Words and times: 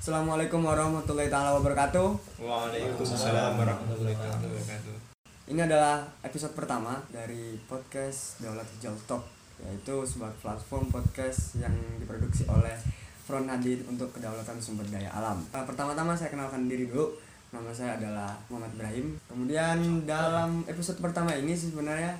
Assalamualaikum 0.00 0.64
warahmatullahi 0.64 1.28
taala 1.28 1.60
wabarakatuh. 1.60 2.40
Waalaikumsalam 2.40 3.52
warahmatullahi 3.60 4.16
wabarakatuh. 4.16 4.96
Ini 5.52 5.68
adalah 5.68 6.08
episode 6.24 6.56
pertama 6.56 7.04
dari 7.12 7.60
podcast 7.68 8.40
Daulat 8.40 8.64
Hijau 8.64 8.96
Talk, 9.04 9.28
yaitu 9.60 9.92
sebuah 10.00 10.32
platform 10.40 10.88
podcast 10.88 11.60
yang 11.60 11.76
diproduksi 12.00 12.48
oleh 12.48 12.72
Front 13.28 13.44
Hadid 13.52 13.84
untuk 13.92 14.08
kedaulatan 14.16 14.56
sumber 14.56 14.88
daya 14.88 15.12
alam. 15.12 15.36
Nah, 15.52 15.68
pertama-tama 15.68 16.16
saya 16.16 16.32
kenalkan 16.32 16.64
diri 16.64 16.88
dulu. 16.88 17.20
Nama 17.52 17.68
saya 17.68 18.00
adalah 18.00 18.32
Muhammad 18.48 18.72
Ibrahim. 18.80 19.20
Kemudian 19.28 20.08
dalam 20.08 20.64
episode 20.64 20.96
pertama 20.96 21.36
ini 21.36 21.52
sebenarnya 21.52 22.16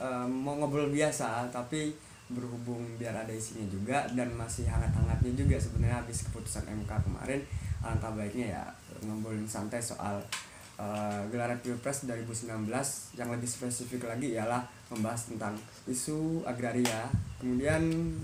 eh, 0.00 0.24
mau 0.24 0.56
ngobrol 0.56 0.88
biasa, 0.88 1.52
tapi 1.52 1.92
berhubung 2.30 2.82
biar 2.96 3.12
ada 3.12 3.34
isinya 3.34 3.66
juga 3.66 4.06
dan 4.14 4.30
masih 4.34 4.66
hangat-hangatnya 4.70 5.32
juga 5.34 5.56
sebenarnya 5.58 6.02
habis 6.02 6.22
keputusan 6.30 6.62
MK 6.66 6.90
kemarin 7.02 7.42
alangkah 7.82 8.12
baiknya 8.14 8.46
ya 8.54 8.62
ngobrolin 9.02 9.48
santai 9.48 9.82
soal 9.82 10.20
uh, 10.80 11.20
gelaran 11.28 11.60
Pilpres 11.60 12.08
2019 12.08 12.68
yang 13.20 13.28
lebih 13.28 13.48
spesifik 13.48 14.08
lagi 14.08 14.32
ialah 14.36 14.64
membahas 14.88 15.30
tentang 15.30 15.54
isu 15.86 16.42
agraria. 16.48 17.06
Kemudian 17.38 17.80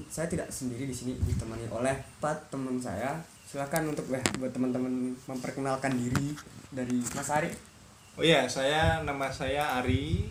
saya 0.09 0.27
tidak 0.27 0.51
sendiri 0.51 0.89
di 0.89 0.97
sini 0.97 1.13
ditemani 1.21 1.69
oleh 1.71 1.95
empat 2.19 2.49
teman 2.51 2.81
saya. 2.81 3.21
Silakan 3.47 3.95
untuk 3.95 4.11
eh, 4.11 4.25
buat 4.43 4.51
teman-teman 4.51 5.15
memperkenalkan 5.31 5.95
diri 5.95 6.35
dari 6.75 6.99
Mas 7.15 7.31
Ari. 7.31 7.51
Oh 8.19 8.25
iya, 8.25 8.49
saya 8.51 9.05
nama 9.07 9.31
saya 9.31 9.79
Ari. 9.79 10.27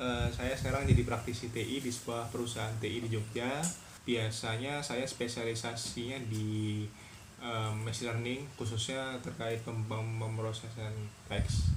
Eh, 0.00 0.28
saya 0.32 0.56
sekarang 0.56 0.88
jadi 0.88 1.04
praktisi 1.04 1.52
TI 1.52 1.84
di 1.84 1.92
sebuah 1.92 2.32
perusahaan 2.32 2.72
TI 2.80 3.04
di 3.04 3.12
Jogja. 3.12 3.60
Biasanya 4.08 4.80
saya 4.80 5.04
spesialisasinya 5.04 6.16
di 6.24 6.88
eh, 7.36 7.72
machine 7.76 8.08
learning, 8.08 8.48
khususnya 8.56 9.20
terkait 9.20 9.60
pem- 9.60 9.84
pem- 9.84 10.16
pemrosesan 10.16 10.96
teks. 11.28 11.76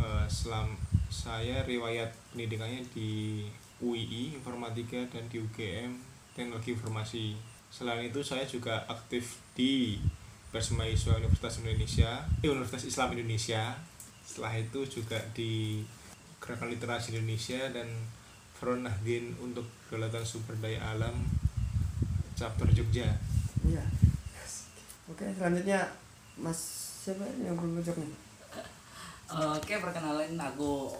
Eh, 0.00 0.24
selam 0.24 0.72
saya 1.12 1.60
riwayat 1.68 2.08
pendidikannya 2.32 2.80
di 2.96 3.44
UII 3.84 4.40
Informatika 4.40 4.96
dan 5.12 5.28
di 5.28 5.36
UGM 5.36 6.00
Teknologi 6.32 6.72
Informasi. 6.72 7.36
Selain 7.68 8.08
itu 8.08 8.24
saya 8.24 8.48
juga 8.48 8.88
aktif 8.88 9.36
di 9.52 10.00
Pers 10.48 10.72
Mahasiswa 10.72 11.20
Universitas 11.20 11.60
Indonesia, 11.60 12.24
Universitas 12.40 12.88
Islam 12.88 13.12
Indonesia. 13.20 13.76
Setelah 14.24 14.56
itu 14.56 14.80
juga 14.88 15.20
di 15.36 15.84
Gerakan 16.38 16.70
Literasi 16.70 17.18
Indonesia 17.18 17.60
dan 17.74 17.88
Front 18.58 18.82
Nahdien 18.82 19.34
untuk 19.38 19.66
Kedaulatan 19.86 20.26
Sumber 20.26 20.58
Daya 20.58 20.82
Alam 20.94 21.14
Chapter 22.34 22.66
Jogja. 22.74 23.06
Iya. 23.62 23.82
Oke, 25.08 25.24
selanjutnya 25.34 25.82
Mas 26.38 26.58
siapa 27.06 27.24
yang 27.40 27.56
berpojok 27.56 27.96
nih? 28.02 28.12
Oke, 29.28 29.74
perkenalan 29.80 30.36
aku 30.36 30.92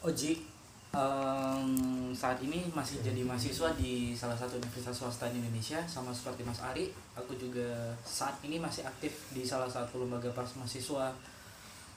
Oji. 0.00 0.48
Em, 0.90 2.10
saat 2.10 2.42
ini 2.42 2.66
masih 2.74 2.98
jadi 2.98 3.22
mahasiswa 3.22 3.70
di 3.78 4.10
salah 4.10 4.34
satu 4.34 4.58
universitas 4.58 4.98
swasta 4.98 5.30
di 5.30 5.38
Indonesia 5.38 5.78
sama 5.86 6.10
seperti 6.10 6.42
Mas 6.42 6.58
Ari. 6.58 6.90
Aku 7.14 7.38
juga 7.38 7.94
saat 8.02 8.34
ini 8.42 8.58
masih 8.58 8.82
aktif 8.82 9.30
di 9.30 9.46
salah 9.46 9.70
satu 9.70 10.02
lembaga 10.02 10.34
pers 10.34 10.58
mahasiswa 10.58 11.14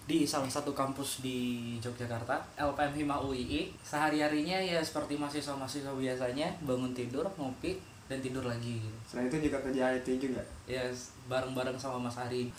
di 0.04 0.24
salah 0.24 0.48
satu 0.48 0.72
kampus 0.72 1.20
di 1.20 1.38
Yogyakarta, 1.80 2.36
LPM 2.56 2.94
Hima 3.00 3.18
UII. 3.20 3.72
Sehari-harinya 3.80 4.58
ya 4.58 4.80
seperti 4.80 5.16
mahasiswa-mahasiswa 5.16 5.92
biasanya, 5.92 6.52
bangun 6.62 6.92
tidur, 6.92 7.24
ngopi, 7.34 7.80
dan 8.06 8.20
tidur 8.20 8.44
lagi 8.44 8.78
gitu. 8.78 8.98
Selain 9.08 9.28
itu 9.28 9.48
juga 9.48 9.64
kerja 9.64 9.96
IT 9.96 10.08
juga. 10.20 10.44
ya 10.64 10.84
bareng-bareng 11.26 11.80
sama 11.80 11.96
Mas 11.98 12.20
Ari 12.20 12.52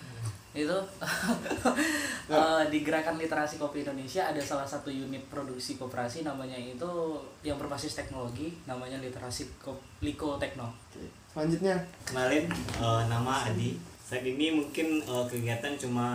itu 0.54 0.70
eh, 2.30 2.62
di 2.70 2.78
gerakan 2.80 3.18
literasi 3.18 3.58
kopi 3.58 3.82
Indonesia 3.82 4.22
ada 4.24 4.38
salah 4.38 4.64
satu 4.64 4.86
unit 4.86 5.20
produksi 5.26 5.74
koperasi 5.74 6.22
namanya 6.22 6.54
itu 6.54 6.86
yang 7.42 7.58
berbasis 7.58 7.92
teknologi 7.94 8.54
namanya 8.64 8.96
literasi 8.98 9.50
Ko- 9.58 9.82
Liko 10.00 10.38
Tekno 10.38 10.70
Oke. 10.88 11.04
Selanjutnya 11.28 11.74
Kenalin, 12.06 12.46
eh, 12.78 13.02
nama 13.04 13.44
Adi. 13.44 13.74
Saat 14.00 14.22
ini 14.22 14.54
mungkin 14.54 15.02
eh, 15.02 15.24
kegiatan 15.26 15.74
cuma 15.74 16.06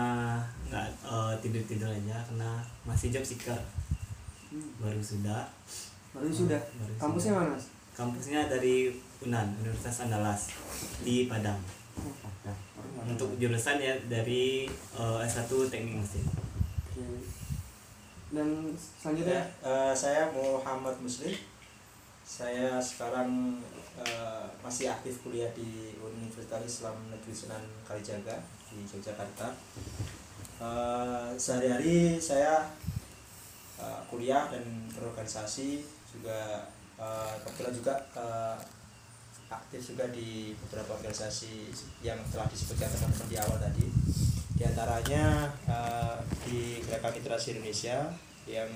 nggak 0.70 0.86
eh, 1.02 1.34
tidur-tidur 1.42 1.90
aja 1.90 2.22
karena 2.30 2.62
masih 2.86 3.10
job 3.10 3.26
seeker. 3.26 3.58
Baru 4.78 5.02
sudah. 5.02 5.50
baru 6.14 6.30
sudah. 6.30 6.58
baru 6.58 6.92
Kampusnya 6.94 7.34
sudah. 7.34 7.42
mana, 7.42 7.54
Mas? 7.58 7.66
Kampusnya 7.94 8.40
dari 8.46 8.94
UNAN, 9.26 9.50
Universitas 9.58 10.06
Andalas 10.06 10.54
di 11.02 11.26
Padang. 11.26 11.58
Untuk 13.02 13.34
jurusan 13.42 13.82
ya 13.82 13.98
dari 14.06 14.70
eh, 14.70 15.18
S1 15.26 15.50
Teknik 15.50 15.98
Mesin. 15.98 16.24
Dan 18.30 18.70
selanjutnya 18.78 19.42
Ya, 19.42 19.90
eh, 19.90 19.94
saya 19.94 20.30
Muhammad 20.30 20.94
Muslim. 21.02 21.34
Saya 22.22 22.78
sekarang 22.78 23.58
eh, 23.98 24.46
masih 24.62 24.86
aktif 24.86 25.18
kuliah 25.26 25.50
di 25.50 25.98
Universitas 25.98 26.62
Islam 26.62 26.94
Negeri 27.10 27.34
Sunan 27.34 27.64
Kalijaga 27.82 28.38
di 28.70 28.86
Yogyakarta. 28.86 29.50
Eh, 30.60 31.28
sehari-hari 31.40 32.20
saya 32.20 32.68
eh, 33.80 34.00
kuliah 34.12 34.44
dan 34.52 34.60
berorganisasi 34.92 35.80
juga 36.12 36.68
eh, 37.00 37.34
kebetulan 37.40 37.72
juga 37.72 37.94
eh, 38.12 38.56
aktif 39.48 39.96
juga 39.96 40.04
di 40.12 40.52
beberapa 40.52 41.00
organisasi 41.00 41.72
yang 42.04 42.20
telah 42.28 42.44
disebutkan 42.52 42.92
teman-teman 42.92 43.28
di 43.32 43.36
awal 43.40 43.56
tadi. 43.56 43.88
Di 44.52 44.62
antaranya 44.68 45.48
eh, 45.64 46.16
di 46.44 46.84
Gerakan 46.84 47.16
Literasi 47.16 47.56
Indonesia 47.56 48.12
yang 48.44 48.68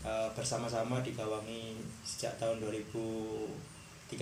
eh, 0.00 0.28
bersama-sama 0.32 1.04
digawangi 1.04 1.76
sejak 2.08 2.40
tahun 2.40 2.64
2013 2.64 4.16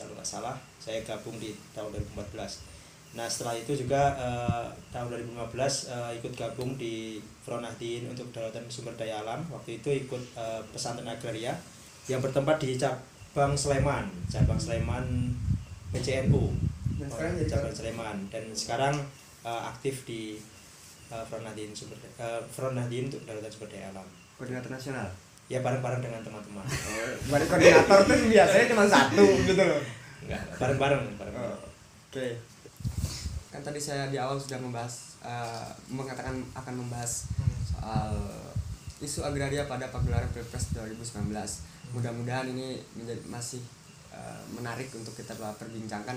kalau 0.00 0.12
nggak 0.16 0.24
salah 0.24 0.56
saya 0.80 1.04
gabung 1.04 1.36
di 1.36 1.52
tahun 1.76 1.92
2014 2.16 2.71
nah 3.12 3.28
setelah 3.28 3.52
itu 3.52 3.76
juga 3.76 4.16
eh, 4.16 4.64
tahun 4.88 5.12
2015 5.36 5.52
eh, 5.92 6.10
ikut 6.16 6.32
gabung 6.32 6.80
di 6.80 7.20
Front 7.44 7.60
Nahdien 7.60 8.08
untuk 8.08 8.32
kedaulatan 8.32 8.64
sumber 8.66 8.96
daya 8.96 9.20
alam. 9.20 9.44
Waktu 9.52 9.78
itu 9.78 9.88
ikut 10.06 10.22
eh, 10.32 10.62
pesantren 10.72 11.04
agraria 11.04 11.52
yang 12.08 12.24
bertempat 12.24 12.56
di 12.58 12.74
cabang 12.74 13.52
Sleman 13.52 14.08
cabang 14.26 14.56
Sleman 14.56 15.06
PCNU 15.92 16.44
dan 16.98 17.06
sekarang 17.06 17.32
jadi 17.36 17.48
cabang 17.52 17.74
Sleman. 17.74 18.16
Dan 18.32 18.44
sekarang 18.56 18.94
eh, 19.44 19.62
aktif 19.68 20.08
di 20.08 20.40
eh, 21.08 21.24
Front 21.28 21.44
Nahdien 21.44 21.76
sumber 21.76 22.00
eh, 22.16 22.40
Front 22.48 22.74
Nahdien 22.74 23.12
untuk 23.12 23.20
kedaulatan 23.22 23.52
sumber 23.52 23.68
daya 23.68 23.92
alam. 23.92 24.08
Koordinator 24.38 24.72
nasional. 24.72 25.08
ya 25.50 25.60
bareng-bareng 25.60 26.00
dengan 26.00 26.24
teman-teman. 26.24 26.64
Balik 27.28 27.44
koordinator 27.50 28.08
tuh 28.08 28.16
biasanya 28.24 28.66
cuma 28.72 28.84
satu 28.88 29.20
gitu 29.44 29.60
loh. 29.60 29.82
enggak 30.24 30.40
bareng-bareng 30.56 31.02
bareng 31.20 31.34
Oh, 31.36 31.58
Oke. 32.08 32.40
Kan 33.52 33.60
tadi 33.60 33.76
saya 33.76 34.08
di 34.08 34.16
awal 34.16 34.40
sudah 34.40 34.56
membahas 34.56 35.20
eh, 35.20 35.68
mengatakan 35.92 36.40
akan 36.56 36.74
membahas 36.80 37.28
soal 37.68 38.16
isu 39.04 39.20
agraria 39.20 39.68
pada 39.68 39.92
pagelaran 39.92 40.30
Pilpres 40.32 40.72
2019. 40.72 41.28
Mudah-mudahan 41.92 42.48
ini 42.48 42.80
menjadi 42.96 43.20
masih 43.28 43.60
eh, 44.08 44.42
menarik 44.56 44.88
untuk 44.96 45.12
kita 45.12 45.36
perbincangkan 45.36 46.16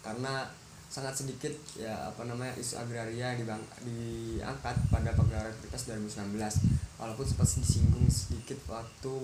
karena 0.00 0.48
sangat 0.88 1.24
sedikit 1.24 1.52
ya 1.76 1.92
apa 2.08 2.24
namanya 2.24 2.52
isu 2.56 2.76
agraria 2.76 3.32
yang 3.32 3.44
dibang, 3.44 3.62
diangkat 3.84 4.76
pada 4.88 5.12
pagelaran 5.12 5.52
Pilpres 5.60 5.92
2019 5.92 6.40
walaupun 6.96 7.24
sempat 7.28 7.48
disinggung 7.60 8.08
sedikit 8.08 8.56
waktu 8.72 9.16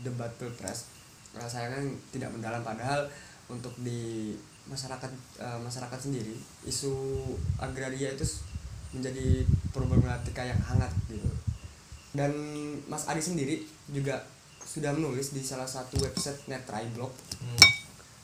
debat 0.00 0.32
Pilpres 0.40 0.96
saya 1.44 1.68
kan 1.68 1.84
tidak 2.08 2.32
mendalam. 2.32 2.64
Padahal 2.64 3.04
untuk 3.52 3.76
di 3.84 4.32
masyarakat 4.66 5.10
eh, 5.38 5.58
masyarakat 5.58 5.98
sendiri 6.00 6.34
isu 6.62 6.92
agraria 7.56 8.10
itu 8.10 8.26
menjadi 8.90 9.44
problematika 9.70 10.42
yang 10.42 10.58
hangat 10.58 10.90
gitu. 11.06 11.28
Dan 12.10 12.32
Mas 12.86 13.04
Adi 13.04 13.20
sendiri 13.20 13.60
juga 13.86 14.24
sudah 14.58 14.90
menulis 14.90 15.30
di 15.30 15.40
salah 15.40 15.68
satu 15.68 15.98
website 15.98 16.48
Netrai.blog 16.48 17.12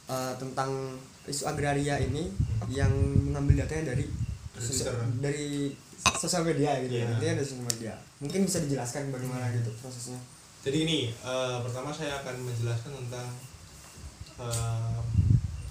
eh, 0.08 0.34
tentang 0.36 0.98
isu 1.22 1.46
agraria 1.46 1.96
ini 1.96 2.26
yang 2.68 2.90
mengambil 3.22 3.62
datanya 3.62 3.94
dari 3.94 4.06
sosial- 4.52 4.98
dari 5.18 5.70
sosial 6.02 6.42
media 6.42 6.74
gitu 6.80 6.98
Iya. 6.98 7.06
intinya 7.08 7.34
dari 7.36 7.46
sosial 7.46 7.66
media. 7.68 7.94
Mungkin 8.18 8.40
bisa 8.42 8.58
dijelaskan 8.58 9.10
bagaimana 9.10 9.50
gitu 9.52 9.70
prosesnya? 9.78 10.18
Jadi 10.62 10.78
ini 10.82 10.98
eh, 11.12 11.56
pertama 11.60 11.90
saya 11.90 12.18
akan 12.18 12.34
menjelaskan 12.42 12.92
tentang 13.06 13.28
eh, 14.40 14.98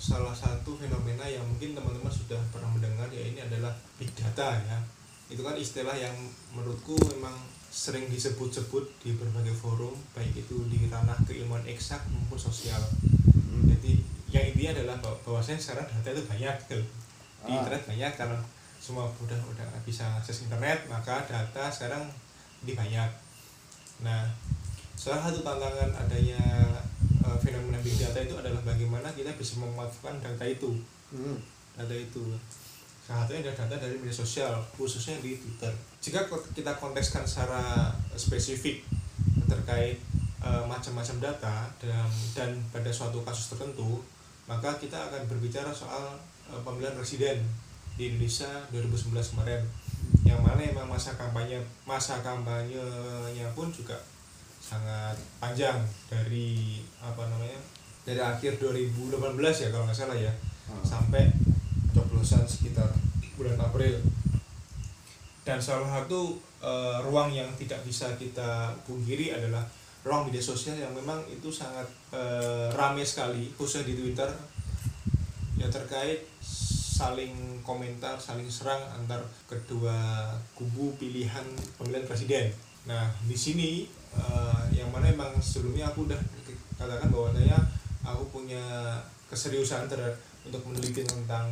salah 0.01 0.33
satu 0.33 0.73
fenomena 0.73 1.21
yang 1.29 1.45
mungkin 1.45 1.77
teman-teman 1.77 2.09
sudah 2.09 2.41
pernah 2.49 2.73
mendengar 2.73 3.05
ya 3.13 3.21
ini 3.21 3.37
adalah 3.37 3.69
big 4.01 4.09
data 4.17 4.57
ya. 4.57 4.77
Itu 5.29 5.45
kan 5.45 5.53
istilah 5.53 5.93
yang 5.93 6.17
menurutku 6.57 6.97
memang 7.13 7.37
sering 7.69 8.09
disebut-sebut 8.09 8.83
di 9.05 9.13
berbagai 9.13 9.53
forum 9.53 9.93
baik 10.17 10.33
itu 10.33 10.65
di 10.67 10.89
ranah 10.89 11.15
keilmuan 11.29 11.61
eksak 11.69 12.01
maupun 12.09 12.41
sosial. 12.41 12.81
Jadi 13.69 14.01
yang 14.33 14.49
intinya 14.49 14.81
adalah 14.81 14.95
bahwa 14.97 15.17
bahwasanya 15.21 15.61
sekarang 15.61 15.85
data 15.85 16.09
itu 16.17 16.23
banyak 16.25 16.55
gitu. 16.65 16.81
di 17.41 17.53
Ah. 17.53 17.57
internet 17.61 17.83
banyak 17.85 18.11
karena 18.17 18.37
semua 18.81 19.05
udah 19.05 19.37
udah 19.49 19.65
bisa 19.85 20.05
akses 20.17 20.45
internet 20.49 20.85
maka 20.89 21.21
data 21.29 21.69
sekarang 21.69 22.05
lebih 22.65 22.77
banyak 22.77 23.09
nah 24.01 24.25
salah 24.97 25.29
satu 25.29 25.45
tantangan 25.45 25.89
adanya 26.05 26.41
uh, 27.25 27.37
fenomena 27.41 27.77
big 27.81 27.97
data 27.97 28.19
itu 28.21 28.35
adalah 28.37 28.61
bagaimana 28.65 29.09
kita 29.13 29.33
bisa 29.37 29.61
memanfaatkan 29.61 30.21
data 30.21 30.45
itu. 30.45 30.77
Hmm. 31.11 31.37
data 31.77 31.95
itu. 31.95 32.23
Salah 33.01 33.25
satunya 33.25 33.49
adalah 33.49 33.65
data 33.67 33.75
dari 33.87 33.97
media 33.97 34.13
sosial 34.13 34.53
khususnya 34.77 35.17
di 35.19 35.35
Twitter. 35.35 35.73
Jika 35.99 36.29
kita 36.55 36.77
kontekskan 36.77 37.25
secara 37.25 37.91
spesifik 38.13 38.85
terkait 39.49 39.99
eh, 40.39 40.63
macam-macam 40.63 41.17
data 41.19 41.67
dan 41.81 42.07
dan 42.31 42.49
pada 42.71 42.87
suatu 42.87 43.19
kasus 43.27 43.51
tertentu 43.51 43.99
maka 44.47 44.75
kita 44.79 44.95
akan 44.95 45.27
berbicara 45.27 45.71
soal 45.71 46.15
eh, 46.47 46.61
pemilihan 46.63 46.95
presiden 46.95 47.43
di 47.99 48.11
Indonesia 48.15 48.49
2019 48.71 49.35
kemarin. 49.35 49.61
Yang 50.25 50.39
mana 50.41 50.61
emang 50.63 50.87
masa 50.87 51.15
kampanye 51.19 51.59
masa 51.83 52.23
kampanyenya 52.23 53.47
pun 53.53 53.69
juga 53.69 53.99
sangat 54.71 55.19
panjang 55.35 55.83
dari 56.07 56.79
apa 57.03 57.27
namanya 57.27 57.59
dari 58.07 58.23
akhir 58.23 58.55
2018 58.63 59.19
ya 59.35 59.67
kalau 59.67 59.83
nggak 59.83 59.99
salah 59.99 60.15
ya 60.15 60.31
Oh. 60.71 60.79
sampai 60.87 61.27
coblosan 61.91 62.47
sekitar 62.47 62.87
bulan 63.35 63.59
April. 63.59 63.99
Dan 65.43 65.59
salah 65.59 65.99
satu 65.99 66.39
eh, 66.63 66.97
ruang 67.03 67.33
yang 67.33 67.49
tidak 67.59 67.83
bisa 67.83 68.07
kita 68.15 68.71
pungkiri 68.87 69.35
adalah 69.35 69.67
ruang 70.07 70.31
media 70.31 70.39
sosial 70.39 70.79
yang 70.79 70.95
memang 70.95 71.19
itu 71.27 71.51
sangat 71.51 71.83
eh, 72.15 72.71
ramai 72.71 73.03
sekali 73.03 73.51
khususnya 73.59 73.91
di 73.91 73.99
Twitter. 73.99 74.29
Ya 75.59 75.67
terkait 75.67 76.23
saling 76.39 77.59
komentar 77.65 78.15
saling 78.15 78.47
serang 78.47 78.79
antar 78.95 79.19
kedua 79.49 80.29
kubu 80.55 80.93
pilihan 80.95 81.43
pemilihan 81.75 82.07
presiden. 82.07 82.47
Nah 82.87 83.09
di 83.25 83.35
sini 83.35 83.89
eh, 84.15 84.61
yang 84.75 84.89
mana 84.91 85.07
emang 85.07 85.31
sebelumnya 85.39 85.87
aku 85.87 86.09
udah 86.09 86.19
katakan 86.75 87.13
bahwasanya 87.13 87.57
aku 88.01 88.23
punya 88.33 88.61
keseriusan 89.29 89.85
terhadap 89.85 90.17
untuk 90.41 90.65
meneliti 90.65 91.05
tentang 91.05 91.45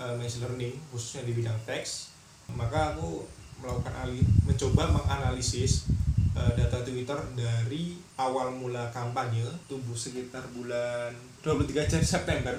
uh, 0.00 0.16
machine 0.16 0.48
learning 0.48 0.72
khususnya 0.88 1.28
di 1.28 1.36
bidang 1.36 1.54
teks. 1.68 2.08
Maka 2.48 2.96
aku 2.96 3.28
melakukan 3.60 3.92
alih 4.00 4.24
mencoba 4.48 4.88
menganalisis 4.88 5.84
uh, 6.32 6.48
data 6.56 6.80
Twitter 6.80 7.20
dari 7.36 8.00
awal 8.16 8.56
mula 8.56 8.88
kampanye 8.88 9.44
tumbuh 9.68 9.92
sekitar 9.92 10.40
bulan 10.56 11.12
23 11.44 11.84
Jan- 11.84 12.00
September. 12.02 12.56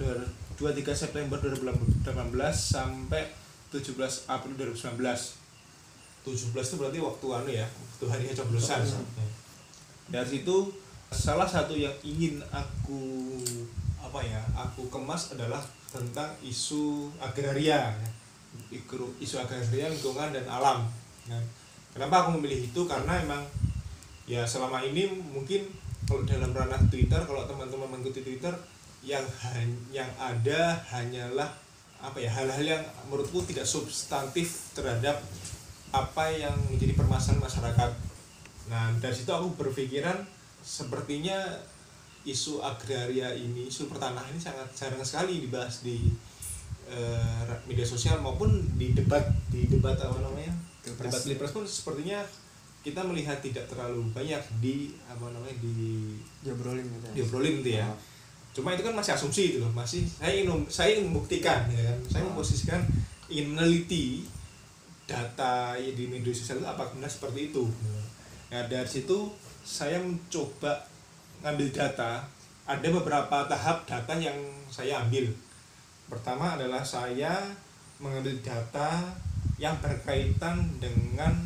Dua- 0.00 0.24
23 0.56 0.94
September 0.94 1.36
2018 1.42 2.06
sampai 2.54 3.28
17 3.74 3.92
April 4.30 4.52
2019 4.56 5.41
17 6.22 6.54
itu 6.54 6.76
berarti 6.78 6.98
waktu 7.02 7.26
anu 7.34 7.50
ya 7.50 7.66
waktu 7.66 8.04
hari 8.06 8.24
coblosan. 8.30 8.82
Dari 10.10 10.28
situ 10.28 10.70
salah 11.10 11.46
satu 11.46 11.74
yang 11.74 11.92
ingin 12.06 12.38
aku 12.54 13.02
apa 13.98 14.22
ya 14.22 14.40
aku 14.54 14.86
kemas 14.86 15.34
adalah 15.34 15.60
tentang 15.90 16.30
isu 16.46 17.10
agraria. 17.18 17.94
Isu 19.18 19.36
agraria 19.42 19.90
lingkungan 19.90 20.30
dan 20.30 20.46
alam. 20.46 20.86
Nah, 21.26 21.42
kenapa 21.90 22.26
aku 22.26 22.38
memilih 22.38 22.70
itu? 22.70 22.80
Karena 22.86 23.18
emang 23.18 23.42
ya 24.26 24.46
selama 24.46 24.78
ini 24.86 25.10
mungkin 25.10 25.66
kalau 26.06 26.22
dalam 26.22 26.54
ranah 26.54 26.78
Twitter 26.86 27.18
kalau 27.26 27.46
teman-teman 27.46 27.98
mengikuti 27.98 28.22
Twitter 28.22 28.54
yang 29.02 29.26
yang 29.90 30.06
ada 30.18 30.78
hanyalah 30.90 31.50
apa 32.02 32.18
ya 32.18 32.30
hal-hal 32.30 32.66
yang 32.78 32.82
menurutku 33.06 33.42
tidak 33.46 33.66
substantif 33.66 34.74
terhadap 34.74 35.22
apa 35.92 36.24
yang 36.28 36.56
menjadi 36.66 36.96
permasalahan 36.96 37.40
masyarakat. 37.40 37.90
Nah 38.66 38.90
dari 38.98 39.12
situ 39.12 39.28
aku 39.28 39.52
berpikiran 39.54 40.24
sepertinya 40.58 41.36
isu 42.22 42.58
agraria 42.58 43.34
ini, 43.34 43.66
isu 43.66 43.86
pertanahan 43.86 44.30
ini 44.30 44.38
sangat 44.38 44.70
jarang 44.72 45.02
sekali 45.02 45.42
dibahas 45.42 45.82
di 45.82 46.08
eh, 46.86 47.42
media 47.64 47.84
sosial 47.84 48.18
maupun 48.18 48.48
di 48.74 48.92
debat 48.92 49.22
di 49.48 49.66
debat 49.66 49.94
apa 49.96 50.18
namanya 50.18 50.54
Pilpres. 50.80 51.08
debat 51.08 51.22
pilpres 51.24 51.52
pun 51.52 51.64
sepertinya 51.64 52.22
kita 52.82 52.98
melihat 53.02 53.38
tidak 53.38 53.70
terlalu 53.70 54.02
banyak 54.10 54.42
di 54.58 54.90
apa 55.06 55.30
namanya 55.30 55.54
di 55.58 56.18
Diobrolin 56.42 56.82
gitu 56.82 57.06
ya. 57.06 57.12
diobrolin 57.14 57.54
gitu 57.60 57.70
ya 57.76 57.86
Oh. 57.86 57.98
cuma 58.52 58.74
itu 58.74 58.82
kan 58.82 58.92
masih 58.92 59.14
asumsi 59.14 59.42
itu 59.54 59.58
loh 59.58 59.70
masih 59.70 60.02
saya 60.04 60.34
ingin 60.36 60.52
saya 60.68 60.92
ingin 60.92 61.08
membuktikan 61.08 61.64
ya 61.70 61.82
kan 61.88 61.98
saya 62.06 62.22
Ah. 62.22 62.26
memposisikan 62.28 62.80
ingin 63.26 63.54
meneliti 63.54 64.26
data 65.12 65.76
di 65.76 66.08
media 66.08 66.32
sosial 66.32 66.64
itu 66.64 66.68
apakah 66.72 66.96
benar 66.96 67.12
seperti 67.12 67.52
itu. 67.52 67.68
Nah 68.48 68.64
dari 68.64 68.88
situ 68.88 69.28
saya 69.60 70.00
mencoba 70.00 70.88
ngambil 71.44 71.68
data. 71.68 72.24
Ada 72.64 72.88
beberapa 72.88 73.44
tahap 73.44 73.84
data 73.84 74.14
yang 74.16 74.38
saya 74.72 75.04
ambil. 75.04 75.28
Pertama 76.08 76.56
adalah 76.56 76.80
saya 76.80 77.36
mengambil 78.00 78.32
data 78.40 79.12
yang 79.60 79.76
berkaitan 79.84 80.56
dengan 80.80 81.36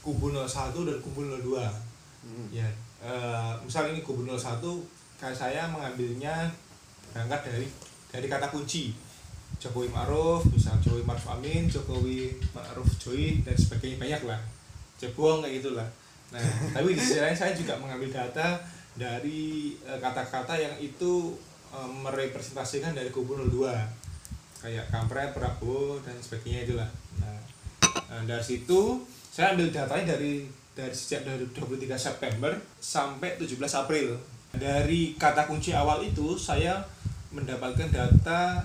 kubu 0.00 0.32
01 0.32 0.72
dan 0.88 0.96
kubu 1.04 1.28
02 1.28 1.90
Hmm. 2.20 2.52
ya 2.52 2.68
eh, 3.00 3.52
misal 3.64 3.88
ini 3.88 4.04
kubu 4.04 4.28
01 4.28 4.60
kayak 5.16 5.32
saya 5.32 5.64
mengambilnya 5.72 6.52
berangkat 7.16 7.48
dari 7.48 7.66
dari 8.12 8.26
kata 8.28 8.52
kunci 8.52 8.92
Jokowi 9.58 9.88
Ma'ruf 9.90 10.46
misal 10.52 10.78
Jokowi 10.78 11.02
Ma'ruf 11.02 11.26
Amin 11.32 11.66
Jokowi 11.66 12.38
Ma'ruf 12.54 12.88
Joy 13.00 13.42
dan 13.42 13.56
sebagainya 13.58 13.98
banyak 13.98 14.22
lah. 14.30 14.40
Cebong 15.00 15.42
kayak 15.42 15.64
gitulah. 15.64 15.88
Nah 16.30 16.44
tapi 16.76 16.94
di 16.94 17.00
sisi 17.00 17.18
lain 17.18 17.34
saya 17.34 17.56
juga 17.56 17.74
mengambil 17.80 18.12
data 18.12 18.60
dari 18.94 19.74
eh, 19.82 19.98
kata-kata 19.98 20.54
yang 20.54 20.74
itu 20.78 21.34
eh, 21.72 21.90
merepresentasikan 21.90 22.94
dari 22.94 23.10
kubu 23.10 23.34
02 23.48 24.00
kayak 24.60 24.92
kampret 24.92 25.32
Prabowo 25.32 25.96
dan 26.04 26.14
sebagainya 26.20 26.68
itulah. 26.68 26.90
Nah, 27.16 27.40
nah, 28.12 28.22
dari 28.28 28.44
situ 28.44 29.00
saya 29.32 29.56
ambil 29.56 29.72
datanya 29.72 30.14
dari 30.16 30.44
dari 30.76 30.94
sejak 30.94 31.24
dari 31.24 31.44
23 31.48 31.96
September 31.96 32.52
sampai 32.78 33.40
17 33.40 33.56
April. 33.56 34.20
Dari 34.50 35.14
kata 35.16 35.48
kunci 35.48 35.72
awal 35.72 36.04
itu 36.04 36.36
saya 36.36 36.82
mendapatkan 37.30 37.88
data 37.88 38.60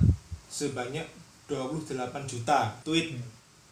sebanyak 0.56 1.04
28 1.52 1.92
juta 2.24 2.72
tweet 2.88 3.20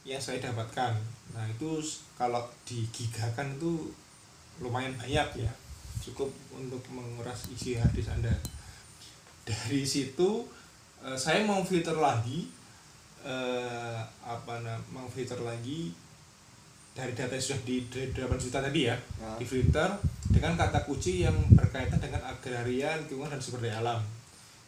yang 0.04 0.20
saya 0.20 0.44
dapatkan. 0.44 0.92
Nah 1.32 1.46
itu 1.48 1.80
kalau 2.20 2.44
digigakan 2.68 3.56
itu 3.56 3.88
lumayan 4.60 4.92
banyak 5.00 5.48
ya. 5.48 5.52
Cukup 6.04 6.28
untuk 6.52 6.84
menguras 6.92 7.48
isi 7.56 7.80
hard 7.80 7.96
disk 7.96 8.12
anda. 8.12 8.36
Dari 9.48 9.88
situ 9.88 10.44
eh, 11.00 11.16
saya 11.16 11.48
mau 11.48 11.64
filter 11.64 11.96
lagi 11.96 12.52
eh, 13.24 14.00
apa 14.20 14.60
nam 14.60 14.84
mau 14.92 15.08
filter 15.08 15.40
lagi 15.40 15.96
dari 16.94 17.16
data 17.18 17.34
yang 17.34 17.42
sudah 17.42 17.62
di 17.66 17.76
dari 17.90 18.12
8 18.14 18.38
juta 18.38 18.60
tadi 18.62 18.86
ya 18.86 18.94
Ah. 19.18 19.34
di 19.40 19.48
filter 19.48 19.90
dengan 20.30 20.54
kata 20.54 20.86
kunci 20.86 21.26
yang 21.26 21.34
berkaitan 21.56 21.98
dengan 21.98 22.22
agraria 22.22 22.94
lingkungan 23.02 23.34
dan 23.34 23.42
sumber 23.42 23.66
daya 23.66 23.82
alam 23.82 23.98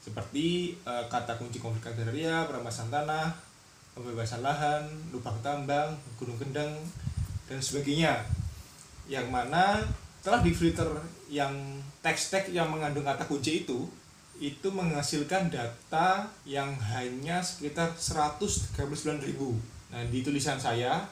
seperti 0.06 0.78
eh, 0.86 1.06
kata 1.10 1.42
kunci 1.42 1.58
konflik 1.58 1.90
agraria 1.90 2.46
perampasan 2.46 2.94
tanah 2.94 3.34
pembebasan 3.98 4.46
lahan 4.46 4.86
lubang 5.10 5.40
tambang 5.42 5.98
gunung 6.22 6.38
kendang 6.38 6.78
dan 7.50 7.58
sebagainya. 7.58 8.22
Yang 9.10 9.28
mana 9.34 9.82
telah 10.22 10.46
di 10.46 10.54
filter 10.54 10.90
yang 11.30 11.54
teks-teks 12.06 12.54
yang 12.54 12.70
mengandung 12.70 13.06
kata 13.06 13.26
kunci 13.26 13.66
itu 13.66 13.90
itu 14.38 14.68
menghasilkan 14.68 15.48
data 15.48 16.28
yang 16.44 16.76
hanya 16.76 17.40
sekitar 17.40 17.96
139.000 17.96 19.32
nah 19.96 20.04
di 20.12 20.20
tulisan 20.26 20.60
saya 20.60 21.08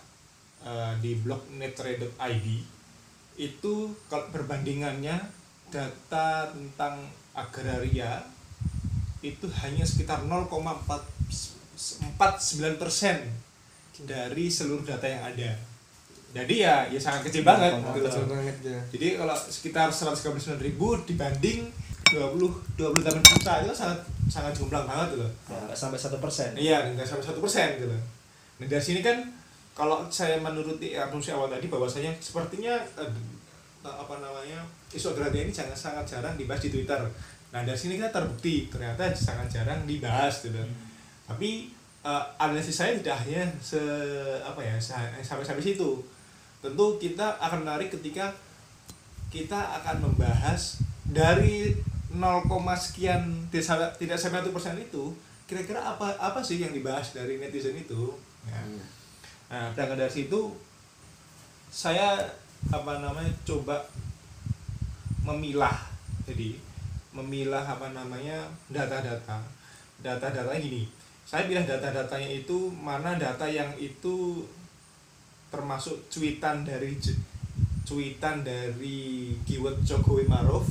eh, 0.65 0.93
di 0.99 1.15
blog 1.21 1.45
netre.id 1.55 2.47
itu 3.39 3.73
kalau 4.11 4.27
perbandingannya 4.29 5.17
data 5.71 6.51
tentang 6.51 7.05
agraria 7.33 8.32
itu 9.23 9.47
hanya 9.57 9.81
sekitar 9.81 10.19
0,49 10.23 10.99
persen 12.75 13.17
dari 14.03 14.45
seluruh 14.47 14.83
data 14.83 15.05
yang 15.05 15.23
ada 15.23 15.51
jadi 16.33 16.53
ya 16.57 16.75
ya 16.89 16.99
sangat 16.99 17.29
kecil 17.29 17.45
banget 17.45 17.71
Oh, 17.73 17.93
gitu 17.93 18.03
kecil 18.03 18.25
loh. 18.25 18.35
banget 18.35 18.55
ya. 18.63 18.79
jadi 18.89 19.07
kalau 19.17 19.35
sekitar 19.37 19.87
139 19.87 20.33
ribu 20.59 20.97
dibanding 21.03 21.69
20 22.09 22.75
28 22.75 22.99
juta 23.23 23.53
itu 23.61 23.73
sangat 23.73 23.99
sangat 24.27 24.51
jomplang 24.51 24.83
banget 24.83 25.13
gitu 25.13 25.23
loh 25.23 25.31
Ya, 25.45 25.57
nggak 25.63 25.77
sampai 25.77 25.97
satu 25.97 26.17
persen. 26.17 26.49
Iya, 26.53 26.77
nggak 26.91 27.05
sampai 27.05 27.23
satu 27.23 27.39
persen 27.39 27.77
gitu. 27.77 27.89
Nah 28.59 28.65
dari 28.65 28.81
sini 28.81 28.99
kan 28.99 29.17
kalau 29.73 30.05
saya 30.07 30.37
menuruti 30.37 30.93
asumsi 30.93 31.31
awal 31.31 31.49
tadi 31.49 31.65
bahwasanya 31.65 32.13
sepertinya 32.19 32.77
eh, 32.95 33.09
apa 33.83 34.13
namanya 34.15 34.61
isu 34.89 35.11
agraria 35.11 35.43
ini 35.43 35.49
sangat 35.49 35.73
sangat 35.75 36.05
jarang 36.07 36.33
dibahas 36.33 36.61
di 36.61 36.69
Twitter. 36.71 37.01
Nah 37.53 37.61
dari 37.61 37.77
sini 37.77 37.95
kita 37.95 38.09
terbukti 38.09 38.65
ternyata 38.65 39.13
sangat 39.13 39.45
jarang 39.47 39.85
dibahas 39.85 40.41
gitu. 40.41 40.57
tapi 41.23 41.69
eh, 42.01 42.23
analisis 42.35 42.75
saya 42.75 42.97
tidak 42.97 43.15
hanya 43.23 43.45
se 43.61 43.79
apa 44.41 44.59
ya 44.59 44.75
sa- 44.75 45.13
sampai 45.21 45.45
sampai 45.45 45.63
situ 45.63 46.01
tentu 46.59 46.85
kita 46.97 47.37
akan 47.39 47.63
menarik 47.63 47.87
ketika 47.87 48.27
kita 49.29 49.55
akan 49.79 50.03
membahas 50.03 50.81
dari 51.05 51.71
0, 52.11 52.19
sekian 52.75 53.21
tidak 53.47 53.65
sampai 53.65 53.89
tidak 53.97 54.17
sampai 54.17 54.41
satu 54.41 54.51
persen 54.51 54.75
itu 54.75 55.03
kira-kira 55.45 55.79
apa 55.79 56.11
apa 56.17 56.39
sih 56.39 56.57
yang 56.57 56.73
dibahas 56.73 57.13
dari 57.13 57.37
netizen 57.37 57.77
itu 57.77 58.17
Ya. 58.43 58.59
nah 59.47 59.71
berangkat 59.71 59.95
dari 59.97 60.11
situ 60.11 60.51
saya 61.71 62.19
apa 62.67 62.99
namanya 62.99 63.31
coba 63.43 63.79
memilah 65.23 65.79
jadi 66.27 66.59
memilah 67.13 67.63
apa 67.63 67.93
namanya 67.93 68.49
data-data. 68.67 69.39
Data-datanya 70.03 70.59
gini 70.59 70.83
saya 71.23 71.47
pilih 71.47 71.63
data-datanya 71.63 72.29
itu 72.29 72.67
mana 72.69 73.15
data 73.15 73.47
yang 73.47 73.71
itu 73.79 74.43
termasuk 75.47 75.95
cuitan 76.11 76.67
dari 76.67 76.99
cuitan 77.87 78.43
dari 78.43 79.33
keyword 79.47 79.79
Jokowi 79.87 80.27
Maruf 80.27 80.67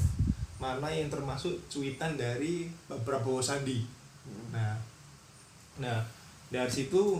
mana 0.60 0.92
yang 0.92 1.10
termasuk 1.10 1.56
cuitan 1.66 2.14
dari 2.14 2.70
Prabowo 2.86 3.40
Sandi. 3.40 3.82
Nah 4.52 4.76
nah 5.80 6.04
dari 6.52 6.68
situ 6.68 7.16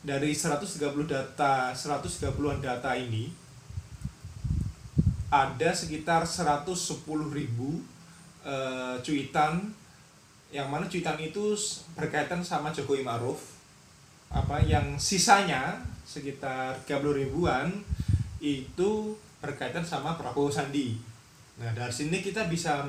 dari 0.00 0.32
130 0.32 0.66
data 1.04 1.70
130-an 1.76 2.58
data 2.64 2.90
ini 2.96 3.28
ada 5.30 5.70
sekitar 5.74 6.22
110 6.22 7.02
ribu 7.34 7.82
eh, 8.46 8.96
cuitan. 9.02 9.74
Yang 10.54 10.68
mana 10.70 10.84
cuitan 10.86 11.18
itu 11.18 11.52
berkaitan 11.98 12.40
sama 12.40 12.70
Jokowi 12.70 13.02
Maruf. 13.02 13.58
Apa 14.30 14.62
yang 14.62 14.94
sisanya 14.98 15.82
sekitar 16.06 16.78
30 16.86 17.02
ribuan 17.26 17.66
itu 18.38 19.18
berkaitan 19.42 19.82
sama 19.82 20.14
Prabowo 20.14 20.50
Sandi. 20.50 20.94
Nah 21.58 21.70
dari 21.74 21.90
sini 21.90 22.22
kita 22.22 22.46
bisa 22.46 22.86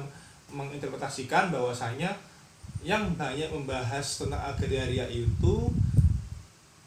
menginterpretasikan 0.53 1.49
bahwasanya 1.49 2.13
yang 2.85 3.17
banyak 3.17 3.49
membahas 3.49 4.21
tentang 4.21 4.39
agraria 4.39 5.09
itu 5.09 5.73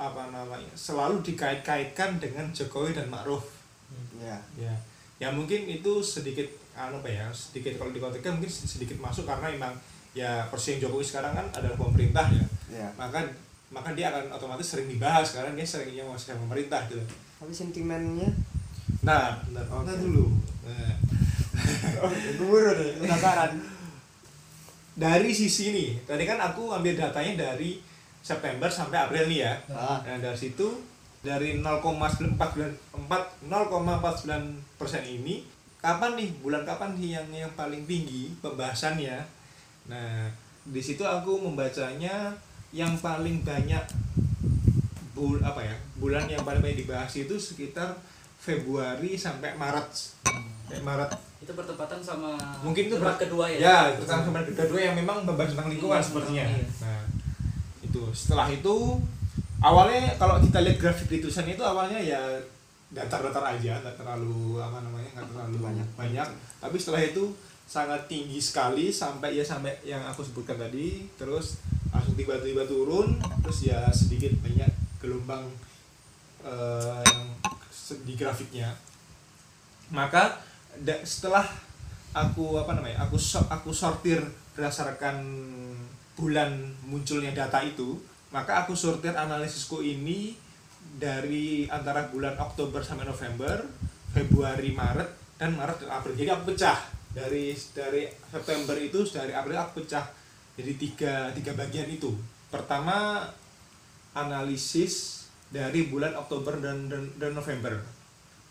apa 0.00 0.32
namanya 0.32 0.70
selalu 0.72 1.20
dikait-kaitkan 1.20 2.16
dengan 2.22 2.46
Jokowi 2.54 2.94
dan 2.94 3.10
Ma'ruf. 3.10 3.44
Ya. 4.16 4.38
Ya 4.56 4.72
ya 5.20 5.28
mungkin 5.28 5.68
itu 5.68 6.00
sedikit 6.00 6.48
anu 6.72 7.04
apa 7.04 7.12
ya 7.12 7.28
sedikit 7.28 7.76
kalau 7.76 7.92
dikontekskan 7.92 8.40
mungkin 8.40 8.48
sedikit 8.48 8.96
masuk 8.96 9.28
karena 9.28 9.52
memang 9.52 9.76
ya 10.16 10.48
presiden 10.48 10.88
Jokowi 10.88 11.04
sekarang 11.04 11.36
kan 11.36 11.46
adalah 11.52 11.76
pemerintah 11.76 12.26
ya. 12.32 12.44
Ya 12.72 12.88
maka 12.96 13.20
maka 13.70 13.94
dia 13.94 14.10
akan 14.10 14.32
otomatis 14.34 14.66
sering 14.66 14.90
dibahas 14.90 15.30
karena 15.36 15.54
dia 15.54 15.66
sering 15.68 15.92
yang 15.92 16.08
masih 16.08 16.34
pemerintah 16.34 16.82
gitu. 16.88 17.04
Tapi 17.38 17.52
sentimennya? 17.52 18.32
Nah 19.04 19.38
bentar, 19.44 19.64
Oke. 19.70 19.86
bentar 19.86 19.96
dulu. 20.00 20.24
Nah, 20.64 20.94
oh 22.02 22.10
keburu 22.10 22.70
deh 22.74 22.90
penasaran 23.04 23.52
dari 24.96 25.30
sisi 25.30 25.70
ini 25.70 25.86
tadi 26.08 26.24
kan 26.24 26.40
aku 26.40 26.72
ambil 26.72 26.96
datanya 26.96 27.52
dari 27.52 27.78
September 28.20 28.68
sampai 28.68 29.04
April 29.04 29.28
nih 29.28 29.40
ya. 29.44 29.52
Ah. 29.70 30.00
Nah 30.00 30.16
dari 30.16 30.36
situ 30.36 30.89
dari 31.20 31.60
0,49 31.60 33.44
persen 34.76 35.02
ini 35.02 35.44
kapan 35.76 36.12
nih 36.12 36.28
bulan 36.38 36.62
kapan 36.62 36.92
nih 36.94 37.10
yang 37.14 37.28
yang 37.30 37.52
paling 37.54 37.84
tinggi 37.84 38.32
pembahasannya? 38.38 39.20
Nah 39.86 40.28
di 40.62 40.78
situ 40.78 41.02
aku 41.02 41.40
membacanya 41.40 42.36
yang 42.70 42.94
paling 42.96 43.40
banyak 43.42 43.82
bul 45.10 45.36
apa 45.40 45.60
ya 45.60 45.74
bulan 45.96 46.24
yang 46.24 46.40
paling 46.40 46.60
banyak 46.60 46.80
dibahas 46.80 47.12
itu 47.14 47.34
sekitar 47.34 47.96
Februari 48.36 49.12
sampai 49.14 49.52
Maret. 49.54 49.88
Sampai 50.24 50.80
Maret. 50.80 51.10
Itu 51.40 51.52
bertepatan 51.52 52.00
sama 52.00 52.36
mungkin 52.60 52.88
itu 52.88 52.96
debat 52.96 53.16
ber- 53.16 53.20
kedua 53.20 53.44
ya? 53.46 53.58
Ya 53.58 53.78
tentang 53.94 54.24
kemarin 54.24 54.48
kedua 54.48 54.80
yang 54.80 54.96
memang 54.96 55.24
membahas 55.24 55.52
tentang 55.52 55.68
lingkungan 55.68 55.96
Iya, 55.96 56.04
sepertinya. 56.04 56.44
iya. 56.46 56.64
nah 56.80 57.00
itu. 57.80 58.00
Setelah 58.12 58.48
itu 58.48 58.76
awalnya 59.60 60.16
kalau 60.16 60.40
kita 60.40 60.64
lihat 60.64 60.76
grafik 60.80 61.08
di 61.08 61.20
tulisan 61.20 61.48
itu 61.48 61.60
awalnya 61.60 62.00
ya 62.00 62.20
datar-datar 62.90 63.54
aja 63.54 63.78
nggak 63.78 63.96
terlalu 64.02 64.58
apa 64.58 64.82
namanya 64.82 65.08
nggak 65.14 65.28
terlalu 65.30 65.56
banyak. 65.62 65.88
banyak. 65.94 66.28
Tapi 66.58 66.76
setelah 66.80 67.02
itu 67.06 67.24
sangat 67.70 68.10
tinggi 68.10 68.42
sekali 68.42 68.90
sampai 68.90 69.38
ya 69.38 69.44
sampai 69.46 69.70
yang 69.86 70.02
aku 70.08 70.26
sebutkan 70.26 70.58
tadi. 70.58 71.06
Terus 71.14 71.62
langsung 71.94 72.18
tiba-tiba 72.18 72.66
turun 72.66 73.20
terus 73.46 73.70
ya 73.70 73.86
sedikit 73.94 74.34
banyak 74.42 74.70
gelombang 74.98 75.46
eh, 76.42 77.00
yang 77.06 77.22
di 78.02 78.14
grafiknya. 78.18 78.74
Maka 79.90 80.38
da- 80.82 81.02
setelah 81.06 81.46
aku 82.10 82.58
apa 82.58 82.74
namanya 82.74 83.06
aku 83.06 83.14
aku 83.46 83.70
sortir 83.70 84.18
berdasarkan 84.54 85.22
bulan 86.18 86.50
munculnya 86.84 87.30
data 87.30 87.62
itu 87.62 87.96
maka 88.30 88.64
aku 88.64 88.78
sortir 88.78 89.14
analisisku 89.14 89.82
ini 89.82 90.34
dari 90.96 91.66
antara 91.66 92.06
bulan 92.10 92.38
Oktober 92.38 92.82
sampai 92.82 93.06
November 93.06 93.62
Februari 94.10 94.74
Maret 94.74 95.38
dan 95.38 95.54
Maret 95.54 95.86
dan 95.86 95.90
April. 95.90 96.14
Jadi 96.18 96.30
aku 96.30 96.54
pecah. 96.54 96.78
Dari 97.10 97.50
dari 97.74 98.06
September 98.06 98.78
itu 98.78 99.02
dari 99.10 99.34
April 99.34 99.58
aku 99.58 99.82
pecah. 99.82 100.06
Jadi 100.54 100.72
tiga 100.78 101.30
tiga 101.34 101.52
bagian 101.58 101.90
itu. 101.90 102.10
Pertama 102.50 103.26
analisis 104.14 105.26
dari 105.50 105.90
bulan 105.90 106.14
Oktober 106.14 106.58
dan 106.58 106.86
dan, 106.86 107.10
dan 107.18 107.34
November. 107.34 107.82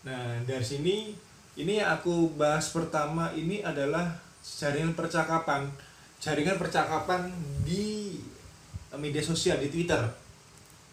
Nah 0.03 0.43
dari 0.43 0.63
sini 0.63 1.15
ini 1.59 1.79
yang 1.79 1.99
aku 1.99 2.35
bahas 2.35 2.71
pertama 2.71 3.31
ini 3.35 3.63
adalah 3.63 4.11
jaringan 4.43 4.95
percakapan. 4.95 5.67
Jaringan 6.19 6.59
percakapan 6.59 7.31
di 7.63 8.19
media 8.95 9.21
sosial 9.21 9.57
di 9.57 9.69
Twitter. 9.69 10.01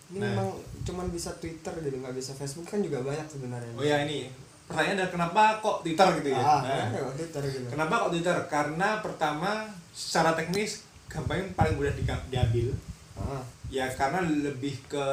Ini 0.06 0.18
Nah. 0.18 0.28
memang 0.30 0.48
cuman 0.82 1.06
bisa 1.08 1.32
Twitter 1.34 1.72
gitu 1.76 1.96
nggak 1.96 2.12
bisa 2.12 2.30
Facebook 2.30 2.62
kan 2.64 2.78
juga 2.78 3.00
banyak 3.00 3.24
sebenarnya. 3.24 3.72
Oh 3.72 3.82
ya 3.82 4.04
ini 4.04 4.28
pertanyaan 4.64 4.98
adalah 4.98 5.12
kenapa 5.12 5.42
kok 5.58 5.76
Twitter 5.80 6.06
gitu 6.16 6.28
ya? 6.28 6.38
Ah 6.38 6.60
Nah, 6.60 6.86
kenapa 6.86 6.98
kok 7.02 7.16
Twitter 7.16 7.42
gitu? 7.48 7.66
Kenapa 7.68 7.94
kok 7.96 8.10
Twitter? 8.10 8.36
Karena 8.46 8.88
pertama 9.00 9.50
secara 9.90 10.30
teknis 10.32 10.70
gampangnya 11.06 11.48
paling 11.52 11.74
mudah 11.74 11.92
di- 11.92 12.04
diambil. 12.28 12.68
Ah. 13.14 13.42
Ya 13.66 13.88
karena 13.88 14.22
lebih 14.22 14.78
ke 14.86 15.06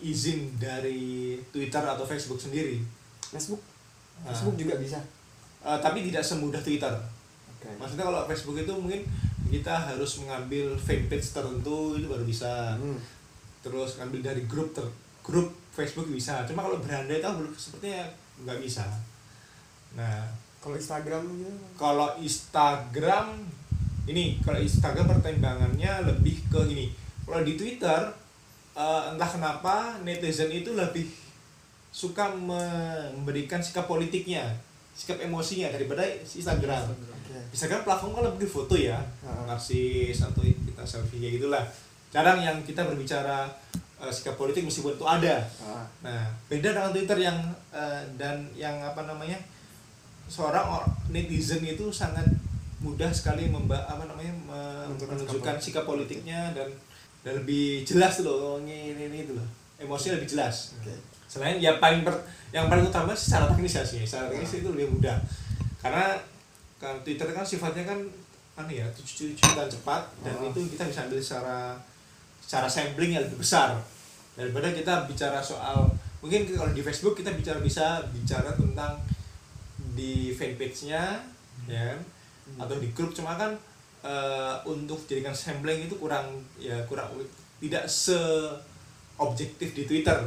izin 0.00 0.50
dari 0.56 1.38
Twitter 1.48 1.78
atau 1.80 2.02
Facebook 2.02 2.40
sendiri. 2.40 2.82
Facebook? 3.28 3.62
Ah. 4.18 4.30
Facebook 4.30 4.56
juga 4.56 4.74
bisa? 4.76 4.98
Eh, 5.62 5.78
tapi 5.78 6.02
tidak 6.04 6.20
semudah 6.20 6.58
Twitter 6.58 6.90
maksudnya 7.80 8.04
kalau 8.06 8.26
Facebook 8.28 8.60
itu 8.60 8.72
mungkin 8.72 9.02
kita 9.48 9.74
harus 9.74 10.20
mengambil 10.24 10.74
fanpage 10.76 11.30
tertentu 11.30 11.96
itu 11.96 12.06
baru 12.08 12.24
bisa. 12.26 12.76
Hmm. 12.76 12.98
terus 13.64 13.96
ngambil 13.96 14.20
dari 14.20 14.44
grup 14.44 14.76
ter 14.76 14.84
grup 15.24 15.48
Facebook 15.72 16.04
bisa. 16.12 16.44
Cuma 16.44 16.68
kalau 16.68 16.84
berandai 16.84 17.24
itu 17.24 17.28
belum 17.32 17.52
sepertinya 17.56 18.04
nggak 18.44 18.60
bisa. 18.60 18.84
Nah 19.96 20.44
kalau 20.64 20.80
Instagram 20.80 21.22
gitu? 21.28 21.52
kalau 21.76 22.08
Instagram 22.16 23.36
ini 24.08 24.40
kalau 24.40 24.56
Instagram 24.56 25.12
pertimbangannya 25.12 26.08
lebih 26.08 26.40
ke 26.48 26.60
gini 26.64 26.88
kalau 27.28 27.44
di 27.44 27.52
Twitter 27.60 28.00
eh, 28.72 29.02
entah 29.12 29.28
kenapa 29.28 30.00
netizen 30.00 30.48
itu 30.48 30.72
lebih 30.72 31.04
suka 31.92 32.32
memberikan 32.32 33.60
sikap 33.60 33.84
politiknya 33.84 34.56
sikap 34.96 35.20
emosinya 35.20 35.68
daripada 35.68 36.00
Instagram 36.24 37.13
oke. 37.26 37.40
Instagram 37.50 37.82
platform 37.82 38.12
kan 38.12 38.24
lebih 38.28 38.46
foto 38.46 38.74
ya 38.74 39.00
Ah. 39.20 39.44
narsis 39.46 40.20
atau 40.20 40.40
kita 40.40 40.82
selfie 40.82 41.18
kayak 41.18 41.34
gitulah. 41.38 41.64
Jarang 42.08 42.38
yang 42.38 42.60
kita 42.60 42.84
berbicara 42.84 43.48
eh, 43.96 44.08
sikap 44.08 44.34
politik 44.34 44.62
meskipun 44.62 44.94
itu 44.94 45.04
ada. 45.04 45.40
Ah 45.58 45.82
Nah, 46.00 46.22
beda 46.46 46.70
dengan 46.70 46.90
Twitter 46.90 47.18
yang 47.22 47.38
eh, 47.70 48.02
dan 48.14 48.36
yang 48.54 48.76
apa 48.78 49.02
namanya 49.02 49.40
seorang 50.24 50.64
or- 50.70 50.88
netizen 51.08 51.60
itu 51.60 51.88
sangat 51.90 52.24
mudah 52.78 53.08
sekali 53.08 53.48
memba 53.48 53.80
apa 53.82 54.04
namanya 54.04 54.32
menunjukkan 54.44 55.56
sikap 55.56 55.84
politiknya 55.84 56.52
dan 56.52 56.68
dan 57.20 57.32
lebih 57.34 57.80
jelas 57.82 58.20
loh 58.20 58.36
oh, 58.36 58.56
ini 58.58 58.92
ini, 58.92 59.08
ini 59.08 59.18
itu 59.22 59.32
loh. 59.32 59.48
Emosi 59.74 60.12
lebih 60.12 60.28
jelas. 60.28 60.76
Oke. 60.76 60.92
Selain 61.24 61.56
ya 61.56 61.76
paling 61.78 62.04
per- 62.04 62.20
yang 62.50 62.68
paling 62.68 62.84
utama 62.84 63.10
sih 63.10 63.32
secara 63.32 63.48
teknis 63.48 63.74
ya 63.74 63.82
sih. 63.82 64.00
Secara 64.02 64.28
teknis 64.28 64.60
itu 64.60 64.68
lebih 64.70 64.92
mudah. 64.92 65.16
Karena 65.80 66.12
kan 66.84 66.96
Twitter 67.00 67.32
kan 67.32 67.40
sifatnya 67.40 67.88
kan 67.88 67.98
aneh 68.60 68.84
ya 68.84 68.86
cuci-cucian 68.92 69.66
cepat 69.66 70.04
dan 70.20 70.36
Oh. 70.36 70.52
itu 70.52 70.68
kita 70.76 70.84
bisa 70.84 71.08
ambil 71.08 71.18
secara 71.18 71.80
secara 72.44 72.68
sampling 72.68 73.16
yang 73.16 73.24
lebih 73.24 73.40
besar. 73.40 73.80
Daripada 74.36 74.68
kita 74.76 75.08
bicara 75.08 75.40
soal 75.40 75.88
mungkin 76.20 76.44
kalau 76.52 76.70
di 76.76 76.84
Facebook 76.84 77.16
kita 77.16 77.32
bicara 77.32 77.58
bisa 77.64 78.04
bicara 78.12 78.52
tentang 78.52 79.00
di 79.96 80.32
fanpage-nya 80.36 81.24
ya 81.64 81.82
kan? 81.92 82.00
atau 82.60 82.76
di 82.76 82.92
grup 82.92 83.16
cuma 83.16 83.40
kan 83.40 83.56
eh, 84.04 84.54
untuk 84.68 85.00
jadikan 85.08 85.32
sampling 85.32 85.88
itu 85.88 85.96
kurang 85.96 86.44
ya 86.60 86.76
kurang 86.84 87.08
tidak 87.60 87.88
se 87.88 88.16
objektif 89.16 89.72
di 89.72 89.88
Twitter 89.88 90.18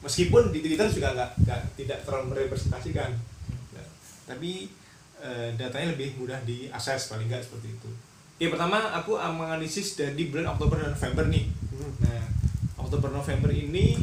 meskipun 0.00 0.48
di 0.48 0.60
Twitter 0.64 0.88
juga 0.88 1.12
nggak 1.12 1.76
tidak 1.76 1.98
terlalu 2.08 2.32
merepresentasikan. 2.32 3.12
Nah, 3.76 3.86
tapi 4.24 4.72
eh, 5.20 5.52
datanya 5.54 5.92
lebih 5.92 6.16
mudah 6.16 6.40
diakses 6.48 7.12
paling 7.12 7.28
nggak 7.28 7.44
seperti 7.44 7.76
itu. 7.76 7.90
Ya 8.40 8.48
pertama 8.48 8.80
aku 8.96 9.20
menganalisis 9.20 10.00
dari 10.00 10.32
bulan 10.32 10.56
Oktober 10.56 10.80
dan 10.80 10.96
November 10.96 11.28
nih. 11.28 11.44
Nah 12.00 12.24
Oktober 12.80 13.12
November 13.12 13.52
ini 13.52 14.00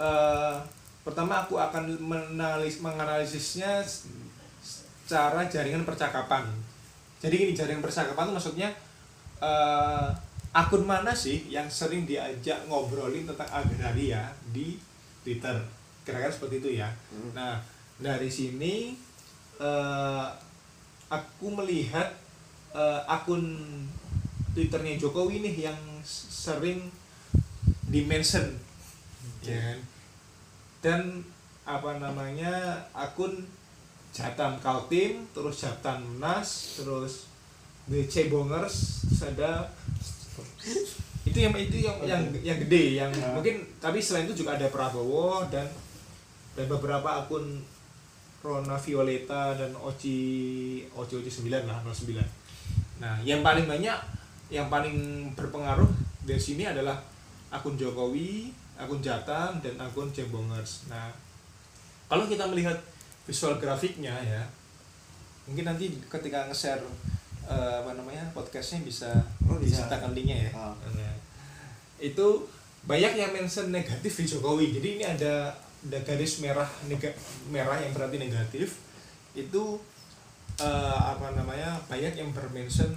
eh, 0.00 0.56
pertama 1.04 1.44
aku 1.44 1.60
akan 1.60 2.00
menalis, 2.00 2.80
menganalisisnya 2.80 3.84
secara 4.60 5.44
jaringan 5.48 5.84
percakapan. 5.84 6.48
Jadi 7.20 7.34
gini 7.36 7.52
jaringan 7.52 7.84
percakapan 7.84 8.32
itu 8.32 8.34
maksudnya 8.40 8.68
eh, 9.44 10.08
akun 10.56 10.88
mana 10.88 11.12
sih 11.12 11.44
yang 11.52 11.68
sering 11.68 12.08
diajak 12.08 12.64
ngobrolin 12.72 13.28
tentang 13.28 13.52
agraria 13.52 14.32
di 14.48 14.80
Twitter? 15.20 15.60
Kira-kira 16.08 16.32
seperti 16.32 16.64
itu 16.64 16.70
ya. 16.80 16.88
Nah 17.36 17.60
dari 18.00 18.32
sini 18.32 18.96
eh, 19.58 20.26
aku 21.08 21.46
melihat 21.62 22.14
eh, 22.74 23.00
akun 23.06 23.58
Twitternya 24.54 24.98
Jokowi 24.98 25.44
nih 25.44 25.70
yang 25.70 25.80
sering 26.02 26.90
dimention 27.88 28.58
ya 29.44 29.54
kan? 29.54 29.78
dan 30.82 31.00
apa 31.68 32.00
namanya 32.00 32.84
akun 32.96 33.44
Jatam 34.10 34.56
Kaltim 34.58 35.28
terus 35.36 35.62
Jatam 35.62 36.18
Nas 36.18 36.80
terus 36.80 37.28
The 37.86 38.08
Cebongers 38.08 39.04
terus 39.08 39.22
ada 39.24 39.68
itu 41.28 41.38
yang 41.44 41.52
itu 41.54 41.84
yang 41.84 41.96
yang 42.08 42.22
yang 42.40 42.58
gede 42.64 42.84
yang 42.96 43.10
mungkin 43.36 43.62
tapi 43.78 44.00
selain 44.00 44.24
itu 44.24 44.44
juga 44.44 44.56
ada 44.56 44.72
Prabowo 44.72 45.44
dan 45.52 45.68
dan 46.56 46.66
beberapa 46.66 47.22
akun 47.24 47.60
Rona 48.42 48.78
Violeta 48.78 49.54
dan 49.58 49.74
Oci 49.74 50.18
Oci 50.94 51.14
Oci 51.18 51.30
9 51.30 51.68
lah 51.68 51.78
09 51.82 53.02
nah 53.02 53.14
yang 53.22 53.42
paling 53.42 53.66
banyak 53.66 53.98
yang 54.48 54.66
paling 54.72 55.28
berpengaruh 55.36 55.88
dari 56.24 56.40
sini 56.40 56.66
adalah 56.66 56.98
akun 57.52 57.78
Jokowi 57.78 58.50
akun 58.78 59.02
Jatam 59.02 59.62
dan 59.62 59.74
akun 59.78 60.10
Cebongers 60.10 60.88
nah 60.90 61.10
kalau 62.08 62.24
kita 62.24 62.48
melihat 62.48 62.76
visual 63.28 63.60
grafiknya 63.60 64.14
ya 64.24 64.42
mungkin 65.48 65.68
nanti 65.68 65.92
ketika 66.08 66.48
nge-share 66.48 66.84
eh, 67.48 67.74
apa 67.80 67.96
namanya 67.96 68.24
podcastnya 68.36 68.84
bisa 68.84 69.12
Oh, 69.48 69.56
disertakan 69.56 70.12
linknya 70.12 70.36
ya. 70.48 70.50
Oh. 70.52 70.76
Nah, 70.92 71.14
itu 71.96 72.26
banyak 72.84 73.16
yang 73.16 73.32
mention 73.32 73.72
negatif 73.72 74.12
di 74.20 74.24
Jokowi. 74.28 74.76
Jadi 74.76 75.00
ini 75.00 75.04
ada 75.04 75.50
garis 75.86 76.42
merah 76.42 76.66
nega, 76.90 77.14
merah 77.54 77.78
yang 77.78 77.94
berarti 77.94 78.18
negatif 78.18 78.82
itu 79.38 79.78
eh, 80.58 80.98
apa 80.98 81.30
namanya 81.38 81.78
banyak 81.86 82.18
yang 82.18 82.34
bermention 82.34 82.90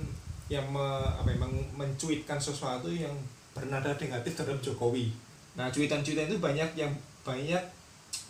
yang 0.51 0.67
me, 0.67 0.83
apa 1.05 1.31
ya, 1.31 1.37
meng- 1.39 1.71
mencuitkan 1.77 2.41
sesuatu 2.41 2.91
yang 2.91 3.13
bernada 3.55 3.95
negatif 3.95 4.35
terhadap 4.35 4.59
Jokowi. 4.59 5.13
Nah 5.55 5.69
cuitan-cuitan 5.71 6.27
itu 6.27 6.41
banyak 6.41 6.69
yang 6.75 6.91
banyak 7.21 7.61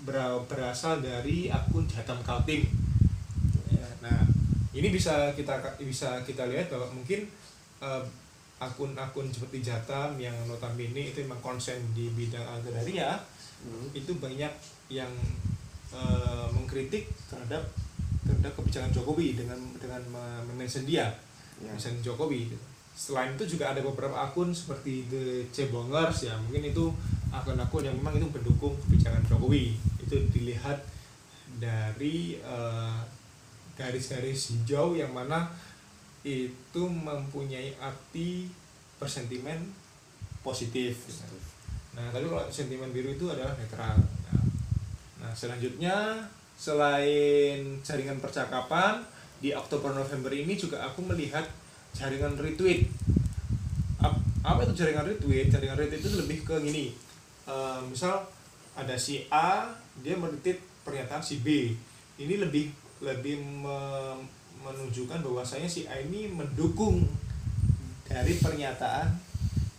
ber- 0.05 0.43
berasal 0.45 0.99
dari 0.99 1.49
akun 1.49 1.87
Jatam 1.87 2.19
Kaltim. 2.21 2.67
Ya, 3.71 3.87
nah 4.03 4.21
ini 4.75 4.91
bisa 4.91 5.31
kita 5.33 5.57
bisa 5.81 6.21
kita 6.27 6.45
lihat 6.51 6.69
bahwa 6.69 6.91
mungkin 6.91 7.25
eh, 7.81 8.03
akun-akun 8.61 9.33
seperti 9.33 9.65
Jatam 9.65 10.21
yang 10.21 10.35
notabene 10.45 11.09
itu 11.09 11.25
memang 11.25 11.41
konsen 11.41 11.81
di 11.97 12.13
bidang 12.13 12.45
agraria 12.45 13.17
itu 13.91 14.11
banyak 14.17 14.51
yang 14.87 15.11
eh, 15.91 16.47
mengkritik 16.51 17.11
terhadap 17.27 17.63
terhadap 18.23 18.51
kebijakan 18.55 18.91
Jokowi 18.91 19.35
dengan 19.35 19.59
dengan 19.77 20.01
me- 20.09 20.55
mention 20.55 20.85
dia 20.85 21.09
Ya. 21.61 21.69
mention 21.77 21.93
Jokowi 22.01 22.49
selain 22.97 23.37
itu 23.37 23.53
juga 23.53 23.69
ada 23.69 23.85
beberapa 23.85 24.17
akun 24.17 24.49
seperti 24.49 25.05
The 25.13 25.45
Cebongers 25.53 26.25
ya 26.25 26.33
mungkin 26.41 26.73
itu 26.73 26.89
akun-akun 27.29 27.85
yang 27.85 27.93
memang 28.01 28.17
itu 28.17 28.25
mendukung 28.25 28.73
kebijakan 28.81 29.21
Jokowi 29.29 29.77
itu 30.01 30.15
dilihat 30.33 30.81
dari 31.61 32.41
eh, 32.41 32.97
garis-garis 33.77 34.57
hijau 34.57 34.97
yang 34.97 35.13
mana 35.13 35.53
itu 36.25 36.81
mempunyai 36.81 37.77
arti 37.77 38.49
bersentimen 38.97 39.69
positif 40.41 41.05
gitu. 41.05 41.25
Nah, 41.91 42.07
tapi 42.11 42.25
kalau 42.27 42.47
sentimen 42.47 42.91
biru 42.95 43.11
itu 43.11 43.25
adalah 43.27 43.51
netral. 43.59 43.99
Nah, 43.99 44.41
nah, 45.19 45.31
selanjutnya 45.35 46.23
selain 46.55 47.81
jaringan 47.81 48.21
percakapan 48.21 49.01
di 49.41 49.51
Oktober 49.51 49.91
November 49.91 50.29
ini 50.31 50.53
juga 50.55 50.85
aku 50.85 51.03
melihat 51.03 51.43
jaringan 51.91 52.37
retweet. 52.37 52.87
Ap- 53.99 54.23
Apa 54.41 54.65
itu 54.65 54.73
jaringan 54.73 55.05
retweet? 55.05 55.51
Jaringan 55.51 55.77
retweet 55.77 56.01
itu 56.01 56.09
lebih 56.15 56.39
ke 56.41 56.55
gini. 56.63 56.95
Eh, 57.45 57.79
misal 57.85 58.23
ada 58.73 58.95
si 58.95 59.27
A, 59.27 59.67
dia 59.99 60.15
meretweet 60.15 60.57
pernyataan 60.87 61.19
si 61.21 61.43
B. 61.43 61.75
Ini 62.15 62.39
lebih 62.39 62.71
lebih 63.01 63.41
me- 63.41 64.21
menunjukkan 64.61 65.25
bahwasanya 65.25 65.65
si 65.65 65.89
A 65.89 65.97
ini 65.97 66.29
mendukung 66.29 67.01
dari 68.05 68.37
pernyataan 68.37 69.09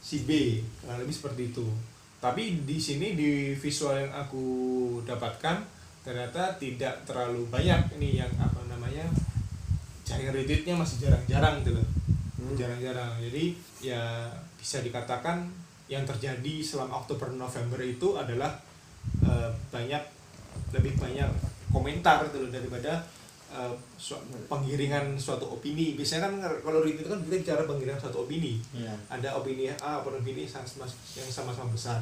si 0.03 0.27
B 0.27 0.59
kurang 0.83 0.99
lebih 0.99 1.15
seperti 1.15 1.55
itu 1.55 1.63
tapi 2.23 2.63
di 2.63 2.79
sini 2.79 3.19
di 3.19 3.53
visual 3.59 3.99
yang 3.99 4.15
aku 4.15 4.47
dapatkan 5.03 5.59
ternyata 6.07 6.55
tidak 6.57 7.03
terlalu 7.03 7.43
banyak 7.51 7.99
ini 7.99 8.23
yang 8.23 8.31
apa 8.39 8.63
namanya 8.71 9.03
jaringan 10.07 10.35
retweetnya 10.35 10.79
masih 10.79 11.11
jarang-jarang 11.11 11.61
gitu 11.67 11.75
loh 11.75 11.89
Hmm. 12.43 12.59
jarang-jarang 12.59 13.23
jadi 13.23 13.55
ya 13.79 14.03
bisa 14.59 14.83
dikatakan 14.83 15.47
yang 15.87 16.03
terjadi 16.03 16.59
selama 16.59 16.99
Oktober 16.99 17.31
November 17.31 17.79
itu 17.79 18.19
adalah 18.19 18.51
eh, 19.23 19.51
banyak 19.71 20.03
lebih 20.75 20.99
banyak 20.99 21.31
komentar 21.71 22.27
gitu 22.27 22.43
loh 22.43 22.51
daripada 22.51 22.99
eh, 23.53 23.75
su- 23.95 24.17
penggiringan 24.47 25.13
suatu 25.15 25.47
opini. 25.51 25.93
Biasanya 25.93 26.27
kan 26.27 26.33
kalau 26.59 26.81
retweet 26.81 27.05
kan 27.05 27.21
kita 27.21 27.37
bicara 27.39 27.63
penggiringan 27.63 28.01
suatu 28.01 28.25
opini. 28.25 28.57
Iya. 28.73 28.97
ada 29.09 29.29
opini 29.35 29.69
A 29.71 30.01
atau 30.01 30.11
opini 30.11 30.43
yang 30.43 30.65
sama- 30.65 30.89
yang 31.13 31.29
sama-sama 31.29 31.69
besar. 31.71 32.01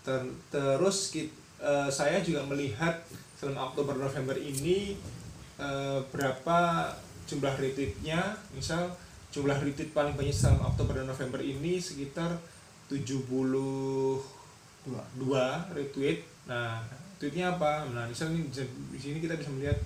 Ter- 0.00 0.32
terus 0.48 1.10
kit- 1.10 1.30
eh, 1.58 1.88
saya 1.88 2.18
juga 2.18 2.40
melihat 2.42 2.96
selama 3.34 3.68
Oktober 3.68 3.94
November 3.96 4.34
ini 4.34 4.96
eh, 5.56 6.00
berapa 6.08 6.58
jumlah 7.24 7.54
retweetnya. 7.54 8.22
Misal 8.50 8.88
jumlah 9.28 9.58
retweet 9.58 9.90
paling 9.90 10.14
banyak 10.14 10.32
selama 10.32 10.68
Oktober 10.68 10.94
dan 10.94 11.06
November 11.06 11.38
ini 11.38 11.76
sekitar 11.76 12.32
72 12.88 14.22
retweet. 15.68 16.24
Nah 16.46 16.80
tweetnya 17.18 17.52
apa? 17.52 17.84
Nah 17.88 18.06
misal 18.06 18.30
ini 18.30 18.46
bisa- 18.46 18.64
di 18.88 18.96
sini 18.96 19.18
kita 19.18 19.34
bisa 19.34 19.50
melihat 19.50 19.76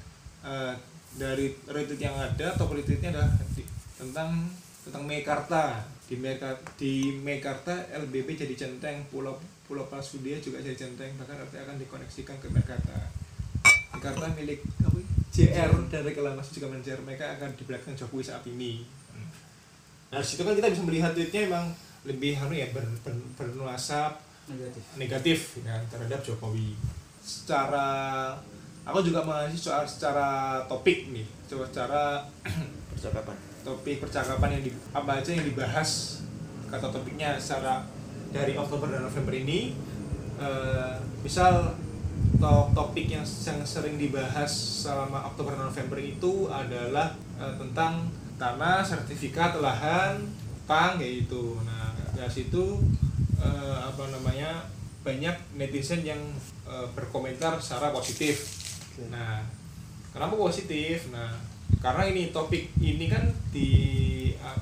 eh, 0.42 0.74
dari 1.16 1.52
retweet 1.68 2.00
yang 2.00 2.16
ada 2.16 2.56
top 2.56 2.72
retweetnya 2.72 3.12
adalah 3.12 3.30
di- 3.52 3.68
tentang 3.98 4.48
tentang 4.82 5.02
Mekarta. 5.04 5.84
Di 6.08 6.16
Mekarta 6.18 6.60
di 6.76 7.16
Mekarta 7.20 7.72
LBP 7.92 8.36
jadi 8.36 8.54
centeng 8.56 9.04
Pulau 9.08 9.36
Pulau 9.64 9.88
Pasudia 9.88 10.36
juga 10.42 10.60
jadi 10.60 10.76
centeng 10.76 11.14
bahkan 11.16 11.40
nanti 11.40 11.56
akan 11.56 11.76
dikoneksikan 11.80 12.36
ke 12.40 12.48
Mekarta. 12.52 13.08
Mekarta 13.96 14.28
milik 14.36 14.60
apa 14.84 14.98
ya? 14.98 15.06
JR 15.32 15.72
dari 15.88 16.12
Kelamas 16.12 16.52
juga 16.52 16.68
manajer 16.68 17.00
mereka 17.00 17.24
akan 17.40 17.56
di 17.56 17.64
belakang 17.64 17.96
Jokowi 17.96 18.20
saat 18.20 18.44
ini. 18.44 18.84
Nah 20.12 20.20
situ 20.20 20.44
kan 20.44 20.52
kita 20.52 20.68
bisa 20.68 20.84
melihat 20.84 21.16
tweetnya 21.16 21.48
emang 21.48 21.72
lebih 22.04 22.36
anu 22.36 22.52
ya 22.52 22.68
ber, 22.74 22.84
ber, 23.00 23.16
bernuansa 23.38 24.12
negatif. 24.44 24.82
negatif 25.00 25.38
ya, 25.64 25.80
terhadap 25.88 26.20
Jokowi. 26.20 26.76
Secara 27.24 27.88
aku 28.82 28.98
juga 29.06 29.22
menganalisis 29.22 29.70
soal 29.70 29.86
secara 29.86 30.58
topik 30.66 31.14
nih 31.14 31.26
coba 31.46 31.64
secara 31.70 32.02
percakapan. 32.92 33.36
topik 33.62 34.02
percakapan 34.02 34.58
yang 34.58 34.62
di, 34.66 34.70
apa 34.90 35.22
aja 35.22 35.30
yang 35.38 35.46
dibahas 35.46 36.18
kata 36.66 36.88
topiknya 36.90 37.38
secara 37.38 37.84
dari 38.32 38.56
Oktober 38.56 38.88
dan 38.88 39.04
November 39.04 39.36
ini. 39.36 39.76
Eh, 40.40 40.94
misal 41.20 41.76
to- 42.40 42.68
topik 42.72 43.06
yang, 43.12 43.22
yang 43.22 43.60
sering 43.62 44.00
dibahas 44.00 44.50
selama 44.82 45.28
Oktober 45.28 45.52
dan 45.54 45.68
November 45.68 46.00
itu 46.00 46.48
adalah 46.48 47.12
eh, 47.36 47.54
tentang 47.60 48.08
tanah 48.40 48.80
sertifikat 48.82 49.60
lahan 49.60 50.16
pang 50.64 50.96
kayak 50.96 51.28
gitu. 51.28 51.60
Nah 51.62 51.92
dari 52.16 52.32
situ 52.32 52.80
eh, 53.38 53.78
apa 53.78 54.08
namanya 54.08 54.64
banyak 55.04 55.36
netizen 55.54 56.02
yang 56.02 56.18
eh, 56.64 56.88
berkomentar 56.96 57.60
secara 57.60 57.92
positif 57.92 58.61
Nah, 59.08 59.40
kenapa 60.12 60.34
positif? 60.36 61.08
Nah, 61.08 61.32
karena 61.80 62.08
ini 62.12 62.34
topik 62.34 62.68
ini 62.78 63.08
kan 63.08 63.24
di 63.48 63.70
uh, 64.36 64.58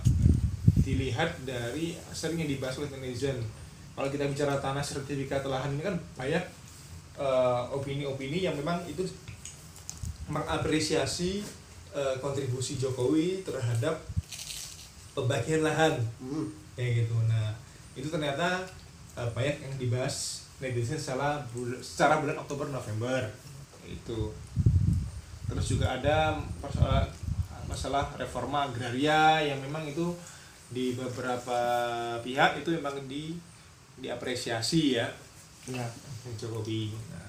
dilihat 0.80 1.42
dari 1.42 1.98
sering 2.14 2.40
yang 2.40 2.50
dibahas 2.50 2.78
oleh 2.78 2.90
netizen. 2.94 3.38
Kalau 3.94 4.08
kita 4.08 4.24
bicara 4.30 4.56
tanah 4.62 4.80
sertifikat 4.80 5.44
lahan 5.44 5.76
ini 5.76 5.82
kan 5.84 5.96
banyak 6.16 6.44
uh, 7.18 7.68
opini-opini 7.74 8.46
yang 8.46 8.56
memang 8.56 8.80
itu 8.88 9.04
mengapresiasi 10.30 11.42
uh, 11.92 12.14
kontribusi 12.22 12.78
Jokowi 12.78 13.42
terhadap 13.42 13.98
pembagian 15.12 15.66
lahan. 15.66 15.98
Hmm. 16.22 16.48
kayak 16.78 17.04
gitu. 17.04 17.16
Nah 17.28 17.52
itu 17.98 18.08
ternyata 18.08 18.64
uh, 19.18 19.28
banyak 19.36 19.60
yang 19.60 19.74
dibahas 19.76 20.46
netizen 20.62 20.96
secara 20.96 21.44
secara 21.84 22.22
bulan 22.22 22.38
Oktober 22.40 22.72
November 22.72 23.28
itu. 23.86 24.32
Terus 25.50 25.66
juga 25.66 25.98
ada 25.98 26.38
masalah 26.62 27.10
masalah 27.70 28.10
reforma 28.18 28.66
agraria 28.66 29.38
yang 29.46 29.62
memang 29.62 29.86
itu 29.86 30.10
di 30.70 30.94
beberapa 30.94 31.60
pihak 32.22 32.62
itu 32.62 32.74
memang 32.78 32.98
di 33.06 33.34
diapresiasi 33.98 34.98
ya. 34.98 35.06
Ya. 35.70 35.86
Jokowi. 36.38 36.94
Nah, 37.10 37.28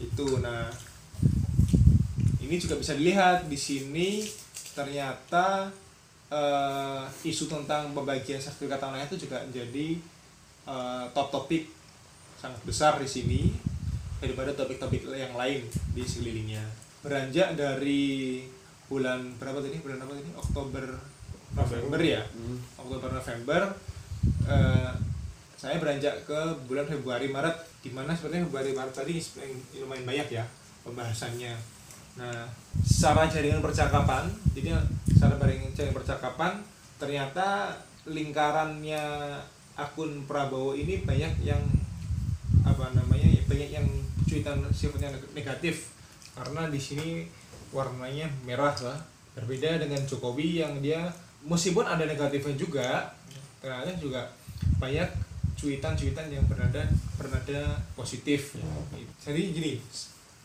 itu 0.00 0.26
nah. 0.40 0.68
Ini 2.46 2.62
juga 2.62 2.78
bisa 2.78 2.94
dilihat 2.94 3.50
di 3.50 3.58
sini 3.58 4.22
ternyata 4.70 5.66
eh, 6.30 7.02
isu 7.26 7.50
tentang 7.50 7.90
pembagian 7.90 8.38
sertifikat 8.38 8.78
tanah 8.78 9.02
itu 9.02 9.26
juga 9.26 9.42
jadi 9.50 9.98
eh, 10.68 11.04
top 11.10 11.28
topik 11.34 11.66
sangat 12.38 12.60
besar 12.62 13.00
di 13.02 13.08
sini 13.08 13.42
daripada 14.20 14.50
topik-topik 14.56 15.08
yang 15.12 15.36
lain 15.36 15.64
di 15.92 16.02
sekelilingnya. 16.02 16.64
Beranjak 17.04 17.54
dari 17.54 18.44
bulan 18.88 19.36
berapa 19.36 19.60
tadi? 19.60 19.78
Bulan 19.82 19.98
apa 20.02 20.12
tadi? 20.16 20.30
Oktober 20.34 20.84
November 21.56 22.00
ya? 22.00 22.22
Hmm. 22.32 22.58
Oktober 22.80 23.10
November 23.16 23.60
eh, 24.48 24.92
saya 25.56 25.80
beranjak 25.80 26.28
ke 26.28 26.40
bulan 26.68 26.84
Februari 26.84 27.32
Maret 27.32 27.56
di 27.80 27.90
mana 27.90 28.12
sebenarnya 28.12 28.44
Februari 28.50 28.72
Maret 28.76 28.94
tadi 28.94 29.16
lumayan 29.80 30.04
banyak 30.04 30.28
ya 30.36 30.44
pembahasannya. 30.84 31.54
Nah 32.20 32.44
secara 32.84 33.28
jaringan 33.28 33.64
percakapan 33.64 34.28
jadi 34.52 34.76
secara 35.08 35.40
jaringan 35.40 35.96
percakapan 35.96 36.60
ternyata 37.00 37.76
lingkarannya 38.06 39.04
akun 39.76 40.24
Prabowo 40.24 40.72
ini 40.72 41.04
banyak 41.04 41.44
yang 41.44 41.60
apa 42.64 42.92
namanya 42.96 43.35
banyak 43.46 43.70
yang 43.70 43.86
cuitan 44.26 44.62
sifatnya 44.70 45.10
negatif. 45.34 45.94
Karena 46.36 46.68
di 46.68 46.78
sini 46.78 47.24
warnanya 47.72 48.28
merah 48.44 48.74
lah. 48.82 48.98
Berbeda 49.36 49.80
dengan 49.80 50.00
Jokowi 50.04 50.64
yang 50.64 50.80
dia 50.80 51.12
meskipun 51.44 51.84
ada 51.86 52.02
negatifnya 52.08 52.56
juga 52.56 52.88
ternyata 53.60 53.94
juga 53.98 54.22
banyak 54.78 55.08
cuitan-cuitan 55.56 56.28
yang 56.28 56.44
bernada 56.44 56.84
bernada 57.16 57.80
positif. 57.96 58.56
Jadi 59.20 59.42
gini 59.52 59.72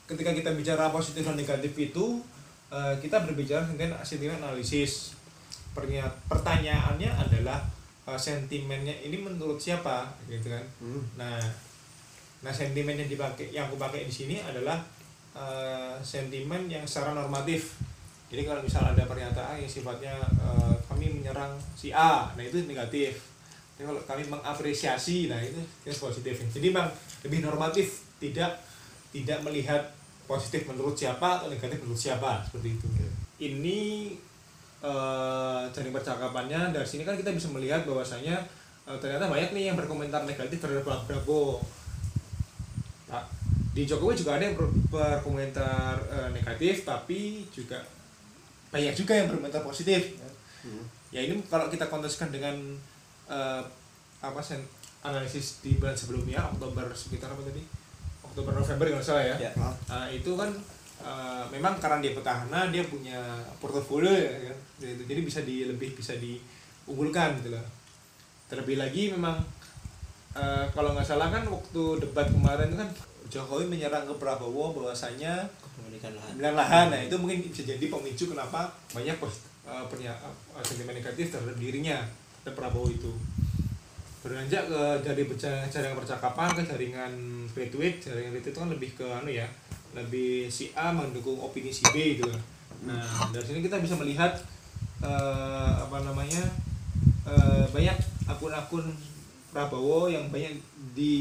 ketika 0.07 0.31
kita 0.35 0.51
bicara 0.55 0.91
positif 0.91 1.23
dan 1.23 1.39
negatif 1.39 1.71
itu 1.75 2.19
eh, 2.71 2.95
kita 2.99 3.23
berbicara 3.23 3.67
dengan 3.71 3.99
sentimen 4.03 4.39
analisis. 4.39 5.15
Pertanyaannya 6.27 7.11
adalah 7.15 7.63
eh, 8.07 8.19
sentimennya 8.19 8.95
ini 9.03 9.19
menurut 9.23 9.59
siapa 9.59 10.11
gitu 10.27 10.51
kan? 10.51 10.65
Hmm. 10.83 11.03
Nah, 11.15 11.39
nah 12.41 12.49
sentimen 12.49 12.97
yang 12.97 13.09
dipakai, 13.09 13.53
yang 13.53 13.69
aku 13.69 13.77
pakai 13.77 14.09
di 14.09 14.13
sini 14.13 14.41
adalah 14.41 14.81
eh, 15.37 15.95
sentimen 16.01 16.65
yang 16.65 16.81
secara 16.85 17.13
normatif. 17.13 17.77
Jadi 18.31 18.47
kalau 18.47 18.63
misal 18.63 18.87
ada 18.87 19.03
pernyataan 19.05 19.61
yang 19.61 19.69
sifatnya 19.69 20.15
eh, 20.21 20.75
kami 20.89 21.21
menyerang 21.21 21.53
si 21.77 21.93
A, 21.93 22.33
nah 22.33 22.43
itu 22.43 22.65
negatif. 22.65 23.17
Tapi 23.77 23.85
kalau 23.85 24.01
kami 24.05 24.23
mengapresiasi, 24.29 25.29
nah 25.29 25.37
itu 25.41 25.61
itu 25.85 25.97
positif. 25.97 26.37
Jadi 26.49 26.69
memang 26.69 26.89
lebih 27.25 27.45
normatif, 27.45 28.05
tidak 28.17 28.57
tidak 29.13 29.41
melihat 29.45 29.93
positif 30.25 30.63
menurut 30.69 30.95
siapa 30.95 31.41
atau 31.41 31.51
negatif 31.51 31.83
menurut 31.83 31.99
siapa 31.99 32.41
seperti 32.47 32.79
itu. 32.79 32.87
Ini 33.41 33.79
jaring 35.71 35.93
percakapannya 35.93 36.73
dari 36.73 36.87
sini 36.87 37.05
kan 37.05 37.13
kita 37.13 37.29
bisa 37.35 37.51
melihat 37.53 37.85
bahwasanya 37.85 38.39
eh, 38.87 38.97
ternyata 38.97 39.29
banyak 39.29 39.53
nih 39.53 39.63
yang 39.71 39.77
berkomentar 39.77 40.23
negatif 40.25 40.57
terhadap 40.57 40.87
Prabowo. 41.05 41.61
Nah, 43.11 43.23
di 43.71 43.83
Jokowi 43.83 44.15
juga 44.15 44.35
ada 44.35 44.43
yang 44.43 44.55
ber- 44.55 44.71
berkomentar 44.89 45.95
eh, 46.07 46.29
negatif 46.31 46.83
tapi 46.83 47.45
juga 47.49 47.79
banyak 48.67 48.95
juga 48.95 49.13
yang 49.13 49.27
berkomentar 49.27 49.61
positif. 49.61 50.15
Hmm. 50.63 50.83
Ya 51.11 51.19
ini 51.21 51.43
kalau 51.45 51.67
kita 51.67 51.85
konteskan 51.85 52.31
dengan 52.31 52.55
eh, 53.27 53.63
apa 54.19 54.39
sen 54.39 54.63
analisis 55.01 55.59
di 55.59 55.75
bulan 55.75 55.93
sebelumnya 55.93 56.39
Oktober 56.47 56.87
sekitar 56.93 57.27
apa 57.27 57.41
tadi 57.41 57.65
Oktober 58.21 58.53
November 58.53 58.85
kalau 58.85 58.97
nggak 58.97 59.07
salah 59.07 59.25
ya. 59.25 59.35
Ya. 59.37 59.51
Nah, 59.57 60.07
itu 60.07 60.31
kan 60.33 60.47
eh, 61.01 61.43
memang 61.49 61.75
karena 61.77 61.99
dia 61.99 62.13
petahana 62.13 62.69
dia 62.69 62.83
punya 62.85 63.19
portofolio 63.57 64.11
ya 64.11 64.49
kan 64.49 64.57
Gitu. 64.81 65.05
jadi 65.05 65.21
bisa 65.21 65.45
di 65.45 65.69
lebih 65.69 65.93
bisa 65.93 66.17
diunggulkan 66.17 67.37
gitu 67.37 67.53
loh 67.53 67.61
terlebih 68.49 68.81
lagi 68.81 69.13
memang 69.13 69.37
eh, 70.35 70.65
kalau 70.71 70.95
nggak 70.95 71.07
salah 71.07 71.27
kan 71.31 71.43
waktu 71.47 71.83
debat 72.03 72.27
kemarin 72.29 72.71
itu 72.71 72.77
kan 72.79 72.89
Jokowi 73.31 73.63
menyerang 73.71 74.03
ke 74.03 74.13
Prabowo 74.19 74.75
bahwasanya 74.75 75.47
Kepemilikan 75.63 76.11
lahan. 76.19 76.31
pemilihan 76.35 76.55
lahan. 76.59 76.85
Nah 76.91 76.99
itu 77.07 77.15
mungkin 77.15 77.39
bisa 77.47 77.63
jadi 77.63 77.85
pemicu 77.87 78.27
kenapa 78.27 78.67
banyak 78.91 79.15
pos, 79.23 79.47
uh, 79.63 79.87
pernya, 79.87 80.11
uh, 80.19 80.59
sentimen 80.59 80.99
negatif 80.99 81.31
terhadap 81.31 81.55
dirinya 81.55 82.03
terhadap 82.43 82.59
Prabowo 82.59 82.91
itu. 82.91 83.11
Beranjak 84.21 84.67
ke 84.67 84.81
dari 85.01 85.23
jaringan 85.71 85.95
percakapan 85.95 86.51
ke 86.53 86.61
jaringan 86.67 87.13
retweet 87.55 88.03
jaringan 88.03 88.31
retweet 88.35 88.53
itu 88.53 88.59
kan 88.59 88.69
lebih 88.69 88.89
ke 88.93 89.07
anu 89.07 89.31
ya 89.31 89.47
lebih 89.91 90.47
si 90.47 90.71
A 90.75 90.93
mendukung 90.93 91.35
opini 91.39 91.71
si 91.71 91.83
B 91.91 92.19
gitu 92.19 92.31
nah 92.81 93.01
dari 93.29 93.45
sini 93.45 93.59
kita 93.61 93.77
bisa 93.77 93.93
melihat 93.93 94.33
eh, 95.03 95.71
apa 95.77 96.01
namanya 96.01 96.41
eh, 97.27 97.65
banyak 97.69 97.97
akun-akun 98.25 98.89
Prabowo 99.51 100.07
yang 100.07 100.31
banyak 100.31 100.55
di 100.95 101.15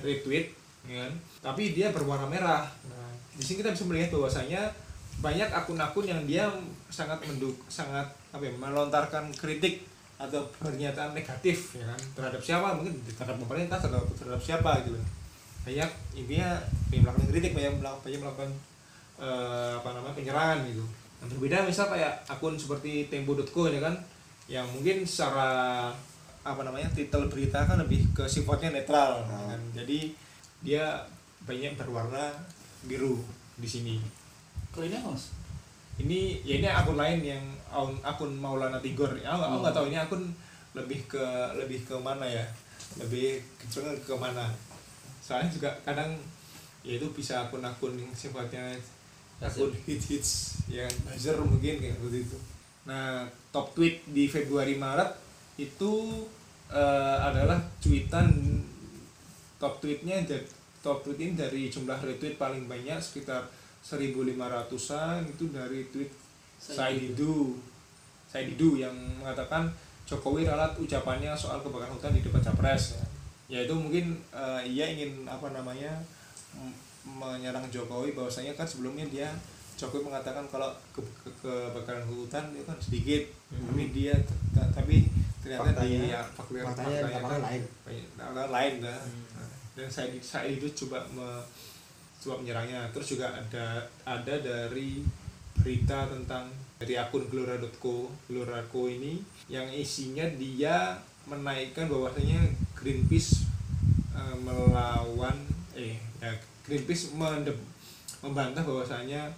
retweet 0.00 0.56
ya 0.88 1.04
kan? 1.04 1.12
tapi 1.44 1.76
dia 1.76 1.92
berwarna 1.92 2.24
merah. 2.24 2.64
Nah 2.88 3.12
di 3.36 3.44
sini 3.44 3.60
kita 3.60 3.76
bisa 3.76 3.84
melihat 3.84 4.10
bahwasanya 4.16 4.72
banyak 5.20 5.50
akun-akun 5.52 6.06
yang 6.08 6.22
dia 6.24 6.48
sangat 6.88 7.20
menduk 7.28 7.54
sangat 7.68 8.06
apa 8.32 8.42
ya, 8.42 8.52
melontarkan 8.56 9.28
kritik 9.36 9.84
atau 10.18 10.42
pernyataan 10.58 11.12
negatif 11.12 11.76
ya 11.76 11.84
kan? 11.84 12.00
Terhadap 12.16 12.40
siapa? 12.40 12.74
Mungkin 12.74 12.96
terhadap 13.04 13.36
pemerintah 13.36 13.78
terhadap, 13.78 14.08
terhadap 14.16 14.40
siapa 14.40 14.82
gitu 14.88 14.98
banyak 15.68 15.90
intinya 16.16 16.48
banyak 16.88 17.02
melakukan 17.04 17.28
kritik 17.28 17.52
banyak 17.52 17.72
melakukan, 17.76 18.02
banyak 18.08 18.20
melakukan 18.24 18.50
eh, 19.20 19.72
apa 19.76 19.88
namanya 19.92 20.14
penyerangan 20.16 20.58
gitu. 20.64 20.84
Yang 21.20 21.28
berbeda 21.36 21.56
misal 21.68 21.86
kayak 21.92 22.14
akun 22.30 22.56
seperti 22.56 23.12
tempo.co 23.12 23.68
ya 23.68 23.80
kan? 23.84 23.94
Yang 24.48 24.66
mungkin 24.72 24.96
secara 25.04 25.50
apa 26.48 26.64
namanya 26.64 26.88
titel 26.92 27.28
berita 27.28 27.64
kan 27.68 27.76
lebih 27.80 28.08
ke 28.16 28.24
sifatnya 28.24 28.80
netral 28.80 29.24
ya 29.24 29.54
kan. 29.54 29.60
Jadi 29.76 30.16
dia 30.64 30.84
banyak 31.44 31.76
berwarna 31.76 32.32
biru 32.88 33.20
di 33.58 33.68
sini. 33.68 33.96
Kalau 34.72 34.86
ini 34.86 34.96
apa 34.96 35.10
mas? 35.12 35.34
ini 35.98 36.38
ya 36.46 36.62
ini 36.62 36.68
akun 36.70 36.94
lain 36.94 37.18
yang 37.26 37.42
akun, 38.06 38.30
Maulana 38.38 38.78
Tigor. 38.78 39.10
Ya 39.18 39.34
aku 39.34 39.42
aku 39.42 39.56
nggak 39.66 39.74
tahu 39.74 39.86
ini 39.90 39.98
akun 39.98 40.22
lebih 40.72 41.00
ke 41.10 41.24
lebih 41.58 41.82
ke 41.82 41.94
mana 41.98 42.22
ya. 42.22 42.46
Lebih 42.96 43.42
kecenderungan 43.58 43.98
ke 44.06 44.14
mana. 44.14 44.46
Soalnya 45.18 45.50
juga 45.50 45.70
kadang 45.82 46.14
ya 46.86 46.96
itu 46.96 47.06
bisa 47.10 47.44
akun-akun 47.44 47.98
yang 47.98 48.10
sifatnya 48.14 48.72
akun 49.42 49.70
hits 49.86 50.06
hits 50.10 50.30
yang 50.70 50.90
buzzer 51.06 51.38
mungkin 51.38 51.78
kayak 51.78 51.94
seperti 51.98 52.18
itu 52.26 52.38
nah 52.88 53.28
top 53.52 53.76
tweet 53.76 54.00
di 54.08 54.24
Februari 54.26 54.80
Maret 54.80 55.12
itu 55.60 56.24
eh, 56.72 57.16
adalah 57.20 57.58
cuitan 57.80 58.28
top 59.58 59.82
tweetnya 59.82 60.22
top 60.78 61.02
tweet 61.02 61.18
ini 61.18 61.32
dari 61.34 61.66
jumlah 61.66 61.98
retweet 61.98 62.38
paling 62.38 62.70
banyak 62.70 62.96
sekitar 63.02 63.42
1500-an 63.82 65.26
itu 65.26 65.50
dari 65.50 65.82
tweet 65.90 66.10
Saididu 66.58 67.58
Saididu 68.30 68.78
yang 68.78 68.94
mengatakan 69.18 69.70
Jokowi 70.08 70.48
ralat 70.48 70.72
ucapannya 70.78 71.36
soal 71.36 71.60
kebakaran 71.60 71.92
hutan 71.92 72.16
di 72.16 72.24
depan 72.24 72.40
capres 72.40 72.96
ya. 72.96 73.04
ya 73.48 73.58
itu 73.66 73.74
mungkin 73.76 74.16
eh, 74.32 74.62
ia 74.64 74.86
ingin 74.88 75.26
apa 75.28 75.52
namanya 75.52 76.00
menyerang 77.04 77.66
Jokowi 77.68 78.12
bahwasanya 78.16 78.54
kan 78.56 78.64
sebelumnya 78.64 79.04
dia 79.08 79.28
Jokowi 79.78 80.10
mengatakan 80.10 80.42
kalau 80.50 80.74
ke, 80.90 81.00
ke- 81.22 81.34
kebakaran 81.42 82.02
hutan 82.08 82.50
itu 82.54 82.64
kan 82.66 82.78
sedikit 82.82 83.22
tapi 83.52 83.94
dia 83.94 84.14
tapi 84.78 84.96
ternyata 85.38 85.70
Faktanya- 85.72 86.00
di 86.00 86.08
ya, 86.08 86.22
fakta- 86.28 86.64
faktanya 86.64 86.98
lapangan 87.04 87.30
kan 87.30 87.40
lain. 87.44 87.62
lapangan 88.16 88.50
lain 88.50 88.74
dah. 88.80 89.00
dan 89.74 89.86
saya 89.88 90.08
saya 90.20 90.48
itu 90.48 90.66
coba 90.76 90.98
me, 91.08 91.28
coba 92.18 92.34
menyerangnya 92.36 92.90
terus 92.90 93.12
juga 93.12 93.30
ada 93.30 93.78
ada 94.02 94.34
dari 94.36 95.06
berita 95.54 96.06
tentang 96.06 96.46
dari 96.76 96.94
akun 96.94 97.26
gelora.co 97.26 98.06
gelora.co 98.24 98.82
ini 98.86 99.18
yang 99.46 99.66
isinya 99.68 100.26
dia 100.32 100.98
menaikkan 101.24 101.86
bahwasanya 101.86 102.42
Greenpeace 102.72 103.46
eh, 104.12 104.36
melawan 104.36 105.34
eh 105.72 105.94
ya, 106.16 106.30
Greenpeace 106.60 107.12
mende- 107.12 107.54
membantah 108.18 108.62
bahwasanya 108.62 109.30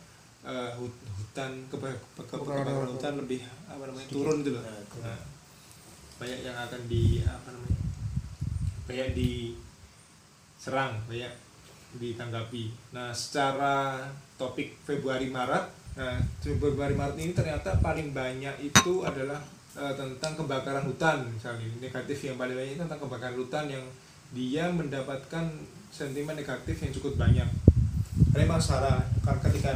hut- 0.74 1.05
hutan 1.11 1.53
keba- 1.68 1.92
keba- 2.16 2.29
kebakaran 2.31 2.88
hutan 2.88 3.12
lebih 3.14 3.40
apa 3.66 3.83
namanya 3.83 4.09
turun 4.09 4.40
gitu 4.40 4.57
loh 4.57 4.64
Nah. 4.64 4.81
Nah, 5.05 5.20
banyak 6.20 6.44
yang 6.44 6.52
akan 6.52 6.85
di 6.85 7.24
apa 7.24 7.48
namanya 7.48 7.80
banyak 8.85 9.09
diserang 9.16 10.92
banyak 11.09 11.33
ditanggapi. 11.96 12.70
Nah 12.92 13.09
secara 13.11 14.04
topik 14.37 14.76
Februari 14.85 15.33
Maret 15.33 15.80
nah 15.98 16.14
Februari 16.38 16.94
Maret 16.94 17.18
ini 17.18 17.35
ternyata 17.35 17.74
paling 17.83 18.14
banyak 18.14 18.62
itu 18.62 19.02
adalah 19.02 19.42
eh, 19.74 19.94
tentang 19.96 20.37
kebakaran 20.37 20.85
hutan 20.85 21.24
misalnya. 21.33 21.66
Negatif 21.80 22.28
yang 22.28 22.37
paling 22.37 22.54
banyak 22.54 22.76
itu 22.76 22.85
tentang 22.85 23.00
kebakaran 23.00 23.40
hutan 23.40 23.66
yang 23.66 23.85
dia 24.30 24.70
mendapatkan 24.70 25.50
sentimen 25.90 26.38
negatif 26.38 26.76
yang 26.78 26.92
cukup 26.94 27.18
banyak. 27.18 27.48
Memang 28.30 28.62
secara 28.62 29.02
ketika 29.42 29.74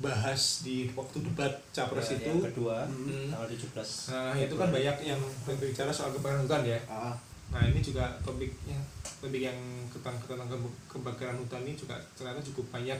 dibahas 0.00 0.64
di 0.64 0.88
waktu 0.90 1.20
debat 1.20 1.52
capres 1.70 2.08
Ya, 2.08 2.16
itu 2.16 2.28
yang 2.30 2.40
kedua 2.42 2.76
Hmm. 2.82 3.28
tanggal 3.28 3.44
17 3.46 4.08
Nah 4.08 4.32
itu 4.34 4.54
kan 4.56 4.68
banyak 4.72 4.96
yang 5.04 5.20
berbicara 5.44 5.92
soal 5.92 6.08
kebakaran 6.10 6.40
hutan 6.42 6.64
ya. 6.64 6.80
Ah, 6.88 7.12
Nah 7.50 7.60
ini 7.62 7.78
juga 7.78 8.08
topiknya 8.20 8.80
topik 9.20 9.42
yang 9.42 9.58
tentang 9.92 10.16
tentang 10.18 10.48
ke- 10.48 10.56
kebakaran 10.88 11.36
hutan 11.36 11.60
ini 11.62 11.76
juga 11.76 12.00
ternyata 12.16 12.40
cukup 12.42 12.72
banyak 12.72 12.96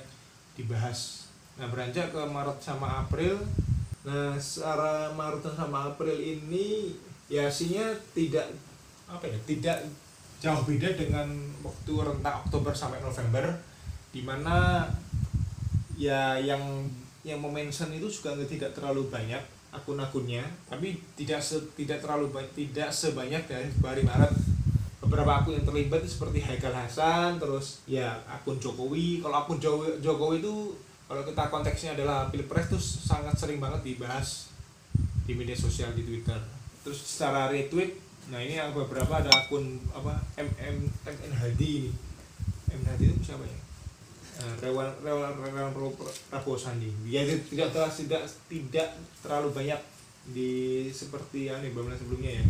dibahas. 0.53 1.31
Nah 1.57 1.65
beranjak 1.67 2.11
ke 2.11 2.21
Maret 2.21 2.59
sama 2.59 3.01
April. 3.01 3.41
Nah 4.03 4.37
secara 4.37 5.09
Maret 5.11 5.41
sama 5.47 5.89
April 5.89 6.13
ini 6.13 6.93
ya 7.27 7.49
hasilnya 7.49 7.97
tidak 8.13 8.45
apa 9.07 9.25
ya 9.25 9.39
tidak 9.47 9.89
jauh 10.37 10.61
beda 10.63 10.93
dengan 10.95 11.33
waktu 11.61 11.93
rentang 11.97 12.45
Oktober 12.45 12.75
sampai 12.75 13.01
November 13.01 13.57
di 14.11 14.21
mana 14.21 14.85
ya 16.01 16.41
yang 16.41 16.89
yang 17.21 17.37
memention 17.37 17.93
itu 17.93 18.09
juga 18.09 18.33
tidak 18.49 18.73
terlalu 18.73 19.13
banyak 19.13 19.45
akun-akunnya. 19.69 20.41
Tapi 20.65 20.97
tidak 21.13 21.45
se- 21.45 21.69
tidak 21.77 22.01
terlalu 22.01 22.33
tidak 22.57 22.89
sebanyak 22.89 23.45
dari 23.45 23.69
Februari 23.69 24.01
Maret. 24.01 24.33
Beberapa 25.05 25.43
akun 25.43 25.61
yang 25.61 25.67
terlibat 25.69 26.01
seperti 26.07 26.41
Haikal 26.41 26.73
Hasan 26.73 27.37
terus 27.37 27.85
ya 27.85 28.17
akun 28.25 28.57
Jokowi. 28.57 29.21
Kalau 29.21 29.45
akun 29.45 29.61
Jokowi, 30.01 30.41
itu 30.41 30.73
kalau 31.05 31.23
kita 31.27 31.51
konteksnya 31.53 31.91
adalah 31.99 32.33
pilpres 32.33 32.71
itu 32.73 32.79
sangat 32.81 33.37
sering 33.37 33.61
banget 33.61 33.83
dibahas 33.85 34.49
di 35.27 35.37
media 35.37 35.59
sosial 35.59 35.93
di 35.93 36.07
Twitter. 36.07 36.39
Terus 36.81 36.97
secara 36.97 37.53
retweet 37.53 38.09
nah 38.31 38.39
ini 38.39 38.55
yang 38.55 38.71
beberapa 38.71 39.11
ada 39.19 39.27
akun 39.27 39.83
apa 39.91 40.15
MM 40.39 40.87
MN 41.03 41.33
Hadi 41.35 41.71
ini. 41.83 41.91
MN 42.71 42.87
Hadi 42.95 43.05
itu 43.11 43.21
siapa 43.27 43.43
ya 43.43 43.70
Rewan 44.61 44.91
Rewan 45.05 45.33
Rewan 45.39 45.73
Prabowo 46.31 46.57
Sandi. 46.57 46.91
Dia 47.07 47.25
tidak 47.25 47.73
tidak 47.73 47.91
tidak 47.93 48.23
tidak 48.49 48.89
terlalu 49.21 49.49
banyak 49.53 49.81
di 50.31 50.87
seperti 50.93 51.51
yang 51.51 51.61
bulan 51.73 51.97
sebelumnya 51.97 52.41
ya. 52.41 52.45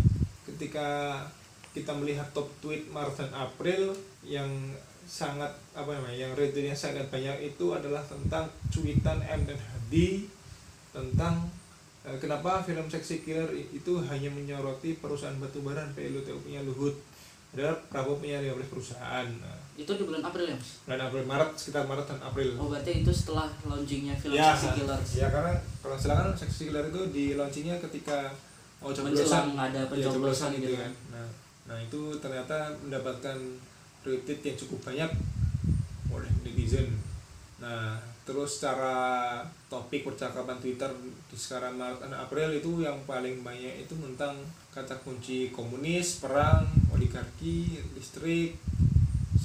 Ketika 0.46 0.88
kita 1.70 1.94
melihat 1.94 2.26
top 2.34 2.50
tweet 2.58 2.90
Maret 2.90 3.14
dan 3.14 3.30
April 3.34 3.94
yang 4.26 4.50
sangat 5.06 5.50
apa 5.74 5.90
namanya 5.90 6.30
yang 6.30 6.32
retweetnya 6.38 6.74
sangat 6.74 7.06
banyak 7.10 7.54
itu 7.54 7.66
adalah 7.74 8.02
tentang 8.06 8.46
cuitan 8.70 9.18
M 9.26 9.42
dan 9.42 9.58
Hadi 9.58 10.26
tentang 10.90 11.50
eh, 12.06 12.18
kenapa 12.18 12.62
film 12.62 12.86
Sexy 12.86 13.22
Killer 13.26 13.50
itu 13.54 13.92
hanya 14.06 14.30
menyoroti 14.30 14.98
perusahaan 14.98 15.34
batubara 15.38 15.82
PLTU 15.94 16.38
punya 16.42 16.62
Luhut. 16.62 16.94
Adalah 17.50 17.74
Prabowo 17.90 18.22
punya 18.22 18.38
15 18.38 18.70
perusahaan. 18.70 19.26
Nah, 19.26 19.58
Itu 19.80 19.96
di 19.96 20.04
bulan 20.04 20.20
April 20.20 20.44
ya, 20.44 20.56
Mas? 20.60 20.84
bulan 20.84 21.00
April 21.08 21.24
Maret 21.24 21.50
sekitar 21.56 21.88
Maret 21.88 22.04
dan 22.04 22.20
April. 22.20 22.48
Oh, 22.60 22.68
berarti 22.68 23.00
itu 23.00 23.08
setelah 23.08 23.48
launchingnya 23.64 24.12
film 24.12 24.36
ya, 24.36 24.52
Sexy 24.52 24.84
Killers. 24.84 25.10
ya 25.16 25.28
karena 25.32 25.52
kalau 25.80 25.96
silakan 25.96 26.36
Sexy 26.36 26.68
Killer 26.68 26.84
itu 26.92 27.00
di 27.08 27.24
launchingnya 27.40 27.80
ketika 27.80 28.28
mau 28.80 28.92
Menjelang 28.92 29.56
ada 29.56 29.80
ya, 29.80 29.88
pencoblosan 29.88 30.56
gitu 30.56 30.72
kan. 30.72 30.92
nah, 31.12 31.28
nah 31.68 31.76
itu 31.76 32.16
ternyata 32.16 32.72
mendapatkan 32.80 33.36
retweet 34.00 34.40
yang 34.40 34.56
cukup 34.56 34.92
banyak 34.92 35.10
oleh 36.08 36.30
netizen. 36.44 36.88
Nah 37.60 38.00
terus 38.24 38.60
secara 38.60 39.40
topik 39.66 40.06
percakapan 40.06 40.56
Twitter 40.62 40.88
di 41.28 41.36
sekarang 41.36 41.76
Maret 41.76 41.98
dan 41.98 42.14
April 42.14 42.52
itu 42.54 42.80
yang 42.80 42.96
paling 43.04 43.42
banyak 43.44 43.84
itu 43.84 43.92
tentang 43.96 44.38
kata 44.70 44.94
kunci 45.02 45.50
komunis, 45.50 46.22
perang, 46.22 46.62
oligarki, 46.94 47.82
listrik, 47.92 48.54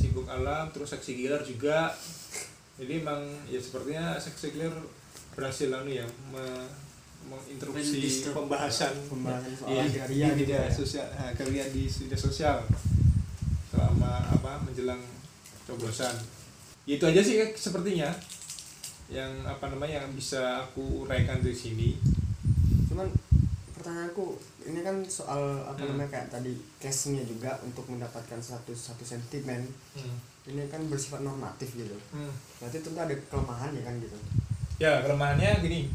sibuk 0.06 0.28
alam, 0.28 0.70
terus 0.70 0.88
seksi 0.88 1.18
gilar 1.18 1.42
juga. 1.42 1.90
Jadi 2.76 3.02
emang 3.02 3.20
ya 3.46 3.58
sepertinya 3.58 4.14
seksi 4.16 4.54
gilar 4.54 4.76
berhasil 5.34 5.68
anu 5.68 5.90
ya 5.90 6.06
me- 6.30 6.70
menginterupsi 7.26 8.30
pembahasan 8.30 8.94
Pembahasan 9.10 9.50
soal 9.52 9.74
Iya, 9.74 10.06
di 10.06 10.14
gitu 10.14 10.30
media 10.38 10.62
ya. 10.62 10.70
sosial, 10.70 11.08
nah, 11.10 11.28
agraria 11.28 11.66
di 11.68 11.90
media 11.90 12.14
sosial 12.16 12.58
selama 13.68 14.12
apa 14.30 14.62
menjelang 14.62 15.02
coblosan. 15.66 16.14
Ya, 16.86 16.96
Itu 16.96 17.10
aja 17.10 17.18
sih 17.20 17.42
eh, 17.42 17.50
sepertinya 17.52 18.14
yang 19.08 19.32
apa 19.44 19.66
namanya 19.68 20.02
yang 20.02 20.14
bisa 20.14 20.62
aku 20.62 21.04
uraikan 21.04 21.42
dari 21.42 21.54
sini. 21.54 21.98
cuman 22.86 23.10
pertanyaanku 23.74 24.38
ini 24.66 24.82
kan 24.82 24.98
soal 25.04 25.40
apa 25.62 25.78
Hmm. 25.78 25.94
namanya 25.94 26.10
kayak 26.12 26.28
tadi 26.30 26.52
case-nya 26.76 27.22
juga 27.22 27.54
untuk 27.62 27.86
mendapatkan 27.86 28.38
satu 28.40 28.72
satu 28.72 29.02
sentimen 29.02 29.62
ini 30.44 30.62
kan 30.66 30.82
bersifat 30.86 31.22
normatif 31.22 31.74
gitu 31.74 31.94
Hmm. 32.10 32.30
berarti 32.58 32.80
tentu 32.80 32.98
ada 32.98 33.14
kelemahan 33.24 33.72
ya 33.72 33.84
kan 33.84 33.96
gitu 33.98 34.18
Ya 34.76 35.00
kelemahannya 35.00 35.62
gini. 35.62 35.88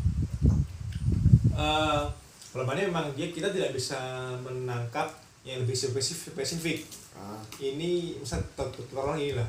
Eh 1.52 2.02
kelemahannya 2.48 2.88
memang 2.88 3.06
dia 3.12 3.28
kita 3.28 3.48
tidak 3.48 3.70
bisa 3.70 3.98
menangkap 4.40 5.06
yang 5.42 5.60
lebih 5.60 5.72
spesifik. 5.74 6.32
spesifik. 6.32 6.78
ah, 7.12 7.36
Ini 7.56 8.16
misal 8.16 8.40
tolong 8.56 9.14
ini 9.14 9.36
lah 9.36 9.44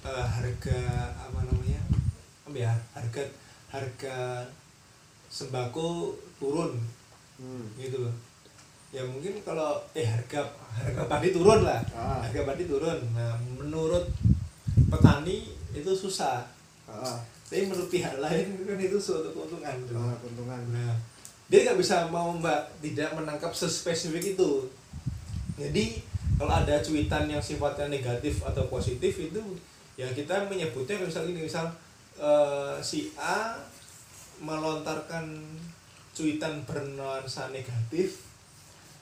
eh, 0.00 0.26
harga 0.26 0.78
apa 1.16 1.40
namanya 1.42 1.80
apa 2.44 2.56
ya 2.58 2.72
harga 2.92 3.24
harga 3.68 4.44
sembako 5.28 6.12
turun 6.36 6.76
hmm. 7.36 7.64
gitu 7.76 8.00
loh 8.00 8.12
ya 8.88 9.04
mungkin 9.04 9.36
kalau 9.44 9.76
eh 9.92 10.08
harga 10.08 10.48
harga 10.72 11.02
padi 11.04 11.28
turun 11.32 11.60
lah. 11.64 11.80
Ah, 11.92 12.24
harga 12.24 12.48
padi 12.48 12.64
turun. 12.64 12.98
Nah 13.12 13.36
menurut 13.56 14.08
petani 14.88 15.52
itu 15.76 15.92
susah. 15.92 16.48
Ah, 16.88 17.20
tapi 17.48 17.68
menurut 17.68 17.92
pihak 17.92 18.16
lain 18.16 18.64
kan 18.64 18.80
itu 18.80 18.96
suatu 18.96 19.28
keuntungan. 19.36 19.76
Ah, 19.92 20.16
keuntungan. 20.24 20.60
Nah, 20.72 20.96
dia 21.52 21.68
nggak 21.68 21.80
bisa 21.80 22.08
mau 22.08 22.32
mbak 22.32 22.80
tidak 22.80 23.12
menangkap 23.12 23.52
sespesifik 23.52 24.36
itu. 24.36 24.68
Jadi 25.60 26.00
kalau 26.38 26.54
ada 26.54 26.80
cuitan 26.80 27.26
yang 27.28 27.42
sifatnya 27.42 27.90
negatif 27.90 28.46
atau 28.46 28.70
positif 28.70 29.10
itu 29.18 29.42
ya 29.98 30.06
kita 30.14 30.46
menyebutnya 30.46 31.02
misal 31.02 31.26
ini 31.26 31.42
misal 31.42 31.66
eh, 32.14 32.78
si 32.78 33.10
A 33.18 33.58
melontarkan 34.38 35.34
cuitan 36.14 36.62
bernuansa 36.62 37.50
negatif 37.50 38.27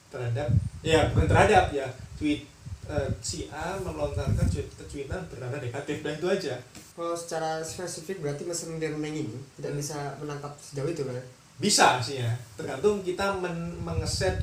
terhadap 0.09 0.49
ya 0.81 1.11
bukan 1.11 1.27
terhadap 1.27 1.71
ya. 1.71 1.87
Tweet 2.17 2.47
eh, 2.87 3.09
si 3.21 3.51
A 3.51 3.77
melontarkan 3.77 4.47
cuitan 4.87 5.21
bernuansa 5.29 5.59
negatif 5.59 6.01
dan 6.01 6.15
itu 6.17 6.27
aja. 6.27 6.55
Kalau 6.97 7.13
secara 7.13 7.61
spesifik 7.61 8.25
berarti 8.25 8.49
mesin 8.49 8.79
learning 8.79 9.27
ini 9.27 9.37
tidak 9.59 9.75
Hmm. 9.75 9.81
bisa 9.83 9.99
menangkap 10.17 10.53
sejauh 10.57 10.89
itu 10.89 11.03
kan? 11.05 11.17
Bisa 11.57 12.01
sih 12.01 12.21
ya 12.21 12.33
tergantung 12.57 13.01
kita 13.01 13.37
men 13.37 13.77
mengeset 13.81 14.41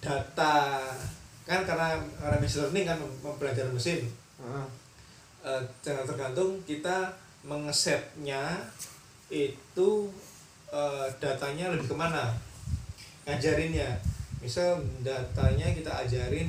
data 0.00 0.80
kan 1.44 1.60
karena 1.64 1.96
karena 2.16 2.36
machine 2.36 2.64
learning 2.64 2.84
kan 2.84 2.96
mem- 2.96 3.20
mempelajari 3.20 3.70
mesin. 3.70 4.00
Eh, 5.40 5.62
jangan 5.80 6.04
tergantung 6.04 6.60
kita 6.64 7.08
mengesetnya 7.40 8.60
itu 9.28 9.88
eh, 10.68 11.06
datanya 11.16 11.72
lebih 11.72 11.88
ke 11.88 11.96
mana 11.96 12.36
ngajarinnya 13.24 13.88
misal 14.40 14.80
datanya 15.04 15.68
kita 15.76 15.92
ajarin 16.04 16.48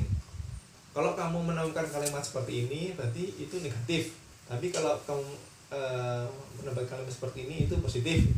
kalau 0.92 1.16
kamu 1.16 1.40
menemukan 1.40 1.88
kalimat 1.88 2.20
seperti 2.20 2.68
ini 2.68 2.92
berarti 2.92 3.24
itu 3.40 3.56
negatif. 3.64 4.12
Tapi 4.44 4.68
kalau 4.68 4.96
kamu 5.08 5.24
eh, 5.72 6.24
menemukan 6.60 6.84
kalimat 6.84 7.12
seperti 7.12 7.48
ini 7.48 7.64
itu 7.64 7.74
positif. 7.80 8.28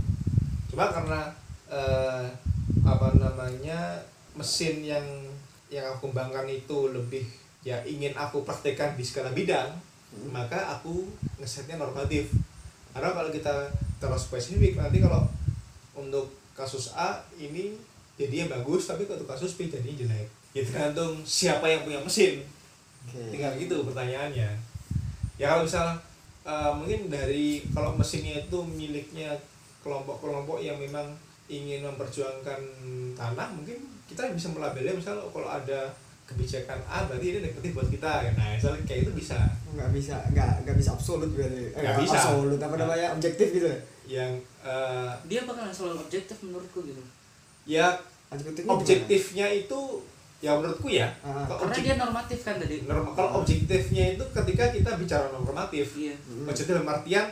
Cuma 0.70 0.90
karena 0.94 1.34
eh, 1.66 2.26
apa 2.86 3.08
namanya 3.18 3.98
mesin 4.38 4.86
yang 4.86 5.06
yang 5.66 5.90
aku 5.90 6.10
kembangkan 6.10 6.46
itu 6.46 6.94
lebih 6.94 7.26
ya 7.66 7.82
ingin 7.82 8.14
aku 8.14 8.46
praktekkan 8.46 8.94
di 8.94 9.02
segala 9.02 9.34
bidang 9.34 9.74
maka 10.30 10.78
aku 10.78 11.10
ngesetnya 11.42 11.74
normatif. 11.74 12.30
Karena 12.94 13.10
kalau 13.10 13.34
kita 13.34 13.66
terlalu 13.98 14.22
spesifik 14.22 14.78
nanti 14.78 15.02
kalau 15.02 15.26
untuk 15.98 16.30
kasus 16.54 16.94
A 16.94 17.18
ini 17.34 17.74
jadinya 18.14 18.54
bagus 18.54 18.86
tapi 18.86 19.04
untuk 19.04 19.26
kasus 19.26 19.54
B 19.54 19.66
jadinya 19.66 20.06
jelek. 20.06 20.28
Ya 20.54 20.62
tergantung 20.62 21.18
siapa 21.22 21.66
yang 21.66 21.82
punya 21.82 21.98
mesin. 21.98 22.42
Oke. 23.04 23.20
tinggal 23.34 23.52
gitu 23.58 23.84
pertanyaannya. 23.84 24.48
Ya 25.36 25.46
kalau 25.50 25.66
misal 25.66 25.86
eh, 26.42 26.72
mungkin 26.72 27.10
dari 27.10 27.60
kalau 27.70 27.92
mesinnya 27.94 28.40
itu 28.40 28.58
miliknya 28.64 29.34
kelompok-kelompok 29.82 30.58
yang 30.58 30.80
memang 30.80 31.12
ingin 31.44 31.84
memperjuangkan 31.84 32.60
tanah 33.12 33.48
mungkin 33.52 33.76
kita 34.08 34.32
bisa 34.32 34.48
melabelnya 34.48 34.96
misal 34.96 35.20
kalau 35.28 35.48
ada 35.48 35.92
kebijakan 36.24 36.80
A 36.88 37.04
berarti 37.04 37.36
ini 37.36 37.38
negatif 37.44 37.76
buat 37.76 37.88
kita. 37.92 38.32
Nah 38.32 38.56
misal 38.56 38.72
kayak 38.88 39.04
itu 39.04 39.12
bisa. 39.12 39.36
Nggak 39.76 39.90
bisa 39.92 40.16
nggak 40.32 40.64
nggak 40.64 40.76
bisa 40.80 40.90
absolut 40.96 41.28
berarti. 41.36 41.76
Eh, 41.76 41.82
Nggak 41.84 41.96
bisa. 42.00 42.16
absolut 42.16 42.60
apa 42.62 42.74
namanya 42.80 43.06
objektif 43.12 43.48
gitu. 43.52 43.68
Ya 43.68 43.78
yang 44.04 44.32
eh, 44.64 45.12
dia 45.28 45.44
bakalan 45.44 45.72
selalu 45.72 46.00
objektif 46.00 46.36
menurutku 46.40 46.80
gitu 46.84 47.00
ya 47.64 47.86
objektifnya 48.28 48.64
gimana? 48.64 48.76
objektifnya 48.76 49.46
itu 49.48 49.80
ya 50.38 50.52
menurutku 50.54 50.88
ya 50.88 51.08
Ah. 51.20 51.42
kalau 51.42 51.58
karena 51.62 51.72
objek- 51.72 51.84
dia 51.86 51.94
normatif 51.96 52.38
kan 52.40 52.54
tadi. 52.56 52.76
Norma- 52.84 53.14
kalau 53.14 53.30
objektifnya 53.40 54.04
itu 54.12 54.24
ketika 54.30 54.64
kita 54.70 54.90
bicara 54.94 55.26
normatif 55.30 55.86
iya. 55.96 56.12
Hmm. 56.20 56.44
objektif 56.44 56.70
dalam 56.70 56.88
artian 56.90 57.26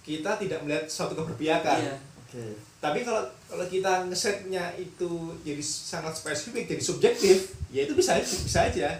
kita 0.00 0.30
tidak 0.36 0.58
melihat 0.60 0.84
suatu 0.86 1.14
keberpihakan. 1.14 1.78
Iya. 1.80 1.96
Oke. 2.20 2.44
Tapi 2.78 2.98
kalau 3.00 3.22
kalau 3.44 3.66
kita 3.66 4.06
ngesetnya 4.06 4.74
itu 4.74 5.10
jadi 5.40 5.62
sangat 5.62 6.10
spesifik 6.12 6.66
jadi 6.68 6.82
subjektif 6.82 7.36
ya 7.68 7.82
itu 7.82 7.94
bisa 7.94 8.18
bisa 8.18 8.60
aja. 8.64 8.90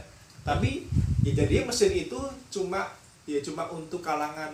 Tapi 0.42 0.86
ya 1.22 1.32
jadi 1.36 1.62
mesin 1.62 1.92
itu 1.92 2.18
cuma 2.48 2.90
ya 3.22 3.38
cuma 3.38 3.66
untuk 3.68 3.98
kalangan 4.00 4.50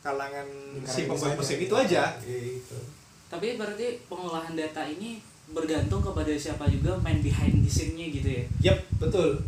kalangan 0.00 0.48
si 0.82 1.04
Lingkaran 1.04 1.08
pembuat 1.10 1.30
itu 1.30 1.38
mesin 1.38 1.58
itu 1.62 1.74
aja. 1.74 2.02
Gitu 2.18 2.78
tapi 3.26 3.54
berarti 3.54 3.98
pengolahan 4.06 4.54
data 4.54 4.82
ini 4.82 5.18
bergantung 5.46 5.98
kepada 6.00 6.30
siapa 6.34 6.66
juga 6.66 6.94
main 6.98 7.18
behind 7.18 7.62
the 7.62 7.70
scene-nya 7.70 8.06
gitu 8.10 8.28
ya? 8.28 8.44
Yep 8.64 8.78
betul. 8.98 9.38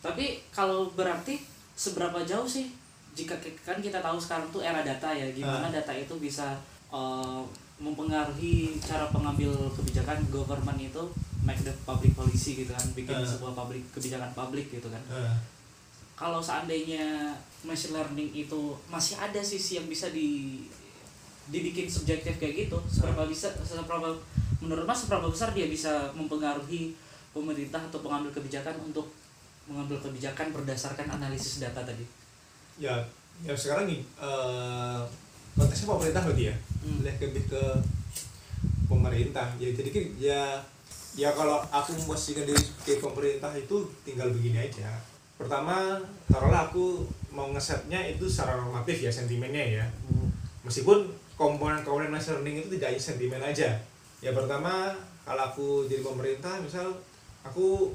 Tapi 0.00 0.40
kalau 0.48 0.88
berarti 0.90 1.40
seberapa 1.74 2.20
jauh 2.22 2.44
sih? 2.44 2.72
Jika 3.14 3.36
kan 3.62 3.78
kita 3.78 4.00
tahu 4.00 4.18
sekarang 4.18 4.50
tuh 4.50 4.58
era 4.58 4.82
data 4.82 5.06
ya 5.08 5.28
gimana 5.30 5.64
Ah. 5.64 5.72
data 5.72 5.92
itu 5.92 6.14
bisa 6.18 6.56
eh, 6.90 7.40
mempengaruhi 7.76 8.78
cara 8.78 9.10
pengambil 9.10 9.50
kebijakan 9.72 10.22
government 10.30 10.78
itu 10.78 11.02
make 11.42 11.58
the 11.60 11.74
public 11.82 12.14
policy 12.14 12.54
gitu 12.56 12.70
kan 12.70 12.86
bikin 12.92 13.14
Ah. 13.14 13.26
sebuah 13.26 13.52
public 13.52 13.82
kebijakan 13.90 14.30
publik 14.32 14.70
gitu 14.70 14.86
kan. 14.88 15.02
Nah, 15.06 15.36
kalau 16.14 16.38
seandainya 16.38 17.34
machine 17.62 17.92
learning 17.92 18.30
itu 18.30 18.60
masih 18.86 19.18
ada 19.18 19.38
sisi 19.38 19.76
yang 19.76 19.86
bisa 19.86 20.08
di 20.08 20.62
dibikin 21.52 21.84
subjektif 21.84 22.40
kayak 22.40 22.68
gitu 22.68 22.78
seberapa 22.88 23.28
bisa 23.28 23.52
seberapa 23.60 24.16
menurut 24.64 24.88
mas 24.88 25.04
seberapa 25.04 25.28
besar 25.28 25.52
dia 25.52 25.68
bisa 25.68 26.08
mempengaruhi 26.16 26.96
pemerintah 27.36 27.82
atau 27.82 28.00
pengambil 28.00 28.32
kebijakan 28.32 28.78
untuk 28.80 29.12
mengambil 29.68 30.00
kebijakan 30.00 30.52
berdasarkan 30.54 31.08
analisis 31.08 31.60
data 31.60 31.84
tadi? 31.84 32.04
Ya 32.80 33.04
ya 33.42 33.52
sekarang 33.52 33.90
nih 33.90 34.00
eh, 34.00 35.00
konteksnya 35.58 35.90
pemerintah 35.90 36.22
berarti 36.24 36.44
ya? 36.48 36.56
Hmm. 36.84 37.00
lebih 37.04 37.44
ke 37.48 37.62
pemerintah. 38.86 39.48
Ya 39.60 39.68
jadi 39.74 39.90
ya 40.16 40.42
ya 41.14 41.30
kalau 41.34 41.60
aku 41.68 41.94
memposisikan 41.94 42.46
diri 42.48 42.60
ke 42.84 43.02
pemerintah 43.02 43.52
itu 43.56 43.84
tinggal 44.06 44.30
begini 44.32 44.64
aja. 44.64 44.88
Pertama 45.34 45.98
taruhlah 46.30 46.70
aku 46.70 47.04
mau 47.34 47.50
ngesetnya 47.50 47.98
itu 48.06 48.30
secara 48.30 48.56
normatif 48.60 49.02
ya 49.02 49.10
sentimennya 49.10 49.82
ya. 49.82 49.86
Hmm. 50.06 50.30
meskipun 50.64 51.04
komponen-komponen 51.34 52.10
machine 52.10 52.38
learning 52.38 52.62
itu 52.62 52.68
tidak 52.78 52.94
hanya 52.94 53.00
sentimen 53.02 53.42
aja. 53.42 53.70
Ya 54.22 54.30
pertama 54.30 54.94
kalau 55.26 55.42
aku 55.50 55.68
jadi 55.90 56.04
pemerintah 56.04 56.62
misal 56.62 56.94
aku 57.42 57.90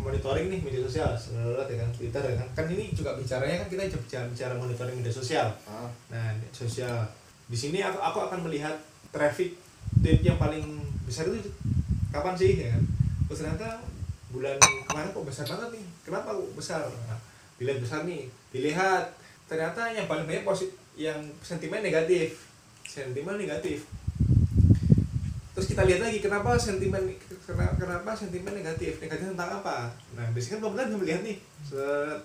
monitoring 0.00 0.48
nih 0.48 0.60
media 0.64 0.80
sosial 0.80 1.12
sebenarnya 1.12 1.68
ya 1.68 1.76
kan 1.84 1.90
Twitter 1.94 2.22
ya 2.24 2.34
kan. 2.40 2.48
Kan 2.56 2.66
ini 2.72 2.90
juga 2.90 3.14
bicaranya 3.14 3.62
kan 3.62 3.68
kita 3.68 3.82
bicara, 3.94 4.26
bicara 4.26 4.52
monitoring 4.56 4.96
media 4.98 5.12
sosial. 5.12 5.46
Ah. 5.68 5.86
nah 6.10 6.34
media 6.34 6.50
sosial. 6.52 6.98
Di 7.46 7.56
sini 7.56 7.78
aku 7.84 8.00
aku 8.00 8.18
akan 8.26 8.48
melihat 8.48 8.74
traffic 9.14 9.54
tweet 10.02 10.22
yang 10.22 10.38
paling 10.40 10.64
besar 11.06 11.26
itu 11.30 11.50
kapan 12.10 12.34
sih 12.34 12.66
ya 12.66 12.74
kan? 12.74 12.82
Oh, 13.30 13.36
ternyata 13.36 13.68
bulan 14.34 14.58
kemarin 14.90 15.14
kok 15.14 15.26
besar 15.26 15.44
banget 15.46 15.78
nih. 15.78 15.86
Kenapa 16.02 16.34
kok 16.34 16.54
besar? 16.58 16.82
Nah, 17.06 17.18
dilihat 17.60 17.78
besar 17.78 18.02
nih 18.02 18.26
dilihat. 18.50 19.04
Ternyata 19.46 19.90
yang 19.90 20.06
paling 20.06 20.30
banyak 20.30 20.46
positif 20.46 20.78
yang 20.94 21.18
sentimen 21.42 21.82
negatif 21.82 22.49
sentimen 22.90 23.38
negatif. 23.38 23.86
Terus 25.54 25.66
kita 25.70 25.86
lihat 25.86 26.02
lagi 26.02 26.18
kenapa 26.18 26.58
sentimen 26.58 27.06
kenapa, 27.78 28.10
sentimen 28.18 28.50
negatif? 28.50 28.98
Negatif 28.98 29.30
tentang 29.30 29.62
apa? 29.62 29.94
Nah 30.18 30.26
biasanya 30.34 30.58
kan 30.58 30.62
pemerintah 30.66 30.86
bisa 30.90 30.98
melihat 30.98 31.20
nih 31.22 31.36
Set. 31.62 32.18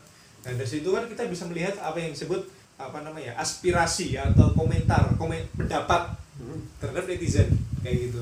nah 0.45 0.53
dari 0.53 0.69
situ 0.69 0.89
kan 0.93 1.05
kita 1.09 1.25
bisa 1.25 1.43
melihat 1.49 1.73
apa 1.81 1.97
yang 1.97 2.13
disebut 2.13 2.41
apa 2.77 3.01
namanya 3.01 3.33
aspirasi 3.37 4.13
atau 4.17 4.53
komentar 4.57 5.13
komen 5.21 5.45
pendapat 5.53 6.17
Hmm. 6.35 6.59
terhadap 6.83 7.07
netizen 7.07 7.47
kayak 7.79 8.11
gitu. 8.11 8.19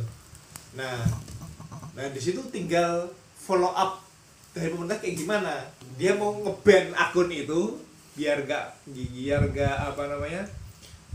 Nah 0.78 1.02
nah 1.98 2.06
di 2.14 2.22
situ 2.22 2.46
tinggal 2.54 3.10
follow 3.34 3.74
up 3.74 4.06
dari 4.54 4.70
pemerintah 4.70 5.02
kayak 5.02 5.18
gimana. 5.18 5.66
Dia 5.98 6.14
mau 6.14 6.38
ngeban 6.38 6.94
akun 6.94 7.34
itu 7.34 7.82
biar 8.14 8.46
gak 8.46 8.78
biar 8.94 9.50
gak 9.50 9.78
apa 9.90 10.06
namanya 10.06 10.46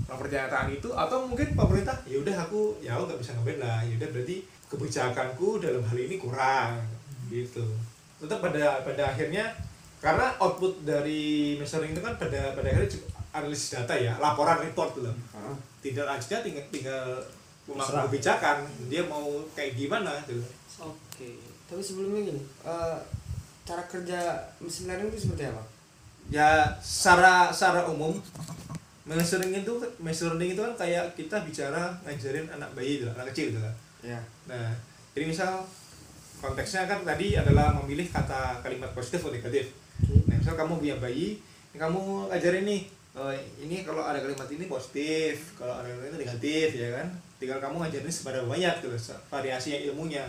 pernyataan 0.06 0.68
itu 0.70 0.88
atau 0.94 1.26
mungkin 1.26 1.56
pemerintah 1.58 1.96
ya 2.06 2.20
udah 2.22 2.36
aku 2.46 2.78
ya 2.78 2.94
aku 2.94 3.10
nggak 3.10 3.20
bisa 3.20 3.32
ngeban 3.34 3.58
lah 3.58 3.78
ya 3.82 3.94
udah 3.98 4.08
berarti 4.14 4.36
kebijakanku 4.68 5.48
dalam 5.58 5.82
hal 5.82 5.98
ini 5.98 6.16
kurang 6.20 6.78
gitu. 7.32 7.64
Tetap 8.20 8.38
pada 8.38 8.84
pada 8.86 9.02
akhirnya 9.10 9.50
karena 9.98 10.30
output 10.38 10.86
dari 10.86 11.56
measuring 11.58 11.90
itu 11.90 12.00
kan 12.04 12.14
pada 12.14 12.54
pada 12.54 12.68
akhirnya 12.70 13.00
analisis 13.34 13.74
data 13.74 13.94
ya 13.98 14.14
laporan 14.22 14.62
report 14.62 14.94
loh 15.02 15.14
Ah. 15.34 15.54
tidak 15.82 16.06
lanjutnya 16.06 16.38
tinggal 16.42 16.64
tinggal 16.70 17.04
melakukan 17.68 18.06
kebijakan 18.08 18.56
dia 18.88 19.02
mau 19.04 19.42
kayak 19.52 19.76
gimana 19.76 20.22
tuh. 20.24 20.40
Oke 20.80 21.36
tapi 21.68 21.84
sebelumnya 21.84 22.32
gini 22.32 22.42
eh, 22.64 22.98
cara 23.68 23.82
kerja 23.84 24.40
mesin 24.56 24.88
learning 24.88 25.12
itu 25.12 25.28
seperti 25.28 25.52
apa? 25.52 25.60
Ya 26.32 26.72
secara 26.80 27.52
secara 27.52 27.84
umum 27.92 28.16
measuring 29.08 29.56
itu 29.56 29.72
measuring 29.96 30.52
itu 30.52 30.60
kan 30.60 30.74
kayak 30.76 31.16
kita 31.16 31.40
bicara 31.40 31.96
ngajarin 32.04 32.44
anak 32.52 32.68
bayi 32.76 33.00
gitu 33.00 33.08
anak 33.16 33.32
kecil 33.32 33.56
gitu 33.56 33.60
kan. 33.64 33.74
Ya 34.04 34.20
nah 34.44 34.68
jadi 35.16 35.24
misal 35.24 35.64
konteksnya 36.38 36.84
kan 36.84 37.02
tadi 37.02 37.34
adalah 37.34 37.72
memilih 37.80 38.04
kata 38.12 38.60
kalimat 38.60 38.92
positif 38.92 39.24
atau 39.24 39.32
negatif. 39.32 39.72
Nah 40.28 40.36
misal 40.36 40.54
kamu 40.54 40.76
punya 40.76 40.96
bayi 41.00 41.40
ini 41.72 41.76
kamu 41.80 42.28
ajarin 42.28 42.64
nih 42.68 42.82
eh, 43.16 43.34
ini 43.64 43.76
kalau 43.82 44.04
ada 44.04 44.20
kalimat 44.20 44.46
ini 44.52 44.68
positif 44.68 45.56
kalau 45.56 45.80
ada 45.80 45.88
kalimat 45.88 46.12
itu 46.12 46.20
negatif 46.28 46.68
ya 46.76 46.88
kan. 47.00 47.08
Tinggal 47.40 47.58
kamu 47.64 47.80
ngajarin 47.80 48.12
seberapa 48.12 48.44
banyak 48.44 48.74
tuh 48.84 48.92
variasi 49.32 49.88
ilmunya. 49.88 50.28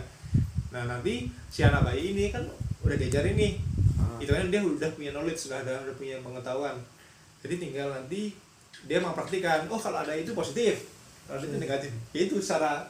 Nah 0.72 0.88
nanti 0.88 1.28
si 1.52 1.60
anak 1.60 1.84
bayi 1.84 2.16
ini 2.16 2.32
kan 2.32 2.42
udah 2.80 2.96
diajarin 2.96 3.36
nih. 3.36 3.54
Ah. 4.00 4.16
itu 4.16 4.32
kan 4.32 4.48
dia 4.48 4.64
udah 4.64 4.88
punya 4.96 5.12
knowledge 5.12 5.36
sudah 5.48 5.60
ada 5.60 5.84
udah 5.84 5.94
punya 6.00 6.16
pengetahuan. 6.24 6.80
Jadi 7.44 7.54
tinggal 7.60 7.92
nanti 7.92 8.32
dia 8.88 8.98
mempraktikkan 9.00 9.68
oh 9.68 9.80
kalau 9.80 10.00
ada 10.00 10.14
itu 10.16 10.32
positif 10.32 10.88
kalau 11.28 11.40
itu 11.40 11.56
negatif 11.56 11.90
ya 12.16 12.26
itu 12.28 12.36
secara 12.40 12.84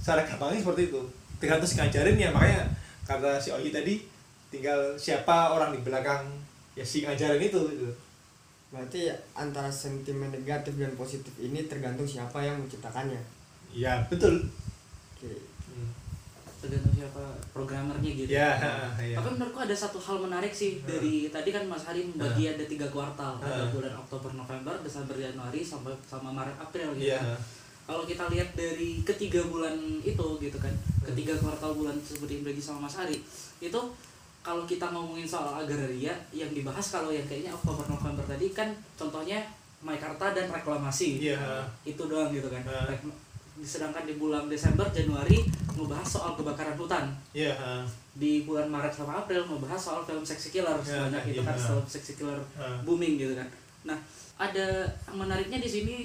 secara 0.00 0.24
gampangnya 0.24 0.62
seperti 0.62 0.92
itu 0.92 1.00
tergantung 1.36 1.68
si 1.68 1.76
ngajarin 1.76 2.16
ya 2.16 2.28
makanya 2.32 2.62
kata 3.04 3.38
si 3.38 3.52
Oyi 3.52 3.70
tadi 3.70 4.02
tinggal 4.48 4.96
siapa 4.96 5.52
orang 5.52 5.74
di 5.76 5.80
belakang 5.84 6.24
ya 6.72 6.84
si 6.84 7.04
ngajarin 7.04 7.42
itu 7.42 7.60
gitu. 7.72 7.88
berarti 8.72 9.08
antara 9.32 9.70
sentimen 9.70 10.32
negatif 10.32 10.74
dan 10.76 10.92
positif 10.98 11.32
ini 11.38 11.64
tergantung 11.70 12.08
siapa 12.08 12.42
yang 12.42 12.58
menciptakannya 12.60 13.20
ya 13.76 14.00
betul. 14.08 14.40
Tergantung 16.66 16.90
siapa 16.92 17.22
programmernya 17.50 18.10
gitu 18.12 18.28
ya 18.28 18.50
ya 18.98 19.14
Tapi 19.14 19.28
menurutku 19.32 19.62
ada 19.62 19.70
satu 19.72 19.96
hal 19.96 20.18
menarik 20.18 20.50
sih 20.50 20.82
dari 20.82 21.30
tadi 21.30 21.48
kan 21.48 21.62
Mas 21.64 21.86
Hari 21.86 22.02
membagi 22.04 22.50
ada 22.50 22.64
tiga 22.66 22.90
kuartal, 22.90 23.38
ada 23.38 23.62
Ah. 23.62 23.70
bulan 23.70 23.94
Oktober, 23.96 24.34
November, 24.34 24.74
Desember, 24.82 25.14
Januari 25.14 25.62
sampai 25.62 25.94
sama 26.02 26.28
Maret, 26.28 26.58
April 26.58 26.90
gitu. 26.94 27.14
Iya. 27.14 27.38
Kalau 27.82 28.02
kita 28.02 28.26
lihat 28.26 28.50
dari 28.52 28.98
ketiga 29.00 29.46
bulan 29.46 29.78
itu 30.02 30.26
gitu 30.36 30.58
kan, 30.58 30.74
ketiga 31.00 31.38
kuartal 31.38 31.70
bulan 31.72 31.94
seperti 31.96 32.36
yang 32.36 32.44
bagi 32.44 32.58
sama 32.58 32.90
Mas 32.90 32.98
Hari, 32.98 33.22
itu 33.58 33.80
kalau 34.40 34.62
kita 34.62 34.90
ngomongin 34.90 35.26
soal 35.26 35.54
agraria 35.56 36.10
yang 36.30 36.50
dibahas 36.50 36.82
kalau 36.88 37.10
yang 37.10 37.22
kayaknya 37.24 37.50
Oktober, 37.50 37.86
November 37.86 38.26
tadi 38.26 38.50
kan 38.50 38.68
contohnya 38.94 39.38
Maikarta 39.78 40.34
dan 40.34 40.50
reklamasi. 40.50 41.22
Iya. 41.22 41.62
Itu 41.82 42.06
doang 42.06 42.30
gitu 42.30 42.48
kan. 42.48 42.62
Ah. 42.64 42.90
Sedangkan 43.60 44.04
di 44.04 44.16
bulan 44.16 44.46
Desember, 44.46 44.84
Januari 44.88 45.44
ngebahas 45.72 46.08
soal 46.08 46.32
kebakaran 46.34 46.72
hutan 46.74 47.12
ya 47.30 47.52
di 48.16 48.48
bulan 48.48 48.64
Maret 48.66 48.88
sama 48.90 49.20
April 49.20 49.44
ngebahas 49.44 49.76
soal 49.76 50.00
film 50.02 50.24
Sexy 50.24 50.48
Killer 50.48 50.72
Ya, 50.80 51.04
sebanyak 51.04 51.22
itu 51.28 51.40
iya. 51.40 51.48
kan 51.48 51.56
film 51.56 51.84
Sexy 51.84 52.16
Killer 52.16 52.40
Ah. 52.56 52.80
booming 52.80 53.20
gitu 53.20 53.36
kan. 53.36 53.44
Nah 53.84 53.98
ada 54.36 54.84
yang 55.06 55.16
menariknya 55.16 55.60
di 55.60 55.68
sini 55.68 55.96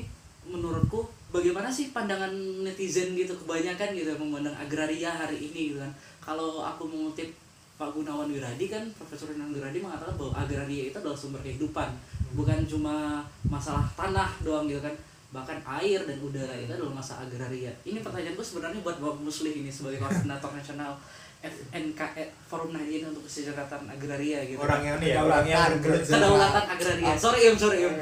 menurutku 0.43 1.03
bagaimana 1.29 1.71
sih 1.71 1.91
pandangan 1.91 2.31
netizen 2.63 3.15
gitu 3.15 3.31
kebanyakan 3.37 3.95
gitu 3.95 4.11
memandang 4.19 4.55
agraria 4.55 5.07
hari 5.07 5.39
ini 5.39 5.71
gitu 5.71 5.79
kan 5.79 5.91
kalau 6.19 6.59
aku 6.59 6.83
mengutip 6.83 7.31
Pak 7.79 7.93
Gunawan 7.93 8.27
Wiradi 8.27 8.67
kan 8.67 8.83
Profesor 8.93 9.31
Gunawan 9.31 9.53
Wiradi 9.53 9.79
mengatakan 9.79 10.17
bahwa 10.17 10.33
agraria 10.35 10.89
itu 10.89 10.97
adalah 10.97 11.15
sumber 11.15 11.39
kehidupan 11.41 11.87
bukan 12.33 12.59
cuma 12.65 13.21
masalah 13.45 13.85
tanah 13.93 14.29
doang 14.41 14.65
gitu 14.65 14.81
kan 14.81 14.93
bahkan 15.31 15.57
air 15.79 16.03
dan 16.03 16.19
udara 16.19 16.51
itu 16.53 16.67
adalah 16.69 16.91
masa 16.93 17.15
agraria. 17.17 17.71
Ini 17.81 17.99
pertanyaanku 17.99 18.43
sebenarnya 18.43 18.79
buat 18.79 18.99
Bapak 18.99 19.19
Muslim 19.21 19.53
ini 19.55 19.71
sebagai 19.71 19.97
koordinator 19.97 20.51
nasional 20.51 20.99
FNK 21.41 21.97
eh, 22.13 22.29
Forum 22.45 22.69
Nahdien 22.69 23.07
untuk 23.07 23.25
Kesejahteraan 23.25 23.87
Agraria 23.87 24.45
gitu. 24.45 24.59
Orang 24.59 24.83
yang 24.83 24.99
Iya, 24.99 25.17
orang 25.19 25.41
yang 25.43 25.73
kedaulatan, 25.81 26.63
agraria. 26.69 27.15
Sorry 27.17 27.49
im 27.49 27.55
sorry 27.55 27.81
im. 27.81 27.95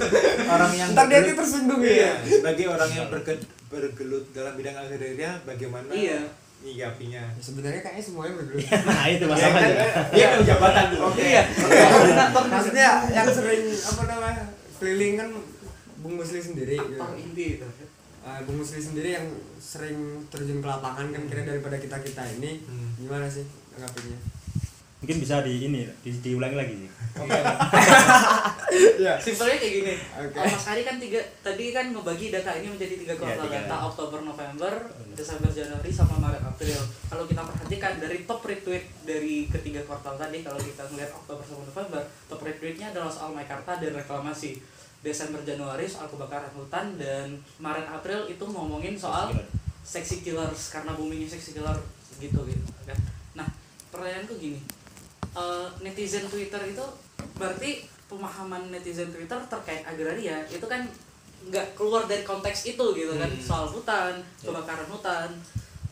Orang 0.54 0.72
yang 0.74 0.90
Ntar 0.92 1.06
dia 1.08 1.32
tersinggung 1.32 1.80
iya, 1.80 2.12
ya. 2.12 2.36
sebagai 2.36 2.66
orang 2.68 2.90
yang 2.90 3.06
berge- 3.08 3.40
bergelut 3.66 4.28
dalam 4.30 4.52
bidang 4.52 4.76
agraria 4.76 5.40
bagaimana 5.40 5.88
Iya. 5.88 6.20
nyikapinya 6.60 7.22
Ya, 7.24 7.40
sebenarnya 7.40 7.80
kayaknya 7.80 8.04
semuanya 8.04 8.34
bergelut. 8.36 8.60
nah 8.90 9.04
itu 9.08 9.24
Ya, 9.24 9.30
masalahnya 9.30 9.72
kan, 9.72 10.04
dia 10.12 10.26
ada 10.28 10.44
jabatan 10.44 10.84
dulu 10.90 11.02
Oke. 11.08 11.22
iya 11.24 11.42
koordinator. 11.48 12.42
Maksudnya 12.44 12.88
yang 13.08 13.28
sering 13.30 13.62
apa 13.72 14.02
namanya 14.04 14.44
keliling 14.76 15.14
kan 15.16 15.28
Bung 16.02 16.14
Musli 16.14 16.38
sendiri. 16.38 16.74
Gitu. 16.74 16.98
aktor 16.98 17.14
inti 17.14 17.46
itu 17.56 17.66
Eh, 18.22 18.38
Bung 18.42 18.54
Musli 18.56 18.78
sendiri 18.78 19.10
yang 19.12 19.26
sering 19.56 19.98
terjun 20.28 20.58
ke 20.58 20.68
lapangan 20.68 21.08
kan 21.08 21.22
kira 21.24 21.42
daripada 21.44 21.74
kita 21.74 21.98
kita 21.98 22.22
ini 22.32 22.62
Hmm. 22.62 22.90
gimana 22.96 23.26
sih 23.26 23.42
anggapannya? 23.72 24.18
mungkin 24.98 25.18
bisa 25.18 25.42
di 25.42 25.58
ini 25.60 25.82
di, 25.98 26.10
diulangi 26.16 26.54
lagi 26.54 26.74
sih 26.76 26.90
Iya. 28.94 29.18
simpelnya 29.24 29.58
kayak 29.58 29.74
gini. 29.74 29.94
Uh, 30.14 30.30
Mas 30.32 30.64
Ari 30.64 30.82
kan 30.82 30.96
tiga 30.96 31.20
tadi 31.42 31.64
kan 31.70 31.90
ngebagi 31.90 32.30
data 32.30 32.54
ini 32.54 32.70
menjadi 32.70 32.94
tiga 32.96 33.14
kuartal 33.16 33.44
tiga. 33.44 33.58
data 33.60 33.76
Oktober 33.84 34.22
November 34.22 34.72
Desember 35.12 35.50
Januari 35.50 35.90
sama 35.90 36.16
Maret 36.18 36.40
April 36.42 36.78
kalau 37.04 37.24
kita 37.26 37.42
perhatikan 37.42 37.92
dari 37.98 38.22
top 38.22 38.40
retweet 38.40 38.84
dari 39.02 39.44
ketiga 39.46 39.82
kuartal 39.82 40.14
tadi 40.14 40.40
kalau 40.40 40.56
kita 40.56 40.82
melihat 40.88 41.12
Oktober 41.12 41.42
sama 41.42 41.66
November 41.66 42.00
top 42.26 42.40
retweetnya 42.40 42.86
adalah 42.88 43.10
soal 43.10 43.30
Mekarta 43.32 43.76
dan 43.76 43.92
reklamasi 43.92 44.62
Desember 45.02 45.42
Januari 45.42 45.82
soal 45.82 46.06
kebakaran 46.06 46.54
hutan 46.54 46.94
dan 46.94 47.34
Maret 47.58 47.90
April 47.90 48.30
itu 48.30 48.44
ngomongin 48.46 48.94
soal 48.94 49.34
sexy 49.82 50.22
killers 50.22 50.70
karena 50.70 50.94
boomingnya 50.94 51.26
sexy 51.26 51.58
killer 51.58 51.74
gitu 52.22 52.38
gitu 52.46 52.62
kan. 52.86 52.94
Nah 53.34 53.48
pertanyaanku 53.90 54.38
gini 54.38 54.62
eh, 55.34 55.68
netizen 55.82 56.30
Twitter 56.30 56.62
itu 56.70 56.84
berarti 57.34 57.82
pemahaman 58.06 58.70
netizen 58.70 59.10
Twitter 59.10 59.42
terkait 59.50 59.82
agraria 59.82 60.46
itu 60.46 60.62
kan 60.70 60.86
nggak 61.50 61.74
keluar 61.74 62.06
dari 62.06 62.22
konteks 62.22 62.70
itu 62.70 62.86
gitu 62.94 63.18
kan. 63.18 63.26
Hmm. 63.26 63.42
soal 63.42 63.66
hutan 63.66 64.22
kebakaran 64.38 64.86
hutan 64.86 65.28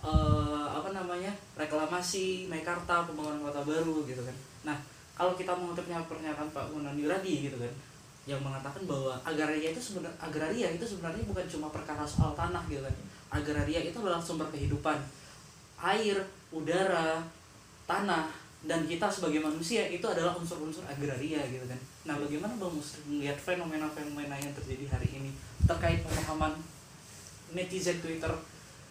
eh, 0.06 0.66
apa 0.70 0.94
namanya 0.94 1.34
reklamasi 1.58 2.46
Mekarta 2.46 3.10
pembangunan 3.10 3.42
kota 3.42 3.66
baru 3.66 4.06
gitu 4.06 4.22
kan. 4.22 4.36
Nah 4.70 4.78
kalau 5.18 5.34
kita 5.34 5.50
mengutipnya 5.50 5.98
pernyataan 6.06 6.54
Pak 6.54 6.70
Munani 6.70 7.10
Radi 7.10 7.50
gitu 7.50 7.58
kan 7.58 7.89
yang 8.28 8.40
mengatakan 8.44 8.84
bahwa 8.84 9.16
agraria 9.24 9.72
itu 9.72 9.80
sebenarnya 9.80 10.16
agraria 10.20 10.68
itu 10.76 10.84
sebenarnya 10.84 11.24
bukan 11.24 11.46
cuma 11.48 11.68
perkara 11.72 12.04
soal 12.04 12.36
tanah 12.36 12.60
gitu 12.68 12.84
kan. 12.84 12.96
Agraria 13.30 13.80
itu 13.80 13.96
adalah 13.96 14.20
sumber 14.20 14.50
kehidupan. 14.52 14.98
Air 15.80 16.20
udara 16.52 17.24
tanah 17.88 18.28
dan 18.60 18.84
kita 18.84 19.08
sebagai 19.08 19.40
manusia 19.40 19.88
itu 19.88 20.04
adalah 20.04 20.36
unsur-unsur 20.36 20.84
agraria 20.84 21.40
gitu 21.48 21.64
kan. 21.64 21.80
Nah 22.04 22.20
bagaimana 22.20 22.52
bang 22.60 22.74
Muslim 22.76 23.02
melihat 23.08 23.38
fenomena-fenomena 23.40 24.36
yang 24.36 24.52
terjadi 24.52 24.84
hari 24.92 25.08
ini 25.16 25.30
terkait 25.64 26.04
pemahaman 26.04 26.52
netizen 27.56 28.04
Twitter 28.04 28.32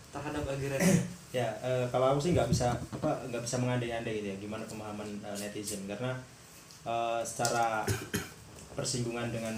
terhadap 0.10 0.44
agraria? 0.46 0.82
Ya 1.30 1.46
eh, 1.62 1.86
kalau 1.94 2.18
aku 2.18 2.26
sih 2.26 2.34
nggak 2.34 2.50
bisa 2.50 2.74
apa 2.74 3.22
nggak 3.30 3.46
bisa 3.46 3.62
mengandai-andai 3.62 4.18
gitu 4.18 4.34
ya 4.34 4.38
gimana 4.42 4.66
pemahaman 4.66 5.06
eh, 5.22 5.38
netizen. 5.38 5.86
Karena 5.86 6.10
eh, 6.82 7.22
secara 7.22 7.86
persinggungan 8.80 9.28
dengan 9.28 9.52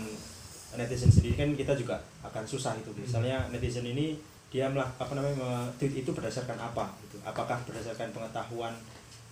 netizen 0.74 1.14
sendiri 1.14 1.38
kan 1.38 1.54
kita 1.54 1.78
juga 1.78 2.02
akan 2.26 2.42
susah 2.42 2.74
itu. 2.82 2.90
Misalnya 2.98 3.46
netizen 3.54 3.86
ini 3.86 4.18
dia 4.50 4.66
melak 4.68 4.90
apa 4.98 5.14
namanya 5.14 5.70
tweet 5.78 6.02
itu 6.02 6.10
berdasarkan 6.10 6.58
apa 6.58 6.90
gitu? 7.06 7.22
Apakah 7.22 7.62
berdasarkan 7.70 8.10
pengetahuan 8.10 8.74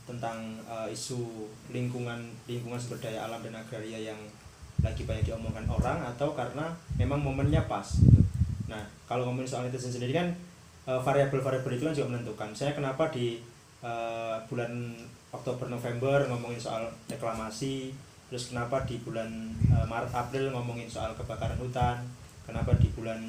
tentang 0.05 0.61
eh, 0.69 0.93
isu 0.93 1.49
lingkungan 1.73 2.29
lingkungan 2.45 2.77
sumber 2.77 3.01
daya 3.01 3.25
alam 3.25 3.41
dan 3.41 3.57
agraria 3.57 4.13
yang 4.13 4.19
lagi 4.79 5.03
banyak 5.03 5.27
diomongkan 5.27 5.67
orang 5.67 5.99
atau 6.15 6.31
karena 6.37 6.71
memang 6.95 7.19
momennya 7.19 7.65
pas 7.65 7.83
gitu? 7.97 8.21
Nah 8.69 8.85
kalau 9.09 9.27
ngomongin 9.27 9.49
soal 9.49 9.65
netizen 9.65 9.91
sendiri 9.91 10.13
kan 10.13 10.29
eh, 10.85 10.99
variabel-variabel 11.01 11.73
itu 11.73 11.83
kan 11.89 11.95
juga 11.97 12.09
menentukan. 12.13 12.49
Saya 12.53 12.71
kenapa 12.77 13.09
di 13.09 13.41
eh, 13.81 14.35
bulan 14.45 14.95
Oktober 15.35 15.67
November 15.69 16.25
ngomongin 16.31 16.57
soal 16.57 16.89
reklamasi, 17.11 17.93
terus 18.30 18.53
kenapa 18.53 18.86
di 18.86 19.01
bulan 19.01 19.27
eh, 19.73 19.86
Maret 19.89 20.13
April 20.13 20.53
ngomongin 20.53 20.86
soal 20.86 21.11
kebakaran 21.17 21.57
hutan, 21.57 21.97
kenapa 22.45 22.71
di 22.77 22.88
bulan 22.93 23.19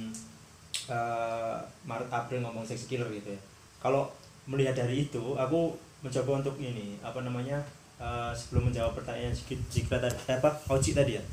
eh, 0.88 1.56
Maret 1.88 2.10
April 2.12 2.44
ngomong 2.44 2.62
sex 2.62 2.86
killer 2.86 3.08
gitu 3.10 3.32
ya. 3.32 3.40
Kalau 3.80 4.12
melihat 4.44 4.76
dari 4.76 5.08
itu, 5.08 5.34
aku 5.36 5.72
mencoba 6.04 6.44
untuk 6.44 6.56
ini 6.60 7.00
apa 7.00 7.24
namanya 7.24 7.58
eh, 7.96 8.32
sebelum 8.36 8.68
menjawab 8.68 8.92
pertanyaan 8.94 9.32
Zikra 9.72 9.98
tadi 9.98 10.16
apa 10.30 10.52
Oji 10.68 10.92
tadi 10.92 11.16
ya? 11.18 11.24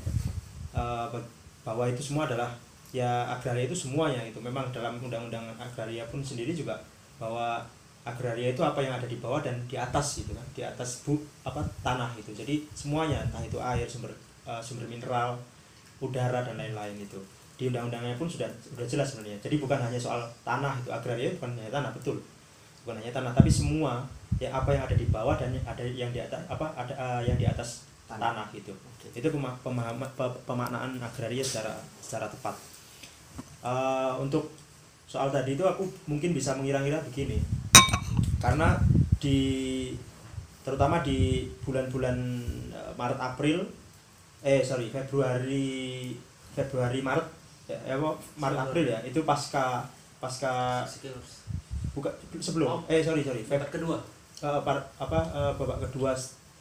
Ba- 0.77 1.29
bahwa 1.67 1.83
itu 1.89 1.99
semua 1.99 2.23
adalah 2.23 2.47
ya 2.95 3.27
agraria 3.27 3.67
itu 3.67 3.75
semuanya 3.75 4.23
itu 4.23 4.39
memang 4.39 4.71
dalam 4.71 4.95
undang-undang 5.03 5.43
agraria 5.59 6.07
pun 6.07 6.23
sendiri 6.23 6.55
juga 6.55 6.79
bahwa 7.19 7.59
agraria 8.07 8.55
itu 8.55 8.63
apa 8.63 8.79
yang 8.79 8.95
ada 8.95 9.07
di 9.07 9.19
bawah 9.19 9.43
dan 9.43 9.59
di 9.67 9.75
atas 9.75 10.23
gitu 10.23 10.31
kan 10.31 10.45
di 10.55 10.63
atas 10.63 11.03
bu 11.03 11.19
apa 11.43 11.59
tanah 11.83 12.15
itu. 12.15 12.31
Jadi 12.31 12.63
semuanya 12.71 13.19
entah 13.27 13.43
itu 13.43 13.59
air 13.59 13.87
sumber 13.87 14.11
eh, 14.47 14.61
sumber 14.63 14.87
mineral 14.87 15.35
udara 15.99 16.45
dan 16.47 16.55
lain-lain 16.55 16.95
itu. 16.97 17.19
Di 17.57 17.67
undang-undangnya 17.67 18.15
pun 18.15 18.29
sudah 18.29 18.47
sudah 18.63 18.87
jelas 18.87 19.11
sebenarnya. 19.11 19.37
Jadi 19.43 19.59
bukan 19.59 19.77
hanya 19.81 19.99
soal 19.99 20.23
tanah 20.47 20.79
itu 20.79 20.89
agraria 20.93 21.33
bukan 21.35 21.57
hanya 21.59 21.71
tanah 21.73 21.91
betul. 21.91 22.17
Bukan 22.87 22.95
hanya 23.03 23.11
tanah 23.11 23.35
tapi 23.35 23.51
semua 23.51 24.07
ya 24.37 24.53
apa 24.53 24.69
yang 24.71 24.85
ada 24.85 24.95
di 24.95 25.09
bawah 25.09 25.35
dan 25.35 25.51
ada 25.65 25.81
yang 25.83 26.13
di 26.13 26.21
atas 26.21 26.39
apa 26.47 26.65
ada 26.77 26.93
eh, 26.95 27.21
yang 27.27 27.37
di 27.37 27.43
atas 27.43 27.83
Tanah. 28.07 28.31
tanah, 28.31 28.47
gitu 28.55 28.71
itu 29.11 29.27
pema- 29.35 29.59
pemahaman 29.59 30.07
pe- 30.15 30.39
pemaknaan 30.47 30.95
agraria 30.95 31.43
secara 31.43 31.75
secara 31.99 32.31
tepat. 32.31 32.55
Eh, 33.67 34.13
untuk 34.23 34.47
soal 35.07 35.31
tadi 35.31 35.55
itu 35.55 35.63
aku 35.63 35.87
mungkin 36.05 36.35
bisa 36.35 36.51
mengira-ngira 36.53 36.99
begini. 37.07 37.39
Karena 38.37 38.75
di 39.17 39.39
terutama 40.61 40.99
di 40.99 41.47
bulan-bulan 41.63 42.17
eh, 42.69 42.91
Maret 42.93 43.17
April 43.17 43.63
eh 44.43 44.61
sorry 44.61 44.91
Februari 44.91 46.11
Februari 46.53 46.99
Maret 47.01 47.25
ya, 47.65 47.97
apa, 47.97 48.13
Maret 48.35 48.59
April 48.69 48.85
ya 48.85 48.99
itu 49.01 49.23
pasca 49.23 49.87
pasca 50.19 50.83
bukan 51.95 52.11
sebelum 52.37 52.67
Oh. 52.69 52.79
eh 52.85 53.01
sorry 53.01 53.23
sorry 53.25 53.41
Feb, 53.41 53.57
debat 53.57 53.71
kedua. 53.73 53.97
Eh, 54.37 54.59
par- 54.61 54.85
apa 55.01 55.19
eh, 55.33 55.51
babak 55.57 55.89
kedua 55.89 56.13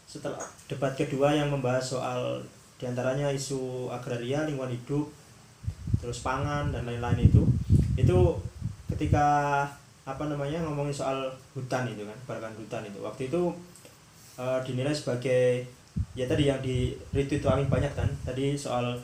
setelah 0.07 0.41
debat 0.65 0.95
kedua 0.95 1.35
yang 1.35 1.51
membahas 1.53 1.83
soal 1.83 2.41
di 2.79 2.87
antaranya 2.87 3.29
isu 3.29 3.91
agraria 3.91 4.47
lingkungan 4.47 4.71
hidup 4.73 5.11
terus 5.99 6.23
pangan 6.23 6.71
dan 6.71 6.87
lain-lain 6.87 7.27
itu 7.27 7.43
itu 7.97 8.19
ketika 8.93 9.27
apa 10.07 10.25
namanya 10.31 10.63
ngomongin 10.63 10.95
soal 10.95 11.27
hutan 11.57 11.91
itu 11.91 12.07
kan 12.07 12.17
kebakaran 12.25 12.55
hutan 12.55 12.83
itu. 12.87 12.99
Waktu 13.03 13.27
itu 13.27 13.43
eh, 14.39 14.59
dinilai 14.63 14.95
sebagai 14.95 15.67
ya 16.13 16.29
tadi 16.29 16.45
yang 16.47 16.61
di 16.61 16.93
retweet 17.11 17.41
itu 17.41 17.49
Amin 17.49 17.67
banyak 17.73 17.93
kan 17.97 18.09
tadi 18.23 18.53
soal 18.53 18.95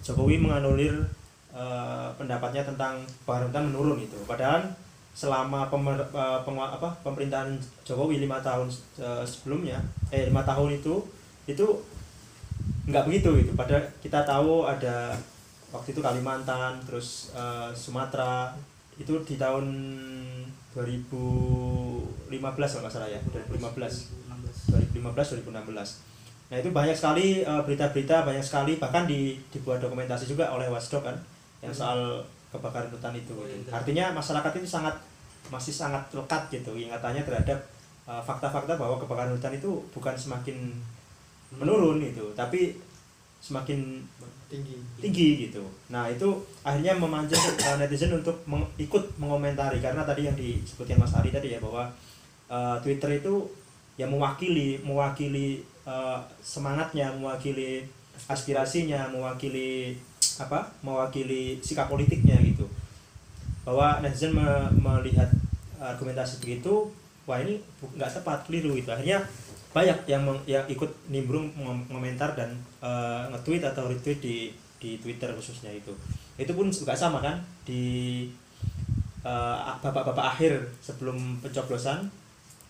Jokowi 0.00 0.38
menganulir 0.40 0.94
eh, 1.52 2.08
pendapatnya 2.16 2.62
tentang 2.64 3.02
hutan 3.26 3.68
menurun 3.68 4.00
itu. 4.00 4.16
Padahal 4.24 4.62
selama 5.16 5.68
pemer, 5.72 5.96
eh, 5.96 6.40
pengua- 6.44 6.72
apa, 6.76 6.92
pemerintahan 7.04 7.52
Jokowi 7.84 8.20
lima 8.22 8.40
tahun 8.40 8.68
eh, 9.00 9.24
sebelumnya 9.26 9.80
eh 10.14 10.28
lima 10.28 10.44
tahun 10.44 10.76
itu 10.80 10.94
itu 11.48 11.66
nggak 12.86 13.04
begitu 13.08 13.28
gitu. 13.42 13.52
Padahal 13.58 13.82
kita 14.00 14.22
tahu 14.22 14.64
ada 14.64 15.16
waktu 15.74 15.94
itu 15.94 16.00
Kalimantan 16.02 16.78
terus 16.84 17.32
eh, 17.34 17.70
Sumatera. 17.74 18.54
Itu 18.96 19.20
di 19.28 19.36
tahun 19.36 19.66
2015 20.72 22.32
kalau 22.32 22.82
nggak 22.84 22.92
salah 22.92 23.08
ya 23.08 23.20
2015 23.32 23.72
2015 24.72 25.44
2016 25.44 26.16
nah 26.46 26.56
itu 26.62 26.70
banyak 26.70 26.94
sekali 26.94 27.42
eh, 27.42 27.62
berita-berita 27.66 28.22
banyak 28.22 28.44
sekali. 28.44 28.78
Bahkan 28.78 29.04
di 29.10 29.34
dibuat 29.50 29.82
dokumentasi 29.82 30.30
juga 30.30 30.48
oleh 30.52 30.70
Watchdog 30.70 31.02
kan 31.02 31.16
yang 31.60 31.74
soal 31.74 32.22
kebakaran 32.54 32.86
hutan 32.92 33.12
itu. 33.16 33.34
Oh, 33.34 33.42
iya. 33.42 33.58
artinya 33.74 34.14
masyarakat 34.14 34.52
itu 34.62 34.68
sangat 34.68 34.94
masih 35.50 35.74
sangat 35.74 36.02
lekat 36.14 36.42
gitu 36.50 36.74
ingatannya 36.74 37.22
terhadap 37.26 37.58
eh, 38.06 38.22
fakta-fakta 38.22 38.78
bahwa 38.78 38.98
kebakaran 39.02 39.34
hutan 39.34 39.54
itu 39.54 39.70
bukan 39.90 40.14
semakin 40.14 40.74
menurun 41.54 42.02
itu 42.02 42.26
tapi 42.34 42.74
semakin 43.38 44.02
tinggi 44.46 44.78
tinggi 45.02 45.28
gitu. 45.48 45.62
Nah 45.90 46.06
itu 46.06 46.28
akhirnya 46.62 46.94
memancing 46.94 47.38
uh, 47.66 47.76
netizen 47.78 48.14
untuk 48.14 48.38
meng- 48.46 48.68
ikut 48.78 49.18
mengomentari 49.18 49.82
karena 49.82 50.06
tadi 50.06 50.26
yang 50.30 50.36
disebutkan 50.38 51.02
Mas 51.02 51.14
Ari 51.18 51.34
tadi 51.34 51.54
ya 51.54 51.58
bahwa 51.58 51.90
uh, 52.46 52.78
Twitter 52.78 53.18
itu 53.18 53.42
yang 53.96 54.12
mewakili 54.12 54.78
mewakili 54.84 55.64
uh, 55.88 56.20
semangatnya, 56.44 57.10
mewakili 57.16 57.86
aspirasinya, 58.28 59.08
mewakili 59.08 59.96
apa? 60.36 60.68
Mewakili 60.84 61.58
sikap 61.64 61.88
politiknya 61.88 62.36
gitu. 62.44 62.68
Bahwa 63.64 63.98
netizen 64.04 64.36
me- 64.36 64.70
melihat 64.78 65.26
argumentasi 65.80 66.38
begitu, 66.44 66.92
wah 67.24 67.40
ini 67.40 67.58
nggak 67.96 68.20
tepat, 68.20 68.44
keliru 68.46 68.76
gitu. 68.76 68.92
Akhirnya 68.92 69.24
banyak 69.76 70.08
yang 70.08 70.24
meng- 70.24 70.46
yang 70.48 70.64
ikut 70.72 70.88
nimbrung 71.12 71.52
mengomentar 71.52 72.32
dan 72.32 72.56
eh, 72.80 73.22
nge-tweet 73.28 73.60
atau 73.60 73.84
retweet 73.92 74.24
di 74.24 74.36
di 74.80 74.96
Twitter 74.96 75.28
khususnya 75.36 75.68
itu. 75.68 75.92
Itu 76.40 76.56
pun 76.56 76.72
juga 76.72 76.96
sama 76.96 77.20
kan 77.20 77.36
di 77.68 78.24
eh, 79.20 79.56
babak-babak 79.84 80.32
akhir 80.32 80.64
sebelum 80.80 81.44
pencoblosan 81.44 82.08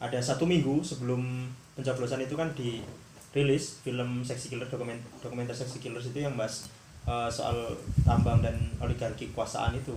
ada 0.03 0.19
satu 0.19 0.45
minggu 0.45 0.83
sebelum 0.83 1.47
pencoblosan 1.79 2.27
itu 2.27 2.35
kan 2.35 2.51
dirilis 2.59 3.81
film 3.87 4.27
Sexy 4.27 4.51
Killer 4.51 4.67
dokumen 4.67 4.99
dokumenter 5.23 5.55
Sexy 5.55 5.79
Killers 5.79 6.11
itu 6.11 6.27
yang 6.27 6.35
bahas 6.35 6.67
eh, 7.07 7.31
soal 7.31 7.71
tambang 8.03 8.43
dan 8.43 8.59
oligarki 8.83 9.31
kekuasaan 9.31 9.79
itu. 9.79 9.95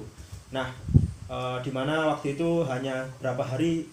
Nah, 0.54 0.70
eh, 1.26 1.58
di 1.66 1.72
mana 1.74 2.14
waktu 2.14 2.38
itu 2.38 2.62
hanya 2.70 3.10
berapa 3.18 3.42
hari 3.42 3.90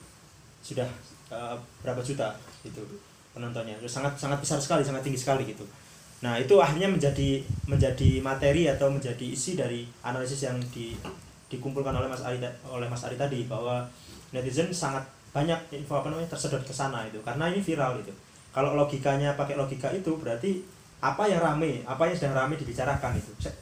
sudah 0.60 0.88
eh, 1.32 1.56
berapa 1.80 2.04
juta 2.04 2.36
itu 2.66 2.82
penontonnya. 3.36 3.76
Sangat 3.84 4.16
sangat 4.16 4.40
besar 4.40 4.56
sekali 4.56 4.80
sangat 4.80 5.04
tinggi 5.04 5.20
sekali 5.20 5.44
gitu. 5.44 5.68
Nah 6.24 6.40
itu 6.40 6.56
akhirnya 6.56 6.88
menjadi 6.88 7.44
menjadi 7.68 8.24
materi 8.24 8.64
atau 8.72 8.88
menjadi 8.88 9.20
isi 9.28 9.52
dari 9.52 9.84
analisis 10.00 10.48
yang 10.48 10.56
di, 10.72 10.96
dikumpulkan 11.52 11.92
oleh 11.92 12.08
Mas 12.08 12.24
Ari 12.24 12.40
oleh 12.64 12.88
Mas 12.88 13.04
Ari 13.04 13.20
tadi 13.20 13.44
bahwa 13.44 13.84
netizen 14.32 14.72
sangat 14.72 15.04
banyak 15.36 15.76
info 15.76 16.00
apa 16.00 16.08
namanya 16.08 16.32
tersedot 16.32 16.64
ke 16.64 16.72
sana 16.72 17.04
itu. 17.04 17.20
Karena 17.20 17.52
ini 17.52 17.60
viral 17.60 18.00
itu 18.00 18.10
kalau 18.56 18.72
logikanya 18.72 19.36
pakai 19.36 19.60
logika 19.60 19.92
itu 19.92 20.16
berarti 20.16 20.64
apa 21.04 21.28
yang 21.28 21.44
rame 21.44 21.84
apa 21.84 22.08
yang 22.08 22.16
sedang 22.16 22.40
rame 22.40 22.56
dibicarakan 22.56 23.12
itu. 23.20 23.52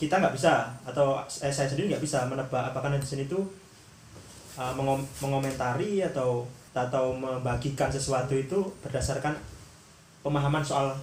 Kita 0.00 0.16
nggak 0.16 0.32
bisa 0.32 0.72
atau 0.88 1.20
eh, 1.20 1.52
saya 1.52 1.68
sendiri 1.68 1.92
nggak 1.92 2.00
bisa 2.00 2.24
menebak 2.24 2.72
apakah 2.72 2.88
netizen 2.88 3.20
itu 3.28 3.36
mengom- 4.60 5.08
mengomentari 5.24 6.04
atau 6.04 6.44
atau 6.70 7.10
membagikan 7.10 7.90
sesuatu 7.90 8.30
itu 8.34 8.62
berdasarkan 8.86 9.34
pemahaman 10.22 10.62
soal 10.62 10.94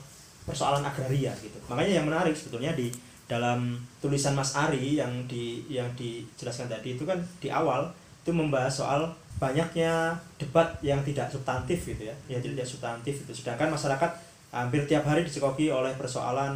persoalan 0.48 0.86
agraria 0.86 1.36
gitu. 1.44 1.60
Makanya 1.68 2.00
yang 2.00 2.06
menarik 2.08 2.32
sebetulnya 2.32 2.72
di 2.72 2.88
dalam 3.28 3.76
tulisan 4.00 4.32
Mas 4.32 4.56
Ari 4.56 4.96
yang 4.96 5.12
di 5.28 5.60
yang 5.68 5.92
dijelaskan 6.00 6.72
tadi 6.72 6.96
itu 6.96 7.04
kan 7.04 7.20
di 7.44 7.52
awal 7.52 7.92
itu 8.24 8.32
membahas 8.32 8.72
soal 8.72 9.12
banyaknya 9.38 10.16
debat 10.40 10.66
yang 10.80 11.04
tidak 11.04 11.28
substantif 11.28 11.84
gitu 11.84 12.08
ya, 12.08 12.16
yang 12.32 12.40
tidak 12.40 12.64
substantif 12.64 13.28
itu. 13.28 13.34
Sedangkan 13.36 13.68
masyarakat 13.68 14.12
hampir 14.56 14.88
tiap 14.88 15.04
hari 15.04 15.28
dicekoki 15.28 15.68
oleh 15.68 15.92
persoalan 16.00 16.56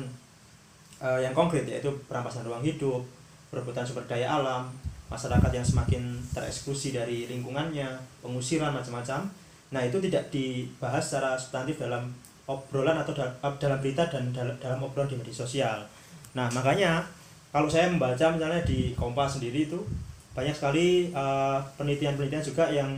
eh, 1.04 1.20
yang 1.20 1.36
konkret 1.36 1.68
yaitu 1.68 1.92
perampasan 2.08 2.48
ruang 2.48 2.64
hidup, 2.64 3.04
perebutan 3.52 3.84
sumber 3.84 4.08
daya 4.08 4.40
alam, 4.40 4.72
masyarakat 5.12 5.52
yang 5.52 5.68
semakin 5.68 6.16
tereksklusi 6.32 6.96
dari 6.96 7.28
lingkungannya, 7.28 8.00
pengusiran 8.24 8.72
macam-macam. 8.72 9.28
Nah, 9.76 9.82
itu 9.84 10.00
tidak 10.00 10.32
dibahas 10.32 11.04
secara 11.04 11.36
substantif 11.36 11.84
dalam 11.84 12.08
obrolan 12.48 12.96
atau 12.96 13.12
dal- 13.12 13.36
dalam 13.60 13.78
berita 13.84 14.08
dan 14.08 14.32
dal- 14.32 14.56
dalam 14.56 14.80
obrolan 14.80 15.12
di 15.12 15.20
media 15.20 15.36
sosial. 15.36 15.84
Nah, 16.32 16.48
makanya 16.56 17.04
kalau 17.52 17.68
saya 17.68 17.92
membaca 17.92 18.32
misalnya 18.32 18.64
di 18.64 18.96
Kompas 18.96 19.36
sendiri 19.36 19.68
itu 19.68 19.84
banyak 20.32 20.56
sekali 20.56 21.12
eh, 21.12 21.58
penelitian-penelitian 21.76 22.44
juga 22.48 22.72
yang 22.72 22.96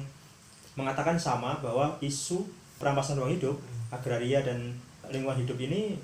mengatakan 0.77 1.17
sama 1.17 1.57
bahwa 1.65 1.97
isu 1.97 2.45
perampasan 2.77 3.17
ruang 3.17 3.33
hidup, 3.33 3.57
agraria 3.89 4.45
dan 4.45 4.69
lingkungan 5.09 5.41
hidup 5.41 5.57
ini 5.57 5.97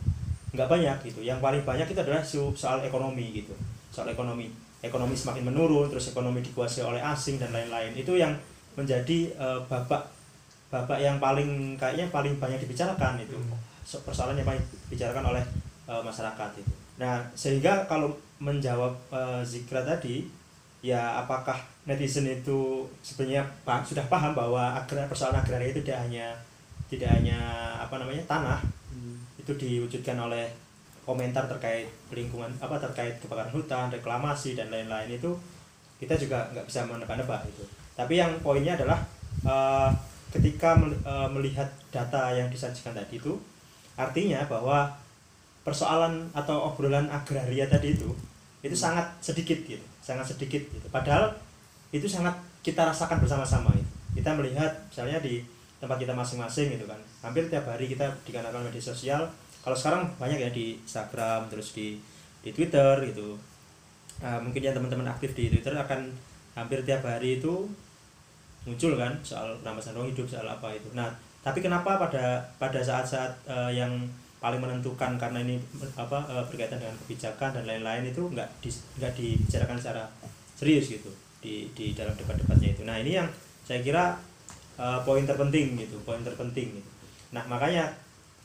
nggak 0.57 0.65
banyak 0.65 0.97
gitu. 1.05 1.21
Yang 1.21 1.37
paling 1.37 1.61
banyak 1.61 1.85
itu 1.85 2.01
adalah 2.01 2.21
isu 2.25 2.49
soal 2.57 2.81
ekonomi 2.81 3.45
gitu, 3.45 3.53
soal 3.93 4.09
ekonomi 4.09 4.68
ekonomi 4.79 5.15
semakin 5.15 5.43
menurun, 5.47 5.91
terus 5.91 6.11
ekonomi 6.11 6.39
dikuasai 6.39 6.83
oleh 6.83 7.01
asing 7.03 7.35
dan 7.39 7.51
lain-lain. 7.51 7.91
Itu 7.95 8.15
yang 8.15 8.31
menjadi 8.79 9.31
eh, 9.35 9.59
babak 9.67 10.07
babak 10.69 11.01
yang 11.01 11.17
paling 11.17 11.75
kayaknya 11.75 12.07
paling 12.13 12.37
banyak 12.37 12.61
dibicarakan 12.61 13.19
itu. 13.19 13.35
So- 13.83 14.01
Persoalan 14.05 14.37
yang 14.37 14.47
paling 14.47 14.63
dibicarakan 14.87 15.35
oleh 15.35 15.43
eh, 15.89 16.01
masyarakat 16.03 16.49
itu. 16.61 16.73
Nah, 16.99 17.23
sehingga 17.35 17.87
kalau 17.89 18.11
menjawab 18.39 18.93
eh, 19.11 19.41
Zikra 19.43 19.83
tadi, 19.83 20.27
ya 20.79 21.19
apakah 21.19 21.59
netizen 21.83 22.23
itu 22.29 22.87
sebenarnya 23.03 23.43
pa- 23.67 23.83
sudah 23.83 24.05
paham 24.07 24.31
bahwa 24.31 24.77
agra, 24.77 25.03
persoalan 25.11 25.41
agraria 25.43 25.75
itu 25.75 25.83
tidak 25.83 26.07
hanya 26.07 26.27
tidak 26.87 27.09
hanya 27.19 27.37
apa 27.77 27.99
namanya 27.99 28.23
tanah 28.25 28.59
itu 29.37 29.51
diwujudkan 29.57 30.15
oleh 30.17 30.47
komentar 31.09 31.49
terkait 31.49 31.89
lingkungan 32.13 32.53
apa 32.61 32.77
terkait 32.77 33.17
kebakaran 33.17 33.49
hutan, 33.49 33.89
reklamasi 33.89 34.53
dan 34.53 34.69
lain-lain 34.69 35.09
itu 35.09 35.33
kita 35.97 36.13
juga 36.13 36.45
nggak 36.53 36.69
bisa 36.69 36.85
menebak-nebak 36.85 37.49
itu. 37.49 37.65
Tapi 37.97 38.21
yang 38.21 38.37
poinnya 38.45 38.77
adalah 38.77 39.01
eh, 39.41 39.89
ketika 40.29 40.77
eh, 40.77 41.29
melihat 41.33 41.65
data 41.89 42.29
yang 42.37 42.53
disajikan 42.53 42.93
tadi 42.93 43.17
itu 43.17 43.33
artinya 43.97 44.45
bahwa 44.45 44.93
persoalan 45.65 46.29
atau 46.37 46.69
obrolan 46.69 47.09
agraria 47.09 47.65
tadi 47.65 47.97
itu 47.97 48.13
itu 48.61 48.77
sangat 48.77 49.09
sedikit 49.17 49.57
gitu, 49.65 49.83
sangat 50.05 50.29
sedikit 50.29 50.61
gitu. 50.61 50.87
Padahal 50.93 51.33
itu 51.89 52.05
sangat 52.05 52.37
kita 52.61 52.85
rasakan 52.85 53.17
bersama-sama 53.17 53.73
itu. 53.73 53.89
Kita 54.21 54.37
melihat 54.37 54.69
misalnya 54.93 55.17
di 55.25 55.41
tempat 55.81 55.97
kita 55.97 56.13
masing-masing 56.13 56.75
gitu 56.77 56.85
kan. 56.85 56.99
Hampir 57.23 57.47
tiap 57.47 57.65
hari 57.65 57.87
kita 57.89 58.05
dikarenakan 58.27 58.67
media 58.67 58.83
sosial 58.83 59.25
kalau 59.69 59.77
sekarang 59.77 60.03
banyak 60.17 60.41
ya 60.41 60.49
di 60.49 60.81
Instagram 60.81 61.45
terus 61.45 61.77
di 61.77 62.01
di 62.41 62.49
Twitter 62.49 62.97
gitu. 63.05 63.37
Nah, 64.25 64.41
mungkin 64.41 64.65
yang 64.65 64.73
teman-teman 64.73 65.05
aktif 65.13 65.37
di 65.37 65.53
Twitter 65.53 65.77
akan 65.77 66.09
hampir 66.57 66.81
tiap 66.81 67.05
hari 67.05 67.37
itu 67.37 67.69
muncul 68.65 68.97
kan 68.99 69.13
soal 69.21 69.55
perampasan 69.61 69.93
ruang 69.93 70.09
hidup 70.09 70.25
soal 70.25 70.49
apa 70.49 70.73
itu. 70.73 70.89
Nah 70.97 71.07
tapi 71.39 71.63
kenapa 71.63 71.95
pada 71.95 72.43
pada 72.59 72.81
saat-saat 72.83 73.31
eh, 73.47 73.79
yang 73.79 73.93
paling 74.43 74.59
menentukan 74.59 75.15
karena 75.15 75.39
ini 75.45 75.55
apa 75.95 76.19
eh, 76.27 76.43
berkaitan 76.49 76.81
dengan 76.81 76.95
kebijakan 77.05 77.55
dan 77.55 77.63
lain-lain 77.63 78.11
itu 78.11 78.25
nggak 78.27 78.49
di, 78.59 78.69
nggak 78.99 79.13
dibicarakan 79.15 79.77
secara 79.79 80.03
serius 80.59 80.91
gitu 80.91 81.11
di 81.39 81.71
di 81.71 81.95
dalam 81.95 82.11
debat-debatnya 82.17 82.75
itu. 82.75 82.83
Nah 82.83 82.99
ini 82.99 83.15
yang 83.15 83.27
saya 83.63 83.79
kira 83.79 84.19
eh, 84.75 84.99
poin 85.07 85.23
terpenting 85.23 85.79
gitu 85.79 85.95
poin 86.03 86.19
terpenting 86.19 86.75
gitu. 86.75 86.89
Nah 87.31 87.47
makanya 87.47 87.87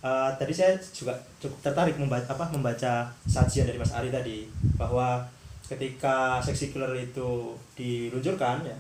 eh, 0.05 0.31
tadi 0.37 0.53
saya 0.53 0.77
juga 0.93 1.17
cukup 1.41 1.59
tertarik 1.65 1.97
membaca 1.97 2.29
apa 2.29 2.45
membaca 2.53 3.09
sajian 3.25 3.65
dari 3.65 3.81
Mas 3.81 3.97
Ari 3.97 4.13
tadi 4.13 4.45
bahwa 4.77 5.25
ketika 5.65 6.37
seksi 6.45 6.77
killer 6.77 6.93
itu 6.93 7.57
diluncurkan 7.73 8.61
ya 8.61 8.77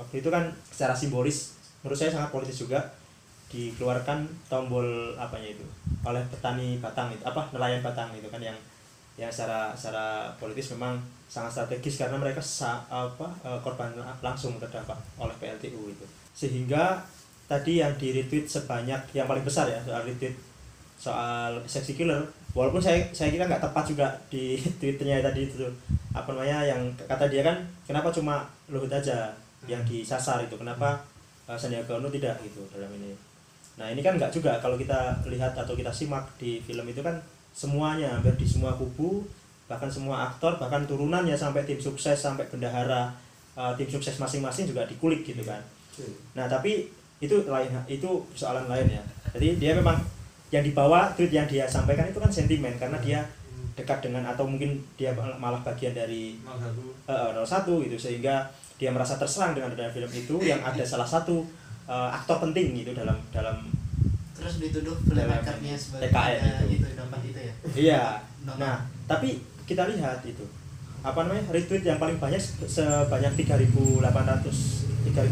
waktu 0.00 0.24
itu 0.24 0.28
kan 0.32 0.48
secara 0.72 0.96
simbolis 0.96 1.56
menurut 1.84 1.96
saya 2.00 2.08
sangat 2.08 2.32
politis 2.32 2.56
juga 2.56 2.80
dikeluarkan 3.52 4.26
tombol 4.50 5.14
apanya 5.14 5.54
itu 5.54 5.66
oleh 6.02 6.24
petani 6.32 6.82
batang 6.82 7.14
itu 7.14 7.22
apa 7.22 7.46
nelayan 7.54 7.84
batang 7.84 8.10
itu 8.16 8.26
kan 8.26 8.40
yang 8.42 8.56
yang 9.16 9.32
secara 9.32 9.72
secara 9.72 10.28
politis 10.36 10.76
memang 10.76 11.00
sangat 11.26 11.50
strategis 11.58 11.98
karena 11.98 12.20
mereka 12.20 12.38
sa, 12.38 12.84
apa 12.86 13.26
eh, 13.42 13.58
korban 13.64 13.90
langsung 14.20 14.60
terdampak 14.60 14.96
oleh 15.16 15.32
PLTU 15.40 15.88
itu. 15.88 16.06
Sehingga 16.36 17.00
tadi 17.48 17.80
yang 17.80 17.96
di 17.96 18.12
retweet 18.12 18.46
sebanyak 18.46 19.16
yang 19.16 19.24
paling 19.24 19.42
besar 19.42 19.70
ya 19.70 19.80
soal 19.82 20.04
retweet 20.04 20.36
soal 20.96 21.60
seksi 21.68 21.94
killer. 21.94 22.24
Walaupun 22.56 22.80
saya 22.80 23.04
saya 23.12 23.28
kira 23.28 23.44
nggak 23.44 23.60
tepat 23.60 23.84
juga 23.84 24.08
di 24.32 24.56
twitternya 24.80 25.20
tadi 25.20 25.46
itu 25.48 25.64
tuh. 25.64 25.72
apa 26.16 26.32
namanya 26.32 26.64
yang 26.64 26.80
kata 26.96 27.28
dia 27.28 27.44
kan 27.44 27.60
kenapa 27.84 28.08
cuma 28.08 28.40
Luhut 28.72 28.88
aja 28.88 29.28
yang 29.68 29.84
disasar 29.84 30.40
itu? 30.40 30.56
Kenapa 30.56 30.96
uh, 31.44 31.52
Sandiaga 31.60 32.00
Uno 32.00 32.08
tidak 32.08 32.40
gitu 32.40 32.64
dalam 32.72 32.88
ini? 32.96 33.12
Nah 33.76 33.92
ini 33.92 34.00
kan 34.00 34.16
nggak 34.16 34.32
juga. 34.32 34.56
Kalau 34.56 34.80
kita 34.80 35.20
lihat 35.28 35.52
atau 35.52 35.76
kita 35.76 35.92
simak 35.92 36.24
di 36.40 36.64
film 36.64 36.88
itu 36.88 37.04
kan 37.04 37.20
semuanya 37.52 38.16
hampir 38.16 38.32
di 38.40 38.48
semua 38.48 38.72
kubu 38.76 39.24
bahkan 39.66 39.90
semua 39.90 40.30
aktor 40.30 40.56
bahkan 40.62 40.86
turunannya 40.86 41.34
sampai 41.34 41.66
tim 41.66 41.80
sukses 41.80 42.16
sampai 42.16 42.46
bendahara 42.46 43.10
uh, 43.58 43.74
tim 43.74 43.88
sukses 43.90 44.16
masing-masing 44.16 44.64
juga 44.64 44.88
dikulik 44.88 45.20
gitu 45.26 45.44
kan. 45.44 45.60
Nah 46.32 46.48
tapi 46.48 46.88
itu 47.20 47.44
lain 47.48 47.72
itu 47.88 48.08
persoalan 48.32 48.68
lain 48.68 48.96
ya. 48.96 49.02
Jadi 49.36 49.60
dia 49.60 49.72
memang 49.76 49.96
yang 50.48 50.62
dibawa 50.62 51.10
tweet 51.12 51.30
yang 51.30 51.44
dia 51.44 51.64
sampaikan 51.64 52.04
itu 52.04 52.16
kan 52.16 52.28
sentimen 52.28 52.74
karena 52.76 52.98
dia 52.98 53.20
dekat 53.72 54.00
dengan 54.00 54.24
atau 54.24 54.44
mungkin 54.44 54.78
dia 54.94 55.10
malah 55.12 55.60
bagian 55.60 55.92
dari 55.92 56.38
eh, 57.04 57.30
01 57.34 57.44
gitu 57.84 57.96
sehingga 57.96 58.46
dia 58.76 58.88
merasa 58.88 59.16
terserang 59.16 59.52
dengan 59.52 59.70
adanya 59.70 59.90
film 59.90 60.08
itu 60.08 60.36
yang 60.40 60.60
ada 60.60 60.80
salah 60.80 61.04
satu 61.04 61.44
eh, 61.84 62.10
aktor 62.12 62.40
penting 62.40 62.72
gitu 62.74 62.92
dalam 62.92 63.18
dalam 63.30 63.68
terus 64.32 64.58
dituduh 64.58 64.96
filmmakernya 65.02 65.74
sebagai 65.74 66.08
TKN 66.08 66.40
ada 66.40 66.62
itu. 66.62 66.74
itu 66.78 66.88
dapat 66.94 67.20
itu 67.24 67.40
ya 67.40 67.52
Iya. 67.74 68.02
Nah, 68.54 68.76
tapi 69.04 69.28
kita 69.64 69.88
lihat 69.88 70.22
itu 70.22 70.44
apa 71.00 71.22
namanya 71.22 71.50
retweet 71.50 71.82
yang 71.82 71.96
paling 71.96 72.16
banyak 72.16 72.38
se- 72.38 72.62
sebanyak 72.64 73.32
3.800 73.36 74.00
3.806 75.06 75.22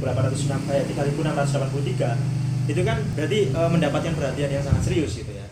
eh 0.69 0.83
3.683 0.87 2.54
itu 2.65 2.81
kan 2.81 2.97
berarti 3.13 3.53
eh, 3.53 3.71
mendapatkan 3.71 4.15
perhatian 4.17 4.51
yang 4.51 4.65
sangat 4.65 4.83
serius 4.89 5.21
gitu 5.21 5.33
ya. 5.33 5.47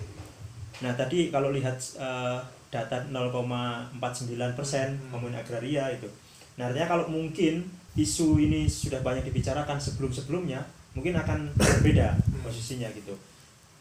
Nah 0.81 0.93
tadi 0.97 1.29
kalau 1.29 1.53
lihat 1.53 1.77
eh, 2.01 2.39
data 2.73 2.97
0,49 3.13 4.57
persen 4.57 4.97
ngomongin 5.13 5.37
agraria 5.37 5.93
itu, 5.93 6.09
nah 6.57 6.73
artinya 6.73 6.89
kalau 6.89 7.05
mungkin 7.13 7.69
isu 7.93 8.41
ini 8.41 8.65
sudah 8.65 9.05
banyak 9.05 9.29
dibicarakan 9.29 9.77
sebelum-sebelumnya, 9.77 10.65
mungkin 10.97 11.13
akan 11.13 11.53
berbeda 11.53 12.17
posisinya 12.41 12.89
gitu. 12.97 13.13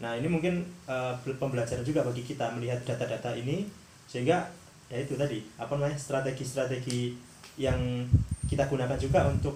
Nah 0.03 0.19
ini 0.19 0.27
mungkin 0.27 0.67
eh, 0.91 1.13
pembelajaran 1.23 1.87
juga 1.87 2.03
bagi 2.03 2.27
kita 2.27 2.51
melihat 2.57 2.83
data-data 2.83 3.31
ini 3.37 3.63
sehingga 4.11 4.43
ya 4.91 4.99
itu 4.99 5.15
tadi 5.15 5.39
apa 5.55 5.71
namanya 5.79 5.95
strategi-strategi 5.95 7.15
yang 7.55 8.03
kita 8.51 8.67
gunakan 8.67 8.99
juga 8.99 9.23
untuk 9.31 9.55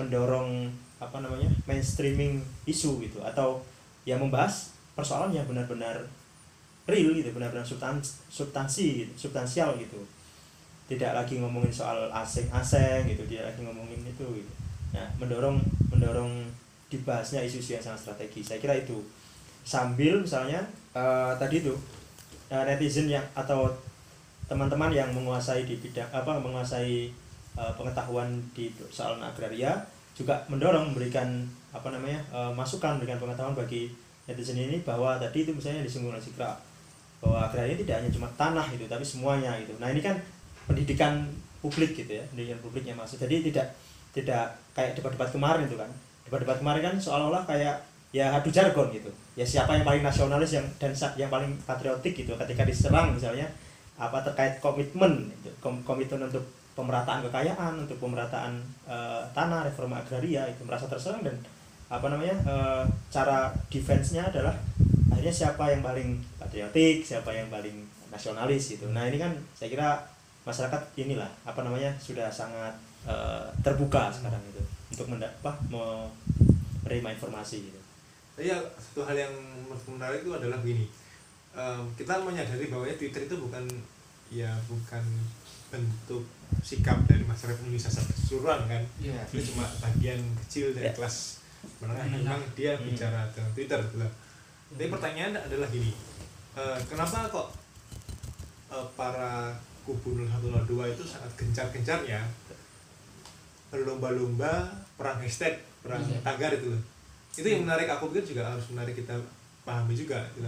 mendorong 0.00 0.72
apa 1.02 1.18
namanya 1.18 1.50
mainstreaming 1.66 2.38
isu 2.62 3.02
gitu 3.02 3.18
atau 3.18 3.58
yang 4.06 4.22
membahas 4.22 4.70
persoalan 4.94 5.34
yang 5.34 5.46
benar-benar 5.50 5.98
real 6.86 7.14
gitu 7.14 7.30
benar-benar 7.30 7.62
substansi, 7.62 8.22
substansi 8.30 8.86
gitu, 9.06 9.12
substansial 9.28 9.74
gitu. 9.78 9.98
Tidak 10.90 11.14
lagi 11.14 11.38
ngomongin 11.38 11.70
soal 11.70 12.10
asing-asing 12.10 13.06
gitu 13.06 13.22
tidak 13.26 13.54
lagi 13.54 13.60
ngomongin 13.62 14.02
itu 14.02 14.26
gitu. 14.42 14.52
Nah 14.94 15.06
mendorong 15.18 15.62
mendorong 15.90 16.46
dibahasnya 16.90 17.40
isu-isu 17.46 17.78
yang 17.78 17.84
sangat 17.84 18.10
strategis. 18.10 18.44
Saya 18.50 18.58
kira 18.60 18.76
itu. 18.76 18.98
Sambil 19.62 20.18
misalnya 20.20 20.58
eh, 20.92 21.32
tadi 21.38 21.62
itu 21.62 21.74
eh, 22.50 22.62
netizen 22.66 23.06
yang 23.06 23.24
atau 23.32 23.70
teman-teman 24.50 24.90
yang 24.92 25.08
menguasai 25.14 25.64
di 25.64 25.78
bidang 25.78 26.10
apa 26.10 26.36
menguasai 26.42 27.08
eh, 27.56 27.72
pengetahuan 27.78 28.28
di 28.52 28.74
soal 28.90 29.22
agraria 29.22 29.78
juga 30.12 30.44
mendorong 30.48 30.92
memberikan 30.92 31.48
apa 31.72 31.88
namanya 31.88 32.20
eh, 32.30 32.52
masukan 32.52 33.00
memberikan 33.00 33.16
pengetahuan 33.16 33.56
bagi 33.56 33.88
netizen 34.28 34.60
ini 34.60 34.84
bahwa 34.84 35.18
tadi 35.18 35.48
itu 35.48 35.50
misalnya 35.50 35.82
disinggung 35.82 36.14
oleh 36.14 36.22
Sikra 36.22 36.54
bahwa 37.22 37.38
agraria 37.46 37.78
tidak 37.78 38.02
hanya 38.02 38.10
cuma 38.10 38.28
tanah 38.34 38.66
itu 38.74 38.84
tapi 38.90 39.06
semuanya 39.06 39.54
gitu. 39.62 39.72
Nah 39.78 39.90
ini 39.94 40.02
kan 40.02 40.18
pendidikan 40.66 41.26
publik 41.62 41.94
gitu 41.94 42.18
ya 42.18 42.24
pendidikan 42.30 42.58
publiknya 42.58 42.94
maksud 42.98 43.22
jadi 43.22 43.42
tidak 43.46 43.66
tidak 44.12 44.58
kayak 44.76 44.98
debat-debat 44.98 45.30
kemarin 45.30 45.64
itu 45.66 45.78
kan. 45.78 45.90
Debat-debat 46.28 46.58
kemarin 46.60 46.82
kan 46.82 46.94
seolah-olah 46.98 47.46
kayak 47.46 47.78
ya 48.12 48.28
adu 48.36 48.52
jargon 48.52 48.92
gitu. 48.92 49.08
Ya 49.38 49.46
siapa 49.46 49.72
yang 49.74 49.86
paling 49.86 50.04
nasionalis 50.04 50.52
yang 50.52 50.66
dan 50.76 50.92
yang 51.16 51.30
paling 51.32 51.56
patriotik 51.64 52.12
gitu 52.12 52.36
ketika 52.36 52.62
diserang 52.68 53.16
misalnya 53.16 53.48
apa 53.96 54.20
terkait 54.20 54.60
komitmen 54.60 55.32
gitu. 55.40 55.50
Kom- 55.62 55.82
komitmen 55.86 56.28
untuk 56.28 56.44
pemerataan 56.72 57.20
kekayaan 57.28 57.84
untuk 57.84 57.98
pemerataan 58.00 58.56
eh, 58.88 59.22
tanah 59.36 59.66
reforma 59.68 60.00
agraria 60.00 60.48
itu 60.48 60.62
merasa 60.64 60.88
terserang 60.88 61.20
dan 61.20 61.36
apa 61.92 62.08
namanya 62.08 62.36
eh, 62.44 62.84
cara 63.12 63.52
defense-nya 63.68 64.28
adalah 64.32 64.56
akhirnya 65.12 65.32
siapa 65.32 65.68
yang 65.68 65.84
paling 65.84 66.16
patriotik 66.40 67.04
siapa 67.04 67.30
yang 67.32 67.52
paling 67.52 67.84
nasionalis 68.08 68.76
gitu. 68.76 68.88
Nah 68.92 69.08
ini 69.08 69.20
kan 69.20 69.32
saya 69.52 69.68
kira 69.68 69.88
masyarakat 70.48 70.82
inilah 70.98 71.28
apa 71.44 71.60
namanya 71.62 71.92
sudah 72.00 72.32
sangat 72.32 72.72
eh, 73.04 73.46
terbuka 73.60 74.08
sekarang 74.08 74.40
itu 74.48 74.62
untuk 74.92 75.06
menda- 75.12 75.32
apa, 75.44 75.52
me- 75.68 76.08
menerima 76.82 77.16
informasi 77.16 77.72
gitu. 77.72 77.80
Tapi 78.36 78.48
ya 78.48 78.58
satu 78.76 79.04
hal 79.04 79.16
yang 79.16 79.32
menarik 79.88 80.24
itu 80.24 80.32
adalah 80.32 80.56
begini 80.60 80.88
Em, 81.52 81.84
kita 82.00 82.16
menyadari 82.24 82.72
bahwa 82.72 82.88
Twitter 82.96 83.28
itu 83.28 83.36
bukan 83.36 83.60
ya 84.32 84.48
bukan 84.64 85.04
bentuk 85.72 86.20
sikap 86.60 87.00
dari 87.08 87.24
masyarakat 87.24 87.56
Indonesia 87.58 87.88
secara 87.88 88.12
keseluruhan 88.12 88.60
kan 88.68 88.82
Iya. 89.00 89.24
itu 89.32 89.40
cuma 89.50 89.64
bagian 89.80 90.20
kecil 90.44 90.70
dari 90.70 90.86
Ya. 90.86 90.94
kelas 90.94 91.40
menengah 91.80 92.04
Menengah. 92.04 92.36
memang 92.36 92.40
dia 92.52 92.72
Hmm. 92.76 92.84
bicara 92.84 93.24
dengan 93.30 93.50
Twitter 93.52 93.78
gitu 93.80 93.96
lah. 93.98 94.12
Tapi 94.68 94.88
pertanyaan 94.88 95.32
adalah 95.34 95.68
gini, 95.68 95.92
eh, 96.54 96.78
kenapa 96.84 97.24
kok 97.26 97.48
eh, 98.68 98.86
para 98.92 99.52
kubu 99.82 100.16
0102 100.16 100.64
itu 100.88 101.02
sangat 101.02 101.28
gencar-gencarnya 101.34 102.20
berlomba-lomba 103.68 104.68
perang 104.94 105.18
hashtag, 105.18 105.56
perang 105.80 106.00
Iya. 106.02 106.20
tagar 106.20 106.52
itu 106.52 106.68
loh. 106.68 106.82
Itu 107.32 107.44
yang 107.44 107.64
menarik 107.64 107.88
aku 107.88 108.08
pikir 108.08 108.32
juga 108.32 108.44
harus 108.46 108.68
menarik 108.68 108.92
kita 108.94 109.16
pahami 109.62 109.92
juga 109.92 110.20
gitu. 110.32 110.44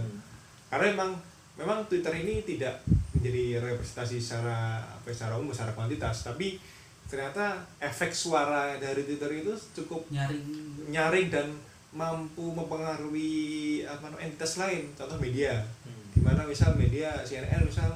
Karena 0.67 0.85
memang 0.91 1.09
memang 1.55 1.77
Twitter 1.85 2.13
ini 2.15 2.41
tidak 2.43 2.81
menjadi 3.25 3.57
representasi 3.57 4.21
secara 4.21 4.85
apa 4.85 5.09
secara 5.09 5.33
umum 5.41 5.49
secara 5.49 5.73
kuantitas, 5.73 6.21
tapi 6.21 6.61
ternyata 7.09 7.57
efek 7.81 8.13
suara 8.13 8.77
dari 8.77 9.01
Twitter 9.01 9.41
itu 9.41 9.49
cukup 9.73 10.05
nyaring. 10.13 10.45
nyaring 10.93 11.27
dan 11.33 11.49
mampu 11.89 12.53
mempengaruhi 12.53 13.81
apa 13.81 14.13
namanya 14.13 14.29
entitas 14.29 14.61
lain. 14.61 14.93
Contoh 14.93 15.17
media. 15.17 15.57
Hmm. 15.81 16.05
di 16.13 16.23
mana 16.23 16.45
misal 16.45 16.77
media 16.77 17.11
CNN 17.25 17.65
misal 17.65 17.91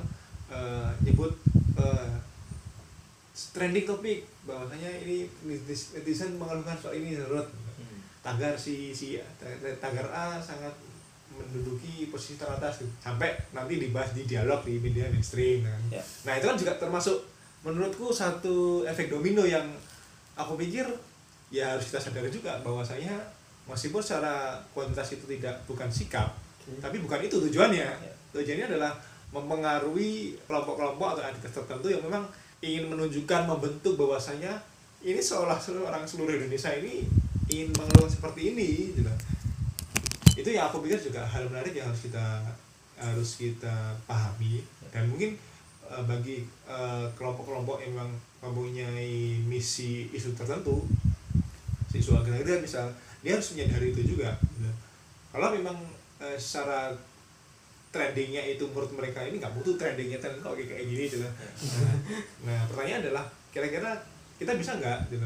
eh, 0.50 0.90
nyebut 1.06 1.30
eh, 1.78 2.10
trending 3.54 3.86
topik 3.86 4.26
bahwasanya 4.44 4.92
ini 5.06 5.30
netizen 5.46 6.36
mengeluhkan 6.42 6.76
soal 6.76 6.98
ini 6.98 7.14
menurut 7.16 7.46
Hmm. 7.80 8.04
tagar 8.20 8.60
si 8.60 8.92
si 8.92 9.16
tagar 9.80 10.10
A 10.12 10.36
sangat 10.42 10.74
menduduki 11.40 12.12
posisi 12.12 12.36
teratas 12.36 12.84
gitu. 12.84 12.92
sampai 13.00 13.32
nanti 13.56 13.80
dibahas 13.80 14.12
di 14.12 14.28
dialog 14.28 14.60
di 14.68 14.76
media 14.78 15.08
mainstream 15.08 15.64
kan. 15.64 15.80
Ya. 15.88 16.04
nah 16.28 16.34
itu 16.36 16.46
kan 16.46 16.58
juga 16.60 16.74
termasuk 16.76 17.18
menurutku 17.64 18.12
satu 18.12 18.84
efek 18.84 19.08
domino 19.08 19.44
yang 19.44 19.64
aku 20.36 20.56
pikir 20.56 20.88
ya 21.50 21.76
harus 21.76 21.88
kita 21.92 22.00
sadari 22.00 22.30
juga 22.32 22.56
bahwasanya 22.64 23.12
meskipun 23.68 24.00
secara 24.00 24.56
kuantitas 24.72 25.16
itu 25.16 25.26
tidak 25.28 25.56
bukan 25.66 25.88
sikap 25.92 26.32
tapi 26.80 27.02
bukan 27.02 27.20
itu 27.26 27.42
tujuannya 27.50 27.90
Ya. 27.90 28.14
tujuannya 28.30 28.78
adalah 28.78 28.94
mempengaruhi 29.34 30.38
kelompok-kelompok 30.46 31.18
atau 31.18 31.24
entitas 31.26 31.54
tertentu 31.54 31.90
yang 31.90 32.02
memang 32.06 32.26
ingin 32.62 32.90
menunjukkan 32.90 33.46
membentuk 33.50 33.96
bahwasanya 33.98 34.54
ini 35.00 35.22
seolah 35.22 35.56
seluruh 35.56 35.88
orang 35.88 36.04
seluruh 36.04 36.36
Indonesia 36.36 36.70
ini 36.76 37.08
ingin 37.50 37.72
mengeluh 37.74 38.10
seperti 38.10 38.54
ini 38.54 38.94
gitu. 38.94 39.10
Itu 40.40 40.50
yang 40.56 40.72
aku 40.72 40.82
pikir 40.84 41.00
juga 41.00 41.28
hal 41.28 41.48
menarik 41.52 41.76
yang 41.76 41.92
harus 41.92 42.08
kita 42.08 42.26
harus 43.00 43.30
kita 43.40 43.96
pahami. 44.08 44.64
Dan 44.92 45.12
mungkin 45.12 45.36
eh, 45.88 46.04
bagi 46.08 46.48
eh, 46.68 47.06
kelompok-kelompok 47.16 47.84
yang 47.84 48.00
memang 48.00 48.12
mempunyai 48.40 49.44
misi 49.44 50.08
isu 50.16 50.32
tertentu 50.32 50.88
isu 51.90 52.16
agraria 52.16 52.62
misal 52.62 52.88
dia 53.20 53.36
harus 53.36 53.52
menyadari 53.52 53.92
itu 53.92 54.16
juga 54.16 54.32
gitu. 54.56 54.72
kalau 55.36 55.52
memang 55.52 55.76
eh, 56.24 56.38
secara 56.40 56.94
trendingnya 57.90 58.46
itu 58.46 58.64
menurut 58.70 58.94
mereka 58.94 59.26
ini 59.26 59.42
nggak 59.42 59.54
butuh 59.58 59.76
trendingnya 59.76 60.22
trending 60.22 60.46
kok 60.46 60.56
kayak 60.56 60.86
gini? 60.86 61.10
Gitu. 61.10 61.26
Nah, 61.26 61.34
nah 62.46 62.60
pertanyaan 62.70 63.02
adalah 63.10 63.26
kira-kira 63.50 63.98
kita 64.38 64.54
bisa 64.56 64.78
nggak 64.78 65.10
gitu 65.10 65.26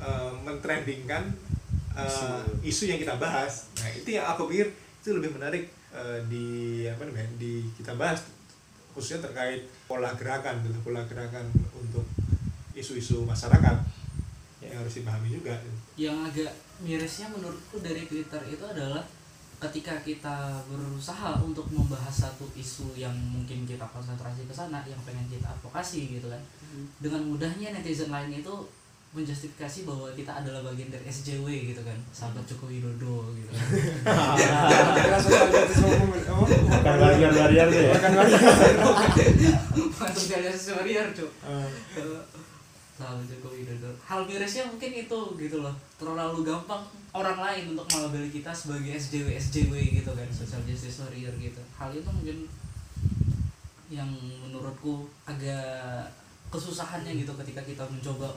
eh, 0.00 0.32
mentrendingkan 0.42 1.30
eh, 1.96 2.42
isu 2.66 2.90
yang 2.90 3.00
kita 3.00 3.16
bahas. 3.18 3.70
Nah 3.78 3.88
itu 3.94 4.08
yang 4.14 4.26
aku 4.28 4.46
pikir 4.50 4.70
itu 5.00 5.16
lebih 5.16 5.34
menarik 5.34 5.70
eh, 5.94 6.18
di 6.28 6.46
apa 6.86 7.06
namanya 7.08 7.30
di 7.40 7.66
kita 7.78 7.96
bahas 7.96 8.22
khususnya 8.90 9.30
terkait 9.30 9.70
pola 9.86 10.10
gerakan 10.18 10.60
gitu 10.66 10.78
pola 10.82 11.06
gerakan 11.06 11.46
untuk 11.78 12.02
isu-isu 12.74 13.22
masyarakat 13.22 13.76
yang 14.60 14.74
harus 14.76 14.94
dipahami 14.98 15.30
juga. 15.30 15.54
Gitu. 15.58 15.78
yang 16.08 16.16
agak 16.24 16.48
mirisnya 16.80 17.28
menurutku 17.28 17.76
dari 17.84 18.08
Twitter 18.08 18.40
itu 18.48 18.64
adalah 18.64 19.04
ketika 19.60 19.92
kita 20.00 20.64
berusaha 20.64 21.36
untuk 21.44 21.68
membahas 21.68 22.24
satu 22.24 22.48
isu 22.56 22.96
yang 22.96 23.12
mungkin 23.12 23.68
kita 23.68 23.84
konsentrasi 23.92 24.48
ke 24.48 24.54
sana 24.56 24.80
yang 24.88 24.96
pengen 25.04 25.28
kita 25.28 25.44
advokasi 25.44 26.16
gitu 26.16 26.32
kan. 26.32 26.40
Dengan 26.96 27.20
mudahnya 27.28 27.76
netizen 27.76 28.08
lain 28.08 28.40
itu 28.40 28.54
menjustifikasi 29.10 29.90
bahwa 29.90 30.06
kita 30.14 30.30
adalah 30.30 30.62
bagian 30.62 30.86
dari 30.86 31.02
SJW 31.10 31.74
gitu 31.74 31.82
kan 31.82 31.98
sahabat 32.14 32.46
Joko 32.46 32.70
Widodo 32.70 33.34
gitu. 33.34 33.50
Kan 36.30 36.46
bukan 36.70 36.96
warrior-warrior 37.02 37.66
tuh 37.74 37.82
ya 37.90 37.94
bukan 37.98 38.12
warrior. 38.14 38.40
masuk 39.98 40.24
dari 40.30 40.46
warrior 40.54 41.06
cuk. 41.10 41.30
Sahabat 42.94 43.26
Joko 43.26 43.50
Widodo 43.50 43.90
hal 44.06 44.20
mirisnya 44.30 44.70
mungkin 44.70 44.90
itu 44.94 45.20
gitu 45.42 45.56
loh. 45.58 45.74
Terlalu 45.98 46.46
gampang 46.46 46.86
orang 47.10 47.38
lain 47.42 47.74
untuk 47.74 47.90
melabeli 47.90 48.30
kita 48.30 48.54
sebagai 48.54 48.94
SJW 48.94 49.34
SJW 49.34 49.74
gitu 49.98 50.10
kan. 50.14 50.28
Social 50.30 50.62
justice 50.62 51.02
warrior 51.02 51.34
gitu. 51.42 51.58
Hal 51.74 51.90
itu 51.90 52.06
mungkin 52.06 52.46
yang 53.90 54.10
menurutku 54.46 55.10
agak 55.26 56.14
kesusahannya 56.50 57.14
gitu 57.14 57.32
ketika 57.38 57.62
kita 57.62 57.86
mencoba 57.86 58.34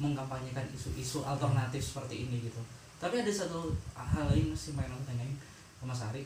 mengkampanyekan 0.00 0.66
isu-isu 0.74 1.22
alternatif 1.22 1.78
seperti 1.78 2.26
ini 2.26 2.48
gitu. 2.50 2.58
Tapi 2.98 3.20
ada 3.20 3.30
satu 3.30 3.76
hal 3.94 4.32
lain 4.32 4.56
sih 4.56 4.72
main 4.72 4.90
tanyain 5.04 5.36
ke 5.78 5.84
Mas 5.84 6.00
Ari. 6.00 6.24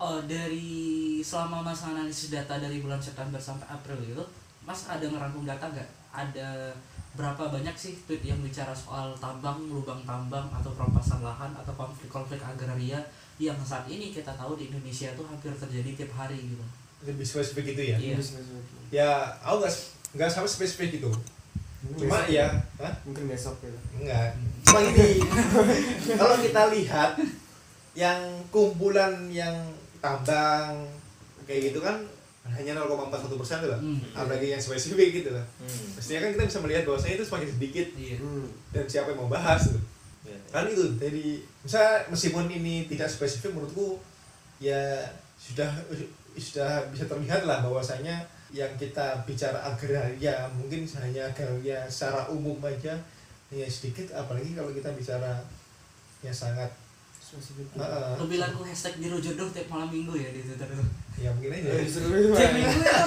Oh 0.00 0.22
dari 0.24 1.20
selama 1.20 1.60
masa 1.60 1.92
analisis 1.92 2.32
data 2.32 2.56
dari 2.56 2.80
bulan 2.80 3.02
September 3.02 3.36
sampai 3.36 3.68
April 3.68 4.00
itu 4.00 4.24
Mas 4.64 4.88
ada 4.88 5.04
ngerangkum 5.04 5.44
data 5.44 5.68
gak 5.68 5.90
ada 6.14 6.72
berapa 7.12 7.50
banyak 7.50 7.74
sih 7.74 7.98
tweet 8.06 8.22
yang 8.22 8.38
bicara 8.38 8.70
soal 8.70 9.12
tambang, 9.18 9.58
lubang 9.66 10.00
tambang 10.06 10.46
atau 10.54 10.70
perampasan 10.72 11.20
lahan 11.20 11.50
atau 11.52 11.74
konflik-konflik 11.74 12.38
agraria 12.38 13.02
yang 13.36 13.58
saat 13.66 13.90
ini 13.90 14.14
kita 14.14 14.30
tahu 14.38 14.54
di 14.54 14.70
Indonesia 14.70 15.10
itu 15.10 15.22
hampir 15.26 15.50
terjadi 15.52 15.90
tiap 16.04 16.12
hari 16.14 16.38
gitu. 16.54 16.64
Lebih 17.02 17.24
spesifik 17.24 17.72
itu 17.72 17.82
ya 17.86 17.96
Iya. 17.96 18.16
ya 18.90 19.08
aku 19.40 19.60
nggak 19.60 19.74
nggak 20.12 20.28
sampai 20.28 20.50
spesifik 20.50 20.90
itu 20.96 21.10
cuma 21.96 22.20
Besok 22.20 22.28
ya 22.28 22.46
Hah? 22.76 22.92
mungkin 23.02 23.24
besok 23.26 23.56
gitu 23.58 23.78
enggak 23.96 24.36
cuma 24.62 24.78
gini 24.84 25.16
kalau 26.20 26.36
kita 26.36 26.62
lihat 26.70 27.10
yang 27.92 28.20
kumpulan 28.50 29.12
yang 29.28 29.54
tambang 29.98 30.84
kayak 31.42 31.72
gitu 31.72 31.80
kan 31.80 31.96
hanya 32.46 32.74
0,41 32.74 33.08
persen 33.34 33.62
lah 33.62 33.78
Hmm. 33.78 34.00
apalagi 34.12 34.50
yang 34.50 34.58
spesifik 34.58 35.08
gitu 35.14 35.30
lah 35.30 35.44
Hmm. 35.56 35.94
mestinya 35.94 36.20
kan 36.20 36.30
kita 36.34 36.44
bisa 36.46 36.60
melihat 36.60 36.82
bahwasanya 36.84 37.14
itu 37.16 37.24
semakin 37.24 37.48
sedikit 37.50 37.86
Iya. 37.94 38.16
hmm. 38.18 38.46
dan 38.70 38.84
siapa 38.84 39.10
yang 39.10 39.20
mau 39.20 39.30
bahas 39.30 39.64
tuh 39.66 39.80
Ya, 40.20 40.36
ya. 40.36 40.40
kan 40.52 40.64
itu 40.66 40.84
jadi 40.96 41.26
misalnya 41.64 41.94
meskipun 42.06 42.44
ini 42.46 42.84
tidak 42.84 43.08
spesifik 43.08 43.50
menurutku 43.50 43.96
ya 44.58 45.00
sudah 45.34 45.72
sudah 46.38 46.86
bisa 46.92 47.08
terlihat 47.10 47.46
lah 47.48 47.62
bahwasanya 47.64 48.22
yang 48.50 48.70
kita 48.74 49.22
bicara 49.22 49.62
agraria 49.62 50.50
mungkin 50.58 50.82
hanya 50.98 51.30
agraria 51.30 51.86
secara 51.86 52.26
umum 52.30 52.58
aja 52.66 52.98
ya 53.50 53.66
sedikit 53.66 54.10
apalagi 54.14 54.54
kalau 54.54 54.70
kita 54.70 54.90
bicara 54.94 55.42
yang 56.22 56.34
sangat 56.34 56.70
spesifik 57.18 57.66
uh, 57.78 58.18
Lu 58.18 58.26
bilang 58.26 58.50
aku 58.50 58.66
hashtag 58.66 58.98
biru 58.98 59.22
jodoh 59.22 59.46
tiap 59.54 59.70
malam 59.70 59.86
minggu 59.90 60.18
ya 60.18 60.34
di 60.34 60.42
Twitter 60.42 60.66
itu. 60.66 60.86
ya 61.22 61.30
mungkin 61.30 61.50
aja 61.54 61.70
Tiap 61.78 62.52
minggu 62.58 62.78
itu. 62.82 62.98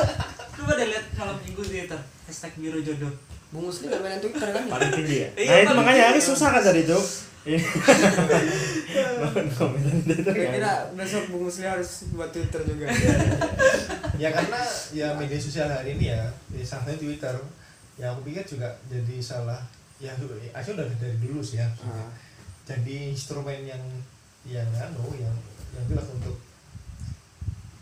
Coba 0.53 0.71
deh 0.79 0.87
lihat 0.87 1.05
malam 1.19 1.37
minggu 1.43 1.61
di 1.67 1.71
Twitter 1.83 2.01
hashtag 2.23 2.53
biru 2.55 2.79
jodoh. 2.79 3.11
Bung 3.53 3.69
Musli 3.69 3.85
gak 3.85 4.01
main 4.01 4.17
Twitter 4.17 4.49
kan 4.49 4.65
ya? 4.65 4.71
paling 4.73 4.91
tinggi 4.91 5.15
ya 5.21 5.29
Iya, 5.37 5.45
nah 5.45 5.57
itu 5.61 5.73
makanya 5.77 6.03
ini 6.11 6.21
susah 6.21 6.49
kan 6.49 6.63
tadi 6.65 6.81
itu 6.83 6.99
kan. 7.43 8.43
Kira-kira 10.33 10.73
besok 10.95 11.23
Bung 11.29 11.43
Musli 11.45 11.65
harus 11.67 12.07
buat 12.11 12.31
Twitter 12.31 12.61
juga. 12.65 12.87
ya 14.15 14.29
karena 14.31 14.61
ya 14.89 15.07
media 15.13 15.37
sosial 15.37 15.67
hari 15.67 15.93
ini 15.93 16.13
ya, 16.13 16.23
ya 16.49 16.63
Twitter 16.95 17.35
ya 17.93 18.09
aku 18.09 18.25
pikir 18.25 18.41
juga 18.47 18.73
jadi 18.89 19.21
salah 19.21 19.61
ya 20.01 20.09
aja 20.51 20.69
udah 20.73 20.87
dari 20.97 21.17
dulu 21.21 21.39
sih 21.39 21.61
ya 21.61 21.69
Ah, 21.85 22.09
jadi 22.65 23.13
instrumen 23.13 23.63
yang 23.63 23.83
yang 24.43 24.65
anu 24.73 25.13
yang 25.15 25.35
yang 25.77 25.85
jelas 25.87 26.09
untuk 26.09 26.35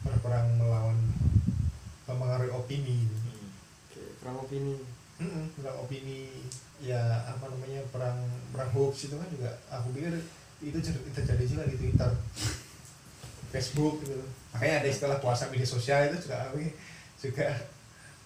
berperang 0.04 0.58
melawan 0.58 0.98
mempengaruhi 2.06 2.52
opini 2.52 3.08
gitu. 3.08 3.16
Oke, 3.88 4.02
perang 4.20 4.38
opini. 4.42 4.76
Perang 5.58 5.78
opini 5.84 6.30
ya 6.82 6.98
apa 7.30 7.46
namanya 7.46 7.82
perang 7.94 8.18
perang 8.50 8.70
hoax 8.74 9.06
itu 9.06 9.16
kan 9.16 9.30
juga 9.30 9.54
aku 9.70 9.94
pikir 9.94 10.18
itu 10.66 10.78
terjadi 11.14 11.44
juga 11.46 11.64
di 11.70 11.78
Twitter 11.78 12.10
Facebook 13.52 14.02
gitu. 14.02 14.18
Makanya 14.56 14.82
ada 14.82 14.90
istilah 14.90 15.18
puasa 15.22 15.50
media 15.54 15.68
sosial 15.68 16.10
itu 16.10 16.18
juga 16.26 16.50
aku 16.50 16.58
juga 17.22 17.48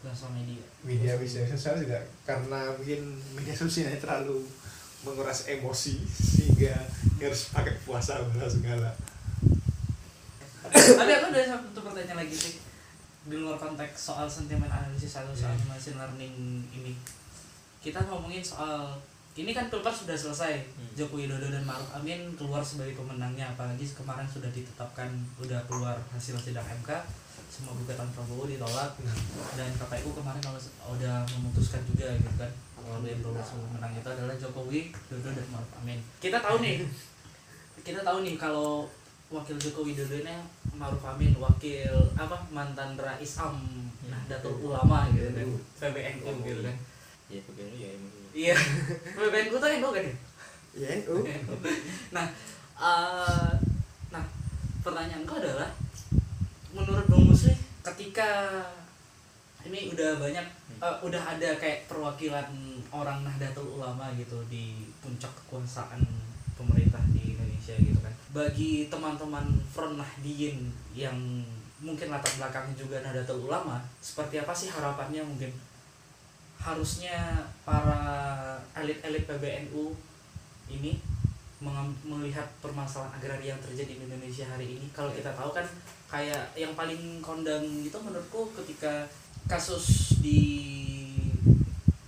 Sosial 0.05 0.31
media. 0.37 0.61
media 0.85 1.11
media 1.17 1.49
sosial 1.49 1.81
juga 1.81 1.97
karena 2.29 2.69
mungkin 2.77 3.17
media 3.33 3.57
sosialnya 3.57 3.97
terlalu 3.97 4.45
menguras 5.01 5.49
emosi 5.49 5.97
sehingga 6.05 6.77
harus 7.17 7.49
pakai 7.49 7.73
puasa 7.85 8.21
segala. 8.21 8.35
Segala 8.49 8.89
Tapi 10.75 11.11
aku 11.13 11.25
ada 11.33 11.41
satu 11.45 11.79
pertanyaan 11.81 12.25
lagi 12.25 12.35
sih 12.37 12.64
di 13.25 13.35
luar 13.41 13.57
konteks 13.57 14.13
soal 14.13 14.29
sentimen 14.29 14.69
analisis 14.69 15.17
atau 15.17 15.33
soal 15.33 15.57
machine 15.65 15.97
learning 15.97 16.61
ini. 16.69 16.93
Kita 17.81 18.01
ngomongin 18.05 18.45
soal 18.45 18.97
ini 19.35 19.51
kan 19.51 19.67
pilpres 19.67 20.05
sudah 20.05 20.15
selesai. 20.15 20.61
Joko 20.95 21.19
Widodo 21.19 21.51
dan 21.51 21.65
Maruf 21.65 21.89
Amin 21.91 22.31
keluar 22.37 22.63
sebagai 22.63 22.95
pemenangnya 22.95 23.51
apalagi 23.51 23.83
kemarin 23.91 24.23
sudah 24.29 24.47
ditetapkan 24.53 25.09
udah 25.41 25.59
keluar 25.67 25.97
hasil 26.13 26.37
sidang 26.39 26.63
MK 26.63 26.89
semua 27.51 27.71
gugatan 27.71 28.07
Prabowo 28.11 28.47
ditolak 28.51 28.99
dan 29.55 29.69
KPU 29.79 30.11
kemarin 30.11 30.43
kalau 30.43 30.59
udah 30.91 31.23
memutuskan 31.35 31.79
juga 31.87 32.11
gitu 32.19 32.35
kan 32.35 32.51
kalau 32.75 33.01
yang 33.01 33.23
lulus 33.25 33.49
menang 33.73 33.97
itu 33.97 34.05
adalah 34.05 34.35
Jokowi, 34.37 34.93
Dodo 35.09 35.29
dan 35.33 35.47
Maruf 35.49 35.71
Amin. 35.81 35.99
Kita 36.21 36.37
tahu 36.37 36.61
nih, 36.61 36.85
kita 37.81 38.05
tahu 38.05 38.21
nih 38.21 38.35
kalau 38.37 38.85
wakil 39.33 39.57
Joko 39.57 39.81
Widodo 39.81 40.21
ini 40.21 40.35
Maruf 40.77 41.01
Amin 41.01 41.33
wakil 41.41 41.89
apa 42.13 42.37
mantan 42.53 42.93
Rais 42.93 43.33
Am 43.41 43.57
Nahdlatul 44.05 44.69
Ulama 44.69 45.09
gitu 45.09 45.33
kan. 45.33 45.47
PBNU 45.81 46.29
gitu 46.45 46.61
kan. 46.61 46.77
ya 47.25 47.41
begini 47.41 47.77
ya 47.81 47.89
emang 47.97 48.13
iya. 48.37 48.55
PBNU 49.17 49.55
tuh 49.57 49.69
NU 49.81 49.89
kan 49.89 50.03
ya? 50.05 50.15
Ya, 50.77 50.87
NU. 51.01 51.15
nah 52.15 52.25
eh, 52.77 53.51
nah 54.13 54.23
pertanyaanku 54.85 55.33
adalah 55.41 55.73
menurut 56.75 57.05
Bung 57.09 57.33
Musli 57.33 57.57
ketika 57.81 58.61
ini 59.65 59.89
udah 59.89 60.21
banyak 60.21 60.45
eh, 60.77 60.97
udah 61.01 61.21
ada 61.25 61.49
kayak 61.57 61.89
perwakilan 61.89 62.45
orang 62.93 63.25
Nahdlatul 63.25 63.81
Ulama 63.81 64.13
gitu 64.13 64.37
di 64.53 64.85
puncak 65.01 65.33
kekuasaan 65.33 66.05
pemerintah 66.53 67.01
di 67.09 67.33
Indonesia 67.33 67.73
gitu 67.81 67.97
kan 68.04 68.04
bagi 68.35 68.91
teman-teman 68.91 69.47
Front 69.71 69.95
Nahdiyin 69.95 70.67
yang 70.91 71.15
mungkin 71.79 72.11
latar 72.11 72.35
belakangnya 72.35 72.75
juga 72.75 72.99
Nahdlatul 72.99 73.47
Ulama 73.47 73.79
seperti 74.03 74.43
apa 74.43 74.51
sih 74.51 74.67
harapannya 74.67 75.23
mungkin? 75.23 75.55
Harusnya 76.59 77.47
para 77.63 78.59
elit-elit 78.75 79.23
PBNU 79.23 79.95
ini 80.67 80.99
melihat 82.03 82.43
permasalahan 82.59 83.15
agraria 83.15 83.55
yang 83.55 83.63
terjadi 83.63 83.95
di 83.95 84.03
Indonesia 84.03 84.43
hari 84.43 84.75
ini. 84.75 84.91
Kalau 84.91 85.15
kita 85.15 85.31
tahu 85.31 85.55
kan 85.55 85.63
kayak 86.11 86.51
yang 86.59 86.75
paling 86.75 87.23
kondang 87.23 87.63
itu 87.63 87.95
menurutku 87.95 88.51
ketika 88.51 89.07
kasus 89.47 90.19
di 90.19 90.41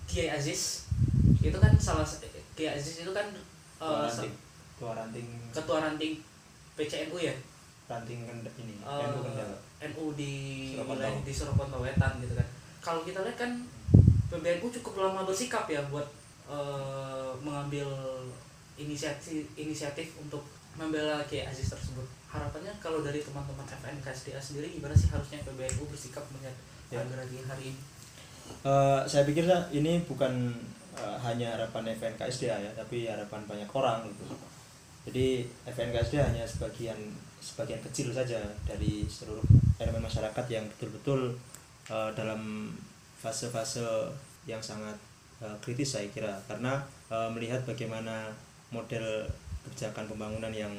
Kiai 0.04 0.36
Aziz 0.36 0.92
itu 1.40 1.56
kan 1.56 1.72
salah 1.80 2.04
Kiai 2.52 2.76
Aziz 2.76 3.00
itu 3.08 3.16
kan 3.16 3.32
ranting 3.80 4.47
ketua 4.78 4.94
ranting 4.94 5.26
ketua 5.50 5.82
ranting 5.82 6.14
PCNU 6.78 7.18
ya 7.18 7.34
ranting 7.90 8.30
ini 8.30 8.78
Eh, 8.78 9.02
NU 9.10 9.20
Kendal 9.26 9.52
NU 9.90 10.06
di 10.14 10.32
wilayah 10.78 11.18
di 11.26 11.34
Surakoto 11.34 11.82
Wetan 11.82 12.22
gitu 12.22 12.38
kan. 12.38 12.48
Kalau 12.78 13.02
kita 13.02 13.26
lihat 13.26 13.38
kan 13.42 13.52
PBNU 14.30 14.70
cukup 14.78 14.94
lama 15.02 15.26
bersikap 15.26 15.66
ya 15.66 15.82
buat 15.90 16.06
eh, 16.46 17.32
mengambil 17.42 17.90
inisiatif 18.78 19.50
inisiatif 19.58 20.14
untuk 20.22 20.46
membela 20.78 21.26
Kiai 21.26 21.50
Aziz 21.50 21.74
tersebut. 21.74 22.06
Harapannya 22.30 22.70
kalau 22.78 23.02
dari 23.02 23.26
teman-teman 23.26 23.66
FNKSDA 23.66 24.38
sendiri 24.38 24.70
gimana 24.70 24.94
sih 24.94 25.10
harusnya 25.10 25.42
PBNU 25.42 25.90
bersikap 25.90 26.22
melihat 26.38 26.54
Ya. 26.88 27.04
agraria 27.04 27.44
hari 27.44 27.76
ini? 27.76 27.82
Eh, 28.64 29.02
saya 29.04 29.28
pikir 29.28 29.44
ini 29.74 30.00
bukan 30.08 30.56
eh, 30.96 31.18
hanya 31.20 31.58
harapan 31.58 31.92
FNKSDA 31.98 32.56
ya, 32.64 32.72
tapi 32.78 33.04
harapan 33.10 33.44
banyak 33.44 33.68
orang 33.76 34.08
gitu. 34.08 34.24
Jadi 35.08 35.48
FNKSDA 35.64 36.36
hanya 36.36 36.44
sebagian 36.44 37.00
sebagian 37.40 37.80
kecil 37.80 38.12
saja 38.12 38.44
dari 38.68 39.08
seluruh 39.08 39.46
elemen 39.80 40.04
masyarakat 40.04 40.46
yang 40.52 40.68
betul-betul 40.76 41.32
eh, 41.88 42.12
dalam 42.12 42.76
fase-fase 43.16 44.12
yang 44.44 44.60
sangat 44.60 45.00
eh, 45.40 45.56
kritis 45.64 45.96
saya 45.96 46.12
kira 46.12 46.36
karena 46.52 46.84
eh, 47.08 47.30
melihat 47.32 47.64
bagaimana 47.64 48.36
model 48.76 49.24
kebijakan 49.64 50.12
pembangunan 50.12 50.52
yang 50.52 50.76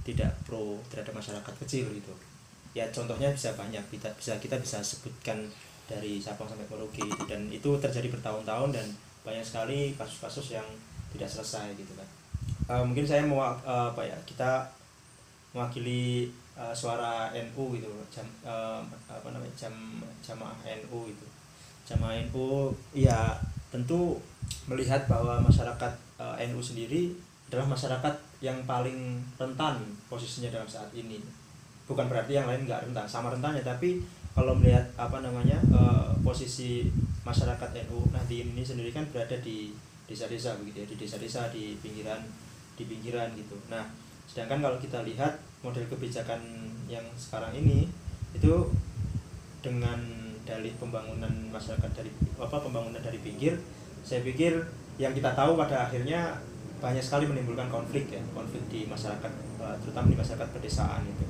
tidak 0.00 0.32
pro 0.48 0.80
terhadap 0.88 1.12
masyarakat 1.12 1.54
kecil 1.60 1.92
gitu. 1.92 2.14
Ya 2.72 2.88
contohnya 2.88 3.28
bisa 3.36 3.52
banyak 3.52 3.84
kita 3.92 4.08
bisa 4.16 4.40
kita 4.40 4.56
bisa 4.56 4.80
sebutkan 4.80 5.44
dari 5.84 6.18
Sabang 6.18 6.48
sampai 6.48 6.64
Merauke 6.72 7.04
gitu. 7.04 7.24
dan 7.28 7.52
itu 7.52 7.68
terjadi 7.78 8.08
bertahun-tahun 8.10 8.72
dan 8.72 8.86
banyak 9.28 9.44
sekali 9.44 9.92
kasus-kasus 9.92 10.56
yang 10.56 10.66
tidak 11.12 11.28
selesai 11.28 11.76
gitu 11.76 11.92
kan. 11.98 12.15
Eh, 12.66 12.82
mungkin 12.82 13.06
saya 13.06 13.22
mau 13.22 13.46
eh, 13.46 13.86
apa 13.94 14.02
ya 14.02 14.18
kita 14.26 14.66
mewakili 15.54 16.26
eh, 16.58 16.74
suara 16.74 17.30
NU 17.30 17.78
gitu 17.78 17.86
jam 18.10 18.26
eh, 18.42 18.82
apa 19.06 19.28
namanya 19.30 19.54
jam 19.54 19.70
jamaah 20.18 20.58
NU 20.82 21.06
itu 21.06 21.26
jamaah 21.86 22.18
NU 22.26 22.74
ya 22.90 23.38
tentu 23.70 24.18
melihat 24.66 25.06
bahwa 25.06 25.38
masyarakat 25.46 25.92
eh, 26.18 26.50
NU 26.50 26.58
sendiri 26.58 27.14
adalah 27.46 27.70
masyarakat 27.70 28.14
yang 28.42 28.58
paling 28.66 29.22
rentan 29.38 29.78
posisinya 30.10 30.50
dalam 30.50 30.66
saat 30.66 30.90
ini. 30.90 31.22
Bukan 31.86 32.10
berarti 32.10 32.34
yang 32.34 32.50
lain 32.50 32.66
nggak 32.66 32.90
rentan 32.90 33.06
sama 33.06 33.30
rentannya 33.30 33.62
tapi 33.62 34.02
kalau 34.34 34.58
melihat 34.58 34.82
apa 34.98 35.22
namanya 35.22 35.62
eh, 35.70 36.10
posisi 36.26 36.90
masyarakat 37.22 37.70
NU 37.86 38.10
Nahdien 38.10 38.58
ini 38.58 38.66
sendiri 38.66 38.90
kan 38.90 39.06
berada 39.14 39.38
di 39.38 39.70
desa-desa 40.10 40.58
begitu 40.58 40.82
ya 40.82 40.86
di 40.90 40.96
desa-desa 40.98 41.46
di 41.54 41.78
pinggiran 41.78 42.18
di 42.76 42.84
pinggiran 42.86 43.32
gitu. 43.34 43.56
Nah 43.72 43.88
sedangkan 44.28 44.60
kalau 44.60 44.78
kita 44.78 45.02
lihat 45.02 45.40
model 45.64 45.88
kebijakan 45.88 46.40
yang 46.86 47.02
sekarang 47.16 47.50
ini 47.56 47.88
itu 48.36 48.70
dengan 49.64 49.98
dalih 50.46 50.70
pembangunan 50.78 51.32
masyarakat 51.50 51.90
dari 51.90 52.10
apa 52.38 52.56
pembangunan 52.62 53.02
dari 53.02 53.18
pinggir 53.18 53.58
saya 54.06 54.22
pikir 54.22 54.62
yang 55.02 55.10
kita 55.10 55.34
tahu 55.34 55.58
pada 55.58 55.90
akhirnya 55.90 56.38
banyak 56.78 57.02
sekali 57.02 57.26
menimbulkan 57.26 57.66
konflik 57.66 58.06
ya 58.12 58.22
konflik 58.30 58.62
di 58.70 58.86
masyarakat 58.86 59.32
eh, 59.58 59.76
terutama 59.82 60.06
di 60.12 60.18
masyarakat 60.20 60.48
pedesaan 60.54 61.02
itu. 61.02 61.26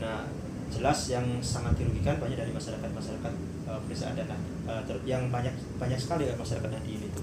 Nah 0.00 0.24
jelas 0.70 1.10
yang 1.10 1.26
sangat 1.42 1.74
dirugikan 1.76 2.16
banyak 2.22 2.38
dari 2.38 2.54
masyarakat 2.54 2.86
masyarakat 2.94 3.32
uh, 3.66 3.80
pedesaan 3.84 4.14
dan 4.14 4.30
eh, 4.70 4.82
yang 5.02 5.28
banyak 5.28 5.52
banyak 5.76 5.98
sekali 5.98 6.30
ya 6.30 6.34
masyarakat 6.38 6.70
nadiin 6.70 7.10
itu. 7.10 7.22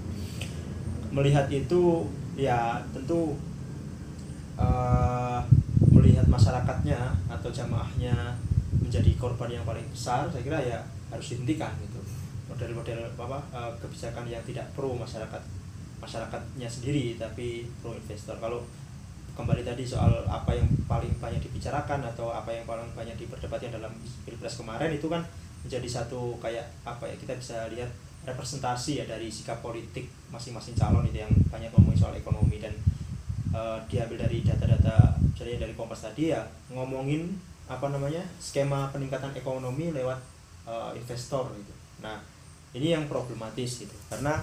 Melihat 1.16 1.48
itu 1.48 2.06
ya 2.38 2.78
tentu 2.94 3.34
eh, 4.56 5.40
melihat 5.90 6.30
masyarakatnya 6.30 7.02
atau 7.26 7.50
jamaahnya 7.50 8.14
menjadi 8.78 9.12
korban 9.18 9.50
yang 9.50 9.66
paling 9.66 9.84
besar 9.90 10.30
saya 10.30 10.46
kira 10.46 10.62
ya 10.62 10.80
harus 11.10 11.34
dihentikan 11.34 11.74
gitu. 11.82 12.00
Model-model 12.48 13.10
apa 13.18 13.42
eh, 13.52 13.72
kebijakan 13.82 14.30
yang 14.30 14.46
tidak 14.46 14.70
pro 14.78 14.94
masyarakat 14.94 15.42
masyarakatnya 15.98 16.70
sendiri 16.70 17.18
tapi 17.18 17.66
pro 17.82 17.98
investor. 17.98 18.38
Kalau 18.38 18.62
kembali 19.34 19.62
tadi 19.66 19.86
soal 19.86 20.26
apa 20.26 20.54
yang 20.54 20.66
paling 20.90 21.14
banyak 21.18 21.42
dibicarakan 21.42 22.06
atau 22.06 22.34
apa 22.34 22.50
yang 22.54 22.66
paling 22.66 22.90
banyak 22.94 23.14
diperdebatkan 23.18 23.70
dalam 23.70 23.94
pilpres 24.26 24.58
kemarin 24.58 24.90
itu 24.94 25.06
kan 25.10 25.22
menjadi 25.62 25.86
satu 25.86 26.38
kayak 26.42 26.66
apa 26.86 27.06
ya 27.06 27.16
kita 27.18 27.38
bisa 27.38 27.70
lihat 27.70 27.90
representasi 28.28 29.00
ya 29.00 29.06
dari 29.08 29.32
sikap 29.32 29.64
politik 29.64 30.12
masing-masing 30.28 30.76
calon 30.76 31.08
itu 31.08 31.24
yang 31.24 31.32
banyak 31.48 31.72
ngomongin 31.72 31.96
soal 31.96 32.14
ekonomi 32.14 32.60
dan 32.60 32.76
eh, 33.56 33.80
diambil 33.88 34.28
dari 34.28 34.44
data-data 34.44 35.16
misalnya 35.32 35.64
dari 35.64 35.74
Kompas 35.80 36.12
tadi 36.12 36.36
ya 36.36 36.44
ngomongin 36.68 37.32
apa 37.72 37.88
namanya 37.88 38.20
skema 38.40 38.92
peningkatan 38.92 39.32
ekonomi 39.32 39.96
lewat 39.96 40.20
eh, 40.68 40.92
investor 41.00 41.48
gitu. 41.56 41.74
Nah 42.04 42.20
ini 42.76 42.92
yang 42.92 43.08
problematis 43.08 43.88
gitu 43.88 43.96
karena 44.12 44.36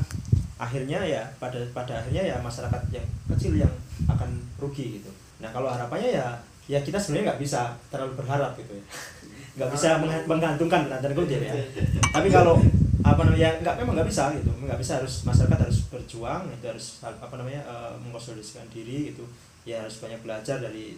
akhirnya 0.57 1.05
ya 1.05 1.22
pada 1.37 1.61
pada 1.76 2.01
akhirnya 2.01 2.24
ya 2.24 2.37
masyarakat 2.41 2.82
yang 2.89 3.05
kecil 3.37 3.53
yang 3.53 3.72
akan 4.09 4.41
rugi 4.57 4.99
gitu. 4.99 5.12
Nah 5.45 5.53
kalau 5.53 5.68
harapannya 5.68 6.16
ya 6.16 6.26
ya 6.64 6.80
kita 6.80 6.97
sebenarnya 6.97 7.37
nggak 7.37 7.43
bisa 7.45 7.76
terlalu 7.93 8.16
berharap 8.16 8.57
gitu 8.57 8.72
ya 8.72 8.85
nggak 9.61 9.70
bisa 9.70 10.01
menggantungkan 10.26 10.89
tanda 10.91 11.09
ya 11.12 11.55
tapi 12.11 12.26
kalau 12.32 12.59
apa 13.05 13.20
namanya 13.20 13.61
nggak 13.61 13.76
memang 13.84 14.00
nggak 14.00 14.09
bisa 14.09 14.32
gitu. 14.32 14.48
Nggak 14.64 14.80
bisa 14.80 14.92
harus 14.96 15.14
masyarakat 15.28 15.59
harus 15.61 15.78
berjuang 15.92 16.48
itu 16.48 16.64
harus 16.64 17.05
apa 17.05 17.34
namanya 17.36 17.61
eh, 17.68 17.92
mengkonsolidasikan 18.00 18.64
diri 18.72 19.12
gitu. 19.12 19.28
Ya 19.68 19.84
harus 19.84 20.00
banyak 20.00 20.24
belajar 20.24 20.57
dari 20.64 20.96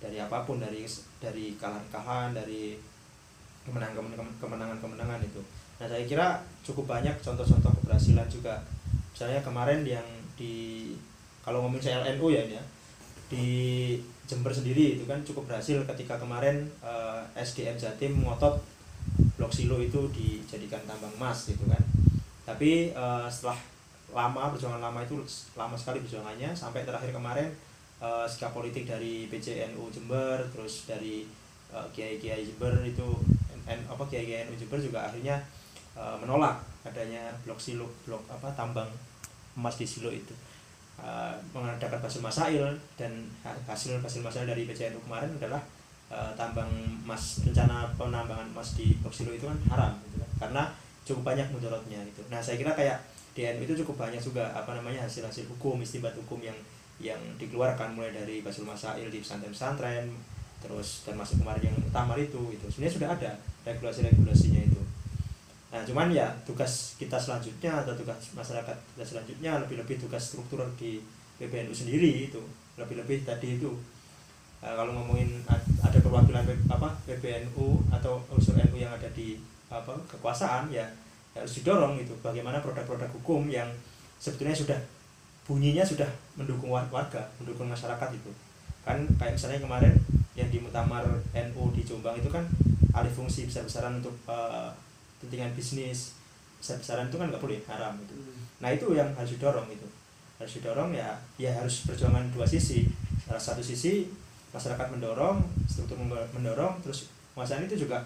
dari 0.00 0.16
apa 0.16 0.48
pun 0.48 0.56
dari 0.56 0.88
dari 1.20 1.52
kalah-kalahan 1.60 2.32
dari 2.32 2.80
kemenangan 3.68 4.16
kemenangan 4.40 4.78
kemenangan 4.80 5.20
itu. 5.20 5.44
Nah 5.76 5.84
saya 5.84 6.08
kira 6.08 6.40
cukup 6.64 6.88
banyak 6.88 7.12
contoh-contoh 7.20 7.72
keberhasilan 7.84 8.24
juga. 8.32 8.64
Misalnya 9.12 9.44
kemarin 9.44 9.84
yang 9.84 10.04
di 10.40 10.92
kalau 11.44 11.64
ngomongin 11.64 11.92
soal 11.92 12.04
NU 12.16 12.32
ya 12.32 12.42
ini 12.48 12.56
ya 12.56 12.64
di 13.26 13.46
Jember 14.26 14.50
sendiri 14.50 14.98
itu 14.98 15.04
kan 15.06 15.22
cukup 15.22 15.46
berhasil 15.46 15.78
ketika 15.84 16.16
kemarin 16.16 16.64
eh, 16.80 17.20
SDM 17.36 17.76
Jatim 17.76 18.24
ngotot 18.24 18.56
blok 19.36 19.52
silo 19.52 19.76
itu 19.80 20.00
dijadikan 20.12 20.82
tambang 20.88 21.12
emas 21.16 21.50
gitu 21.50 21.64
kan. 21.68 21.82
Tapi 22.46 22.94
eh, 22.94 23.26
setelah 23.28 23.58
lama 24.14 24.54
perjuangan 24.54 24.80
lama 24.80 25.02
itu 25.02 25.18
lama 25.58 25.74
sekali 25.74 26.00
perjuangannya 26.00 26.54
sampai 26.54 26.86
terakhir 26.86 27.10
kemarin 27.10 27.50
eh, 28.00 28.26
sikap 28.28 28.54
politik 28.54 28.86
dari 28.86 29.26
PCNU 29.26 29.90
Jember 29.90 30.40
terus 30.54 30.88
dari 30.88 31.26
eh, 31.74 31.86
kiai-kiai 31.92 32.46
Jember 32.46 32.72
itu 32.86 33.06
N, 33.66 33.80
apa 33.90 34.06
kiai-kiai 34.06 34.46
NU 34.46 34.54
Jember 34.54 34.78
juga 34.78 35.10
akhirnya 35.10 35.42
eh, 35.98 36.16
menolak 36.22 36.62
adanya 36.86 37.34
blok 37.42 37.58
silo 37.58 37.90
blok 38.06 38.22
apa 38.30 38.46
tambang 38.54 38.88
emas 39.56 39.74
di 39.80 39.88
silo 39.88 40.12
itu. 40.12 40.34
Uh, 40.96 41.36
mengadakan 41.52 42.00
hasil 42.00 42.24
masail 42.24 42.72
dan 42.96 43.12
ha- 43.44 43.52
hasil 43.68 44.00
hasil 44.00 44.24
masail 44.24 44.48
dari 44.48 44.64
PCNU 44.64 44.96
kemarin 45.04 45.28
adalah 45.36 45.60
uh, 46.10 46.30
tambang 46.38 46.70
emas 47.02 47.42
rencana 47.46 47.90
penambangan 47.94 48.48
emas 48.52 48.74
di 48.78 48.98
Boxilo 49.02 49.32
itu 49.34 49.46
kan 49.46 49.58
haram 49.72 49.92
gitu 50.08 50.16
kan. 50.22 50.30
Karena 50.46 50.62
cukup 51.06 51.22
banyak 51.22 51.46
mudaratnya 51.54 52.02
gitu. 52.10 52.22
Nah 52.26 52.42
saya 52.42 52.58
kira 52.58 52.74
kayak 52.74 52.98
di 53.36 53.44
NU 53.44 53.68
itu 53.68 53.84
cukup 53.84 54.08
banyak 54.08 54.18
juga 54.18 54.48
apa 54.56 54.72
namanya 54.72 55.04
hasil 55.04 55.22
hasil 55.22 55.44
hukum 55.46 55.78
istibat 55.84 56.16
hukum 56.16 56.40
yang 56.40 56.56
yang 56.96 57.20
dikeluarkan 57.36 57.92
mulai 57.92 58.08
dari 58.08 58.40
basul 58.40 58.64
masail 58.64 59.12
di 59.12 59.20
pesantren-pesantren 59.20 60.08
terus 60.64 61.04
dan 61.04 61.20
masuk 61.20 61.44
kemarin 61.44 61.68
yang 61.68 61.76
utamar 61.84 62.16
itu 62.16 62.40
itu 62.48 62.64
sebenarnya 62.72 62.94
sudah 62.96 63.10
ada 63.12 63.30
regulasi-regulasinya 63.68 64.62
itu. 64.64 64.82
Nah, 65.68 65.84
cuman 65.84 66.08
ya 66.08 66.32
tugas 66.48 66.96
kita 66.96 67.20
selanjutnya 67.20 67.84
atau 67.84 67.92
tugas 67.92 68.16
masyarakat 68.32 68.76
kita 68.96 69.04
selanjutnya 69.04 69.60
lebih-lebih 69.60 70.00
tugas 70.00 70.32
struktural 70.32 70.72
di 70.80 71.04
PBNU 71.36 71.76
sendiri 71.76 72.32
itu 72.32 72.40
lebih-lebih 72.80 73.28
tadi 73.28 73.60
itu 73.60 73.68
eh, 74.62 74.74
kalau 74.74 74.92
ngomongin 74.92 75.42
ad- 75.48 75.64
ada 75.82 75.98
perwakilan 76.00 76.44
apa 76.70 76.88
PBNU 77.06 77.66
atau 77.92 78.20
unsur 78.32 78.56
NU 78.56 78.78
yang 78.80 78.92
ada 78.92 79.08
di 79.12 79.36
apa 79.66 79.92
kekuasaan 80.06 80.70
ya 80.70 80.86
harus 81.34 81.60
didorong 81.60 81.98
itu 82.00 82.14
bagaimana 82.24 82.62
produk-produk 82.64 83.10
hukum 83.20 83.50
yang 83.50 83.68
sebetulnya 84.16 84.56
sudah 84.56 84.78
bunyinya 85.44 85.84
sudah 85.84 86.08
mendukung 86.34 86.72
war- 86.72 86.88
warga 86.90 87.22
mendukung 87.38 87.68
masyarakat 87.68 88.08
itu 88.14 88.30
kan 88.86 89.02
kayak 89.18 89.34
misalnya 89.34 89.58
kemarin 89.62 89.94
yang 90.38 90.48
di 90.52 90.62
Muktamar 90.62 91.02
NU 91.34 91.62
di 91.74 91.82
Jombang 91.82 92.14
itu 92.16 92.30
kan 92.30 92.44
alih 92.94 93.10
fungsi 93.10 93.44
besar-besaran 93.50 93.98
untuk 94.00 94.14
eh, 94.30 94.68
kepentingan 95.18 95.52
bisnis. 95.56 96.14
Besar-besaran 96.56 97.12
itu 97.12 97.16
kan 97.20 97.28
nggak 97.28 97.42
boleh 97.42 97.60
haram 97.68 97.96
itu 98.00 98.14
nah 98.56 98.72
itu 98.72 98.88
yang 98.96 99.12
harus 99.12 99.36
didorong 99.36 99.68
itu 99.68 99.84
harus 100.40 100.52
didorong 100.56 100.88
ya 100.96 101.12
ya 101.36 101.52
harus 101.52 101.84
perjuangan 101.84 102.24
dua 102.32 102.48
sisi. 102.48 102.88
Salah 103.20 103.42
satu 103.42 103.60
sisi 103.60 104.08
masyarakat 104.56 104.86
mendorong 104.88 105.44
struktur 105.68 106.00
mendo- 106.00 106.30
mendorong 106.32 106.80
terus 106.80 107.12
penguasaan 107.36 107.68
itu 107.68 107.84
juga 107.84 108.00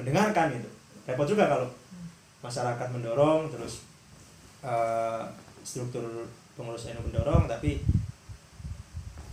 mendengarkan 0.00 0.56
gitu. 0.56 0.68
Repot 1.04 1.28
juga 1.28 1.44
kalau 1.46 1.68
masyarakat 2.40 2.88
mendorong 2.88 3.52
terus 3.52 3.84
eh, 4.64 5.22
struktur 5.60 6.04
pengurus 6.56 6.88
NU 6.92 7.04
mendorong 7.04 7.44
tapi 7.44 7.84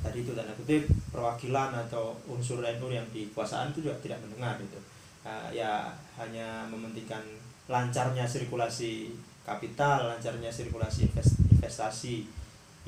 tadi 0.02 0.26
itu 0.26 0.34
tanda 0.34 0.52
kutip 0.58 0.90
perwakilan 1.14 1.72
atau 1.88 2.18
unsur 2.26 2.60
NU 2.60 2.88
yang 2.90 3.06
di 3.14 3.30
kekuasaan 3.30 3.72
itu 3.72 3.86
juga 3.86 3.96
tidak 4.02 4.20
mendengar 4.26 4.58
gitu. 4.58 4.80
Nah, 5.22 5.54
ya 5.54 5.94
hanya 6.18 6.66
mementingkan 6.66 7.22
lancarnya 7.70 8.26
sirkulasi 8.26 9.14
kapital, 9.46 10.10
lancarnya 10.10 10.50
sirkulasi 10.50 11.08
invest- 11.14 11.38
investasi 11.54 12.26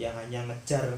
yang 0.02 0.18
hanya 0.18 0.50
ngejar 0.50 0.98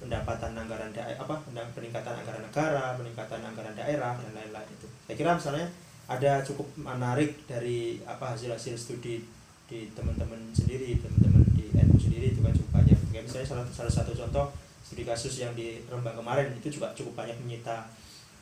pendapatan 0.00 0.56
anggaran 0.56 0.90
daerah 0.90 1.20
apa 1.20 1.36
peningkatan 1.76 2.14
anggaran 2.24 2.42
negara, 2.42 2.96
peningkatan 2.96 3.40
anggaran 3.44 3.76
daerah 3.76 4.16
dan 4.16 4.32
lain-lain 4.32 4.68
itu. 4.72 4.88
Saya 5.04 5.16
kira 5.16 5.30
misalnya 5.36 5.66
ada 6.10 6.42
cukup 6.42 6.66
menarik 6.80 7.44
dari 7.44 8.00
apa 8.08 8.34
hasil-hasil 8.34 8.74
studi 8.74 9.22
di 9.70 9.86
teman-teman 9.94 10.50
sendiri, 10.50 10.98
teman-teman 10.98 11.46
di 11.54 11.70
NU 11.76 11.94
sendiri 12.00 12.34
itu 12.34 12.40
kan 12.42 12.50
cukup 12.50 12.82
banyak. 12.82 12.98
Kayak 13.14 13.24
misalnya 13.28 13.46
salah, 13.46 13.66
salah 13.70 13.92
satu 13.92 14.16
contoh 14.16 14.50
studi 14.82 15.06
kasus 15.06 15.38
yang 15.38 15.54
di 15.54 15.86
Rembang 15.86 16.18
kemarin 16.18 16.50
itu 16.58 16.80
juga 16.80 16.90
cukup 16.96 17.22
banyak 17.22 17.38
menyita 17.46 17.86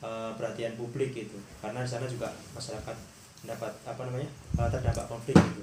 eh, 0.01 0.31
perhatian 0.33 0.81
publik 0.81 1.13
gitu 1.13 1.37
karena 1.61 1.85
di 1.85 1.91
sana 1.91 2.09
juga 2.09 2.33
masyarakat 2.57 2.97
mendapat 3.45 3.73
apa 3.85 4.01
namanya 4.09 4.31
eh, 4.57 4.69
terdampak 4.73 5.07
konflik 5.13 5.37
gitu 5.37 5.63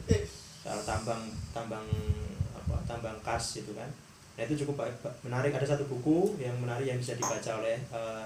soal 0.61 0.77
tambang 0.85 1.25
tambang 1.53 1.85
apa 2.53 2.75
tambang 2.85 3.17
kas 3.25 3.61
gitu 3.61 3.73
kan 3.73 3.89
nah 4.35 4.43
itu 4.43 4.53
cukup 4.63 4.83
ba- 4.83 5.15
menarik. 5.23 5.55
Ada 5.55 5.75
satu 5.75 5.87
buku 5.87 6.35
yang 6.37 6.55
menarik 6.59 6.83
yang 6.85 6.99
bisa 6.99 7.15
dibaca 7.15 7.51
oleh 7.63 7.79
eh, 7.79 8.25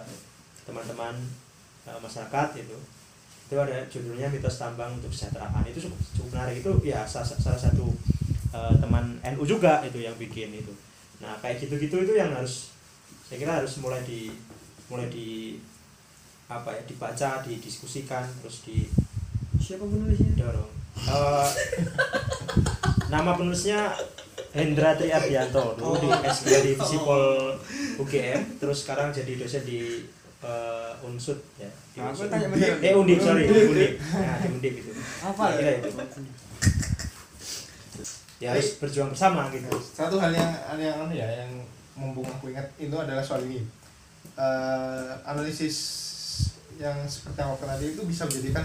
teman-teman 0.66 1.14
eh, 1.86 2.00
masyarakat 2.02 2.50
itu 2.58 2.78
itu 3.50 3.58
ada 3.58 3.82
judulnya 3.90 4.30
mitos 4.30 4.62
tambang 4.62 4.94
untuk 4.98 5.10
kesejahteraan. 5.10 5.66
Itu 5.66 5.90
cukup 5.90 6.00
cukup 6.18 6.30
menarik. 6.38 6.62
Itu 6.62 6.72
ya 6.82 7.02
salah, 7.06 7.26
salah 7.26 7.58
satu 7.58 7.94
eh, 8.54 8.74
teman 8.82 9.22
NU 9.24 9.46
juga 9.46 9.86
itu 9.86 10.02
yang 10.02 10.18
bikin 10.18 10.50
itu. 10.54 10.74
Nah 11.22 11.38
kayak 11.42 11.62
gitu-gitu 11.62 12.06
itu 12.06 12.14
yang 12.18 12.34
harus 12.34 12.74
saya 13.30 13.38
kira 13.38 13.62
harus 13.62 13.78
mulai 13.78 14.02
di 14.02 14.34
mulai 14.90 15.06
di 15.14 15.62
apa 16.50 16.74
ya 16.74 16.82
dibaca 16.90 17.46
didiskusikan 17.46 18.26
terus 18.42 18.66
di 18.66 18.90
siapa 19.62 19.86
penulisnya? 19.86 20.34
Dorong. 20.34 20.72
Eh, 20.98 21.50
nama 23.10 23.34
penulisnya 23.34 23.90
Hendra 24.50 24.98
Triardianto 24.98 25.78
dulu 25.78 25.98
di 25.98 26.10
S2 26.10 26.48
di 26.66 26.72
Visipol 26.74 27.58
UGM 27.98 28.58
terus 28.58 28.86
sekarang 28.86 29.10
jadi 29.10 29.38
dosen 29.38 29.62
di 29.66 30.06
eh, 30.42 31.06
Unsud 31.06 31.38
ya 31.58 31.70
di 31.94 32.00
Unsud. 32.00 32.30
tanya 32.30 32.50
bener. 32.50 32.78
eh 32.82 32.94
Undip 32.94 33.20
sorry 33.22 33.46
di 33.46 33.54
Undip 33.54 33.94
nah, 34.02 34.38
di 34.42 34.48
Undip 34.50 34.74
itu 34.80 34.92
Apa? 35.20 35.44
Kira 35.58 35.72
itu. 35.78 35.90
Ya 38.40 38.56
harus 38.56 38.80
berjuang 38.80 39.12
bersama 39.12 39.52
gitu. 39.52 39.68
Satu 39.84 40.16
hal 40.16 40.32
yang 40.32 40.48
hal 40.48 40.80
yang 40.80 40.96
anu 41.04 41.12
ya 41.12 41.28
yang 41.28 41.52
mumpung 42.00 42.24
aku 42.24 42.56
ingat 42.56 42.72
itu 42.80 42.96
adalah 42.96 43.20
soal 43.20 43.44
ini. 43.44 43.60
Eh, 44.40 45.12
analisis 45.28 45.76
yang 46.80 46.96
seperti 47.04 47.36
yang 47.36 47.52
aku 47.52 47.68
tadi 47.68 47.92
itu 47.92 48.02
bisa 48.08 48.24
menjadikan 48.24 48.64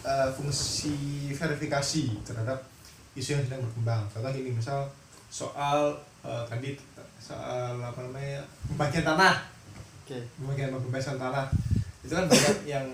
eh, 0.00 0.28
fungsi 0.32 0.96
verifikasi 1.36 2.24
terhadap 2.24 2.64
isu 3.18 3.38
yang 3.38 3.44
sedang 3.46 3.62
berkembang. 3.64 4.02
Contoh 4.10 4.30
gini, 4.30 4.50
misal 4.54 4.86
soal 5.30 5.94
eh, 6.22 6.42
tadi 6.46 6.74
soal 7.20 7.78
apa 7.78 8.00
namanya 8.02 8.42
pembagian 8.66 9.06
tanah, 9.06 9.34
Oke. 10.02 10.18
pembagian 10.40 10.74
pembebasan 10.74 11.16
tanah 11.20 11.46
itu 12.00 12.16
kan 12.16 12.26
banyak 12.26 12.56
yang 12.64 12.86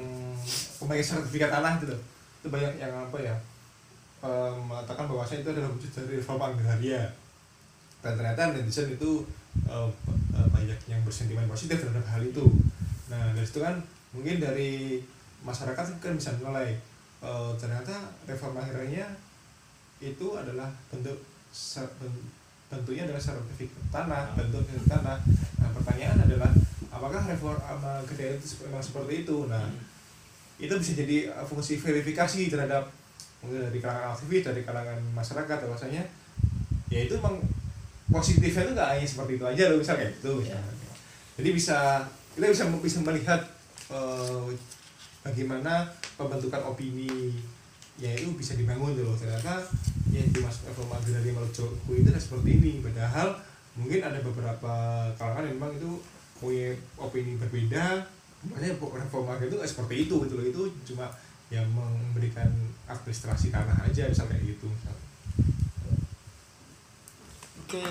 pembagian 0.76 1.06
sertifikat 1.06 1.48
tanah 1.48 1.78
itu 1.80 1.86
loh. 1.92 2.00
Itu 2.42 2.48
banyak 2.52 2.76
yang 2.80 2.92
apa 2.92 3.16
ya 3.18 3.36
eh, 4.24 4.52
mengatakan 4.56 5.06
bahwasanya 5.08 5.44
itu 5.46 5.50
adalah 5.56 5.70
wujud 5.72 5.90
dari 5.92 6.16
reforma 6.20 6.44
agraria 6.52 7.02
dan 8.04 8.12
ternyata 8.14 8.54
netizen 8.54 8.94
itu 8.94 9.26
eh, 9.66 9.88
banyak 10.52 10.78
yang 10.86 11.00
bersentimen 11.02 11.48
positif 11.50 11.80
terhadap 11.82 12.06
hal 12.06 12.22
itu 12.22 12.46
nah 13.06 13.32
dari 13.32 13.46
situ 13.46 13.62
kan 13.62 13.78
mungkin 14.10 14.42
dari 14.42 15.02
masyarakat 15.42 15.98
kan 15.98 16.12
bisa 16.14 16.34
menilai 16.38 16.74
eh, 17.22 17.50
ternyata 17.58 17.94
reforma 18.26 18.62
agraria 18.62 19.06
itu 20.00 20.26
adalah 20.36 20.68
bentuk 20.92 21.18
bentuknya 22.66 23.08
adalah 23.08 23.22
sertifikat 23.22 23.84
tanah 23.94 24.36
bentuk 24.36 24.66
sertifikat 24.66 25.00
tanah. 25.00 25.18
Nah 25.62 25.68
pertanyaan 25.72 26.18
adalah 26.26 26.50
apakah 26.92 27.22
reforma 27.24 27.90
agraria 28.02 28.36
itu 28.36 28.46
memang 28.66 28.82
seperti 28.82 29.24
itu? 29.24 29.36
Nah 29.48 29.64
itu 30.56 30.72
bisa 30.76 30.92
jadi 30.96 31.16
eh, 31.32 31.46
fungsi 31.46 31.76
verifikasi 31.76 32.48
terhadap 32.48 32.88
mungkin 33.44 33.68
dari 33.68 33.78
kalangan 33.78 34.16
aktivis 34.16 34.42
dari 34.48 34.62
kalangan 34.64 34.98
masyarakat 35.12 35.58
bahwasanya 35.68 36.02
ya 36.88 37.00
itu 37.04 37.14
memang 37.20 37.36
positifnya 38.08 38.64
itu 38.64 38.72
nggak 38.72 38.90
hanya 38.96 39.06
seperti 39.06 39.32
itu 39.36 39.44
aja 39.44 39.62
loh 39.68 39.78
misal 39.82 39.94
kayak 39.98 40.14
gitu 40.16 40.30
misalnya. 40.40 40.72
jadi 41.36 41.50
bisa 41.52 41.78
kita 42.32 42.46
bisa 42.48 42.64
bisa 42.80 42.98
melihat 43.04 43.40
eh, 43.92 44.46
bagaimana 45.20 45.84
pembentukan 46.16 46.62
opini 46.64 47.36
ya 47.96 48.12
itu 48.12 48.28
bisa 48.36 48.52
dibangun 48.56 48.92
loh 48.92 49.16
ternyata 49.16 49.64
yang 50.12 50.28
dimaksud 50.32 50.68
reforma 50.68 50.96
agraria 50.96 51.32
menurut 51.32 51.52
Jokowi 51.52 52.00
itu 52.00 52.08
adalah 52.08 52.22
seperti 52.22 52.48
ini. 52.56 52.72
Padahal 52.80 53.28
mungkin 53.76 54.00
ada 54.00 54.18
beberapa 54.24 54.74
kalangan 55.16 55.44
yang 55.44 55.56
memang 55.60 55.72
itu 55.76 55.90
punya 56.40 56.72
opini 56.96 57.36
berbeda. 57.36 58.04
Makanya 58.48 58.76
reforma 58.80 59.36
agraria 59.36 59.52
itu 59.52 59.58
seperti 59.64 59.94
itu 60.08 60.14
gitu 60.24 60.34
loh. 60.36 60.46
Itu 60.46 60.62
cuma 60.92 61.08
yang 61.52 61.68
memberikan 61.70 62.48
administrasi 62.88 63.54
tanah 63.54 63.76
aja 63.86 64.08
misal 64.08 64.26
kayak 64.26 64.56
gitu 64.56 64.66
misal. 64.66 64.96
Oke, 67.66 67.86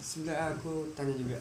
sebenarnya 0.00 0.56
aku 0.56 0.90
tanya 0.96 1.14
juga. 1.14 1.38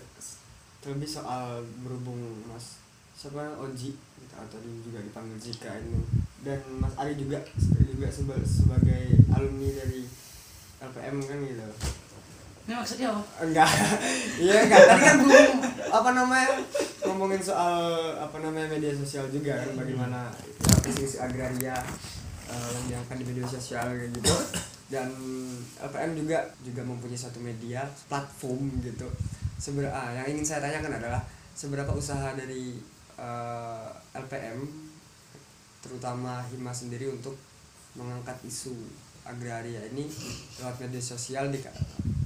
Terlebih 0.81 1.09
soal 1.09 1.61
berhubung 1.85 2.41
Mas 2.49 2.81
siapa? 3.15 3.53
Oji 3.61 3.93
atau 4.33 4.57
juga 4.81 4.99
dipanggil 4.99 5.37
Jika 5.37 5.71
ini 5.77 6.01
dan 6.41 6.57
Mas 6.77 6.93
Ari 6.97 7.13
juga 7.15 7.37
juga 7.81 8.07
seba- 8.09 8.41
sebagai 8.41 9.13
alumni 9.29 9.69
dari 9.71 10.01
LPM 10.81 11.17
kan 11.21 11.37
gitu. 11.41 11.67
Ini 12.61 12.73
maksudnya 12.73 13.07
apa? 13.09 13.21
Enggak, 13.41 13.69
iya 14.43 14.65
enggak. 14.65 14.81
Tadi 14.85 15.01
kan 15.01 15.17
belum 15.21 15.51
apa 15.91 16.09
namanya 16.13 16.49
ngomongin 17.05 17.41
soal 17.41 17.73
apa 18.15 18.37
namanya 18.39 18.69
media 18.69 18.93
sosial 18.93 19.25
juga 19.27 19.57
kan 19.57 19.73
bagaimana 19.75 20.29
ya, 20.61 20.75
isu-isu 20.89 21.17
agraria 21.19 21.73
eh, 22.47 22.69
yang 22.73 22.85
diangkat 22.89 23.15
di 23.21 23.25
media 23.29 23.45
sosial 23.45 23.85
kayak 23.93 24.13
gitu. 24.13 24.33
Dan 24.91 25.09
LPM 25.77 26.17
juga 26.17 26.37
juga 26.61 26.81
mempunyai 26.81 27.17
satu 27.17 27.37
media 27.37 27.85
platform 28.09 28.81
gitu. 28.81 29.05
Seberapa 29.57 29.93
ah, 29.93 30.09
yang 30.13 30.33
ingin 30.33 30.45
saya 30.45 30.65
tanyakan 30.65 30.97
adalah 30.97 31.21
seberapa 31.53 31.93
usaha 31.93 32.33
dari 32.33 32.81
eh, 33.21 33.87
LPM 34.17 34.65
terutama 35.79 36.41
Hima 36.43 36.73
sendiri 36.73 37.07
untuk 37.07 37.37
mengangkat 37.93 38.37
isu 38.41 38.73
agraria 39.21 39.81
ini 39.87 40.09
lewat 40.57 40.75
media 40.79 40.97
sosial 40.97 41.49
di 41.49 41.61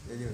gitu. 0.08 0.32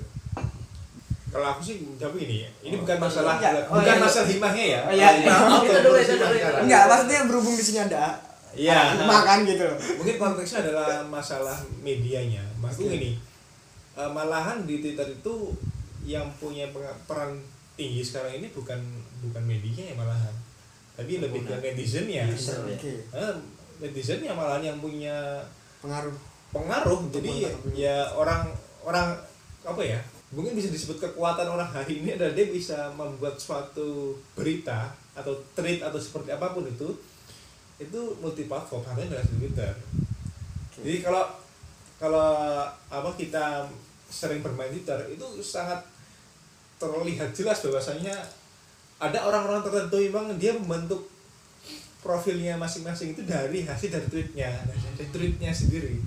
Kalau 1.31 1.47
aku 1.47 1.61
sih 1.63 1.79
jawab 1.95 2.19
ini 2.19 2.43
ya. 2.43 2.49
Ini 2.61 2.75
Oh. 2.75 2.83
bukan 2.83 2.97
masalah 2.99 3.39
Iya. 3.39 3.63
Oh, 3.65 3.79
bukan 3.79 3.95
iya. 3.95 4.03
masalah 4.03 4.27
himahnya 4.27 4.65
ya. 4.67 4.79
Oh, 4.83 4.91
iya, 4.91 5.09
iya. 5.15 5.31
Itu 5.63 5.79
dulu, 5.79 5.95
itu 5.95 6.13
dulu, 6.19 6.33
itu 6.35 6.43
dulu. 6.43 6.59
Enggak, 6.67 6.83
maksudnya 6.91 7.19
berhubung 7.23 7.55
di 7.55 7.63
sini 7.63 7.79
ada 7.81 8.19
Iya. 8.51 8.99
Hikmah 8.99 9.21
kan 9.23 9.39
gitu. 9.47 9.63
Mungkin 9.95 10.15
konteksnya 10.19 10.59
adalah 10.67 10.99
masalah 11.07 11.55
medianya. 11.79 12.43
Maksudku 12.59 12.91
Oke. 12.91 12.95
gini. 12.99 13.11
eh, 13.91 14.07
malahan 14.07 14.63
di 14.63 14.79
Twitter 14.79 15.03
itu 15.07 15.35
yang 16.03 16.23
punya 16.35 16.63
peran 17.05 17.35
tinggi 17.75 17.99
sekarang 17.99 18.39
ini 18.39 18.47
bukan 18.51 18.79
bukan 19.19 19.43
medianya 19.43 19.91
ya 19.91 19.95
malahan. 19.95 20.35
Tapi 21.01 21.13
lebih 21.17 21.41
ke 21.49 21.55
netizennya. 21.57 22.23
User 22.29 22.61
ya. 22.69 22.77
Oke, 22.77 22.93
Eh, 23.09 23.33
netizennya 23.81 24.31
malahan 24.31 24.61
yang 24.61 24.77
punya 24.77 25.41
pengaruh. 25.81 26.13
pengaruh 26.51 27.07
Untuk 27.07 27.23
jadi 27.23 27.31
mengungkapkan 27.31 27.79
ya 27.79 27.97
orang 28.11 28.43
orang 28.83 29.07
apa 29.63 29.81
ya 29.87 29.99
mungkin 30.35 30.51
bisa 30.51 30.67
disebut 30.67 30.99
kekuatan 30.99 31.47
orang 31.47 31.71
hari 31.71 32.03
ini 32.03 32.19
adalah 32.19 32.35
dia 32.35 32.47
bisa 32.51 32.91
membuat 32.91 33.39
suatu 33.39 34.19
berita 34.35 34.91
atau 35.15 35.31
tweet 35.55 35.79
atau 35.79 35.95
seperti 35.95 36.35
apa 36.35 36.51
pun 36.51 36.67
itu 36.67 36.91
itu 37.79 37.99
multi 38.19 38.51
platform 38.51 38.83
harusnya 38.83 39.15
dari 39.15 39.31
Twitter 39.31 39.73
jadi 40.83 40.97
kalau 41.07 41.23
kalau 42.03 42.31
apa 42.91 43.09
kita 43.15 43.71
sering 44.11 44.43
bermain 44.43 44.75
Twitter 44.75 45.07
itu 45.07 45.27
sangat 45.39 45.79
terlihat 46.75 47.31
jelas 47.31 47.63
bahwasanya 47.63 48.15
ada 49.01 49.19
orang-orang 49.25 49.65
tertentu 49.65 49.97
memang 49.97 50.37
dia 50.37 50.53
membentuk 50.53 51.09
profilnya 52.05 52.53
masing-masing 52.57 53.17
itu 53.17 53.25
dari 53.25 53.65
hasil 53.65 53.89
dari 53.89 54.05
tweetnya 54.05 54.49
dari 54.69 55.09
tweetnya 55.09 55.49
sendiri. 55.49 55.97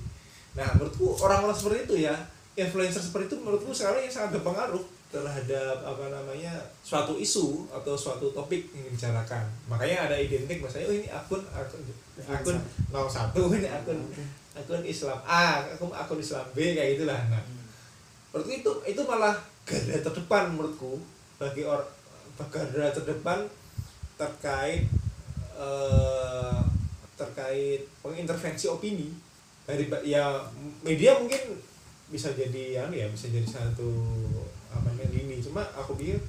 Nah 0.55 0.71
menurutku 0.79 1.19
orang-orang 1.19 1.55
seperti 1.55 1.91
itu 1.91 1.95
ya 2.07 2.15
influencer 2.55 3.03
seperti 3.03 3.35
itu 3.35 3.37
menurutku 3.43 3.75
sekarang 3.75 3.99
yang 3.99 4.11
sangat 4.11 4.39
berpengaruh 4.39 4.83
terhadap 5.11 5.83
apa 5.83 6.11
namanya 6.11 6.51
suatu 6.83 7.15
isu 7.19 7.67
atau 7.71 7.95
suatu 7.95 8.31
topik 8.31 8.71
yang 8.71 8.87
dibicarakan. 8.87 9.43
Makanya 9.67 10.07
ada 10.07 10.15
identik 10.15 10.63
misalnya 10.63 10.87
oh 10.87 10.95
ini 10.95 11.07
akun 11.11 11.43
akun 11.51 11.83
akun 12.23 12.57
01 12.91 13.35
ini 13.59 13.67
akun 13.67 13.99
akun 14.55 14.83
Islam 14.87 15.19
A 15.27 15.67
akun 15.67 15.91
akun 15.91 16.19
Islam 16.19 16.47
B 16.55 16.75
kayak 16.75 16.95
gitulah 16.95 17.19
nah 17.27 17.43
menurutku 18.31 18.51
itu 18.51 18.71
itu 18.87 19.01
malah 19.03 19.35
garda 19.67 19.95
terdepan 19.99 20.55
menurutku 20.55 20.99
bagi 21.35 21.67
orang 21.67 21.87
garda 22.43 22.91
terdepan 22.91 23.47
terkait 24.19 24.87
eh, 25.55 26.59
terkait 27.15 27.87
pengintervensi 28.03 28.67
opini 28.67 29.11
dari 29.65 29.87
ya 30.03 30.43
media 30.83 31.17
mungkin 31.17 31.57
bisa 32.11 32.29
jadi 32.35 32.79
ya 32.79 32.83
ya 32.91 33.07
bisa 33.09 33.31
jadi 33.31 33.47
satu 33.47 33.89
apa 34.69 34.93
namanya 34.93 35.09
lini. 35.15 35.41
Cuma 35.41 35.65
aku 35.73 35.97
pikir 35.97 36.21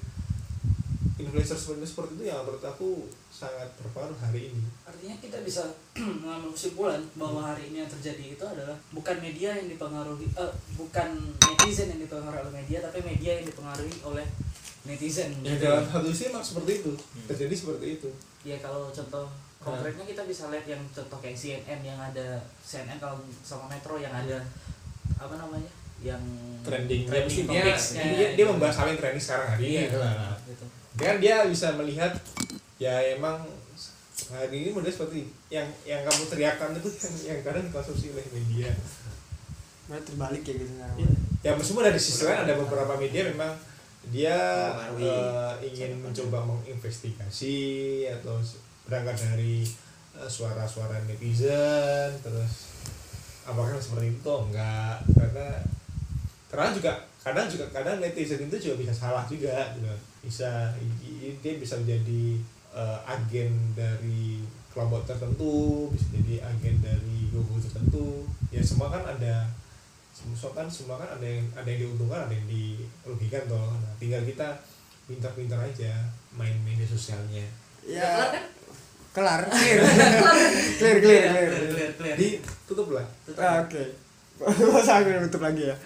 influencer 1.20 1.56
seperti 1.58 1.84
seperti 1.84 2.12
itu 2.20 2.24
yang 2.32 2.40
menurut 2.44 2.64
aku 2.64 3.04
sangat 3.36 3.68
berpengaruh 3.76 4.16
hari 4.16 4.48
ini. 4.48 4.64
Artinya 4.88 5.16
kita 5.20 5.44
bisa 5.44 5.68
mengambil 6.24 6.56
kesimpulan 6.56 7.04
bahwa 7.20 7.52
hari 7.52 7.68
ini 7.68 7.84
yang 7.84 7.90
terjadi 7.92 8.32
itu 8.32 8.44
adalah 8.48 8.72
bukan 8.96 9.16
media 9.20 9.52
yang 9.52 9.68
dipengaruhi, 9.68 10.24
eh, 10.32 10.52
bukan 10.80 11.08
netizen 11.36 11.92
yang 11.92 12.00
dipengaruhi 12.00 12.40
oleh 12.48 12.54
media, 12.64 12.80
tapi 12.80 13.04
media 13.04 13.36
yang 13.36 13.44
dipengaruhi 13.44 13.92
oleh 14.08 14.24
netizen. 14.88 15.36
ya 15.44 15.52
gitu. 15.52 15.68
dalam 15.68 15.84
satu 15.84 16.08
sisi 16.08 16.32
memang 16.32 16.46
seperti 16.46 16.72
itu. 16.80 16.92
Terjadi 17.28 17.54
seperti 17.54 17.86
itu. 18.00 18.08
Ya 18.46 18.56
kalau 18.64 18.88
contoh 18.88 19.28
konkretnya 19.60 20.04
kita 20.08 20.22
bisa 20.24 20.48
lihat 20.48 20.64
yang 20.64 20.80
contoh 20.94 21.18
kayak 21.20 21.36
CNN 21.36 21.80
yang 21.84 21.98
ada 21.98 22.40
CNN 22.64 22.96
kalau 22.96 23.20
sama 23.44 23.68
Metro 23.68 24.00
yang 24.00 24.14
ada 24.16 24.40
apa 25.20 25.34
namanya? 25.36 25.68
Yang 26.00 26.22
trending. 26.64 27.02
trending 27.04 27.44
dia, 27.50 27.60
topics-nya, 27.68 28.04
dia, 28.04 28.28
dia 28.32 28.44
gitu. 28.46 28.52
membahas 28.54 28.76
hal 28.80 28.86
yang 28.94 28.98
trending 29.00 29.24
sekarang 29.24 29.48
hari 29.52 29.60
ini. 29.60 29.72
Iya, 29.76 29.82
gitu. 30.48 30.64
Kan 30.96 31.16
dia 31.20 31.36
bisa 31.44 31.66
melihat 31.76 32.12
ya 32.76 33.16
emang 33.16 33.40
hari 34.32 34.64
ini 34.64 34.68
model 34.72 34.92
seperti 34.92 35.28
yang 35.52 35.68
yang 35.84 36.00
kamu 36.04 36.24
teriakkan 36.28 36.72
itu 36.76 36.88
yang 36.88 37.14
yang 37.36 37.40
kadang 37.44 37.64
dikonsumsi 37.68 38.12
oleh 38.12 38.26
media 38.32 38.72
Malah 39.86 40.02
terbalik 40.02 40.42
kayak 40.42 40.66
gitu 40.66 40.72
sekarang. 40.74 40.98
ya 41.46 41.50
meskipun 41.54 41.86
dari 41.86 42.00
sisi 42.00 42.26
lain 42.26 42.42
ada 42.42 42.58
beberapa 42.58 42.98
media 42.98 43.22
memang 43.30 43.54
dia 44.10 44.38
eh, 44.98 45.52
ingin 45.62 45.98
mencoba 46.02 46.42
menginvestigasi 46.42 47.56
atau 48.18 48.38
berangkat 48.86 49.14
dari 49.30 49.62
eh, 50.18 50.28
suara-suara 50.30 51.06
netizen 51.06 52.10
terus 52.18 52.82
apakah 53.46 53.78
seperti 53.78 54.10
itu 54.18 54.34
enggak 54.50 54.98
karena 55.14 55.48
karena 56.50 56.74
juga 56.74 56.92
kadang 57.22 57.46
juga 57.46 57.66
kadang 57.70 58.02
netizen 58.02 58.42
itu 58.46 58.58
juga 58.58 58.74
bisa 58.82 58.94
salah 58.94 59.22
juga 59.26 59.70
gitu. 59.78 59.86
bisa 60.26 60.74
dia 61.42 61.52
bisa 61.62 61.78
menjadi 61.78 62.42
eh, 62.76 62.98
agen 63.08 63.72
dari 63.72 64.44
kelompok 64.68 65.08
tertentu 65.08 65.88
bisa 65.88 66.12
jadi 66.12 66.44
agen 66.44 66.76
dari 66.84 67.32
kubu 67.32 67.56
tertentu. 67.56 68.28
Ya 68.52 68.60
semua 68.60 68.92
kan 68.92 69.00
ada 69.08 69.48
semua 70.12 70.52
kan 70.52 70.68
semua 70.68 71.00
kan 71.00 71.08
ada 71.16 71.24
yang 71.24 71.44
ada 71.56 71.64
yang 71.64 71.88
diuntungkan 71.88 72.28
ada 72.28 72.34
yang 72.36 72.44
dirugikan 72.44 73.48
toh. 73.48 73.72
Nah, 73.72 73.92
tinggal 73.96 74.20
kita 74.28 74.60
pintar-pintar 75.08 75.64
aja 75.64 76.04
main 76.36 76.56
media 76.60 76.84
sosialnya. 76.84 77.48
Ya 77.80 78.04
kelar 79.16 79.48
kan? 79.48 79.48
kelar. 79.48 79.48
Clear. 79.56 79.80
Clear 80.76 80.96
clear 81.00 81.22
clear 81.32 81.48
clear. 81.72 81.90
clear 81.96 82.16
jadi 82.20 82.28
tutup 82.68 82.92
lah. 82.92 83.06
Ah, 83.40 83.64
oke. 83.64 83.84
Masa 84.76 85.00
aku 85.00 85.08
yang 85.08 85.24
tutup 85.32 85.48
lagi 85.48 85.72
ya? 85.72 85.76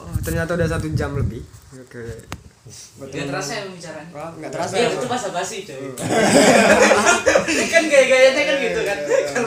Oh, 0.00 0.16
ternyata 0.24 0.56
udah 0.56 0.68
satu 0.72 0.88
jam 0.96 1.12
lebih. 1.12 1.44
Oke 1.76 2.47
Buat 2.68 3.08
Gak 3.10 3.26
terasa 3.26 3.50
ya 3.50 3.62
pembicaraan 3.64 4.06
Wah, 4.10 4.30
nggak 4.34 4.50
terasa. 4.50 4.72
Iya 4.74 4.84
ya 4.84 4.94
itu 4.94 5.06
bahasa 5.06 5.28
basi 5.30 5.56
coy 5.62 5.78
Kan 7.72 7.84
gaya-gayanya 7.84 8.42
kan 8.44 8.56
gitu 8.58 8.80
kan. 8.82 8.98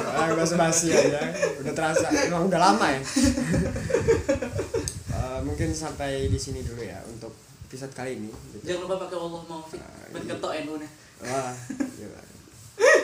Ah, 0.10 0.28
bahasa 0.32 0.56
basi 0.56 0.88
aja. 0.90 1.22
Udah 1.62 1.74
terasa. 1.74 2.06
Emang 2.10 2.46
udah 2.46 2.60
lama 2.60 2.88
ya? 2.88 3.02
Eh, 5.12 5.40
mungkin 5.48 5.70
sampai 5.72 6.28
di 6.28 6.38
sini 6.38 6.62
dulu 6.62 6.82
ya 6.82 6.98
untuk 7.06 7.34
episode 7.68 7.94
kali 7.94 8.18
ini. 8.18 8.30
Jangan 8.62 8.82
lupa 8.84 8.96
pakai 9.06 9.18
Allah 9.18 9.42
mau 9.46 9.62
fit 9.64 9.80
Ah, 9.80 10.10
Ben 10.10 10.22
iya. 10.22 10.36
ketok 10.36 10.52
NU 10.66 10.74
nya 10.78 10.90
Wah, 11.22 11.54
gila. 11.70 12.22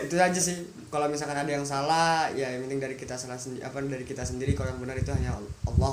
Itu 0.06 0.16
aja 0.16 0.40
sih. 0.40 0.58
Kalau 0.88 1.12
misalkan 1.12 1.36
ada 1.36 1.52
yang 1.52 1.68
salah, 1.68 2.32
ya 2.32 2.48
yang 2.48 2.64
penting 2.64 2.80
dari 2.80 2.96
kita 2.96 3.20
salah 3.20 3.36
sendiri, 3.36 3.68
apa 3.68 3.84
dari 3.84 4.06
kita 4.08 4.24
sendiri. 4.24 4.56
Kalau 4.56 4.72
yang 4.72 4.80
benar 4.80 4.96
itu 4.96 5.12
hanya 5.12 5.36
Allah. 5.68 5.92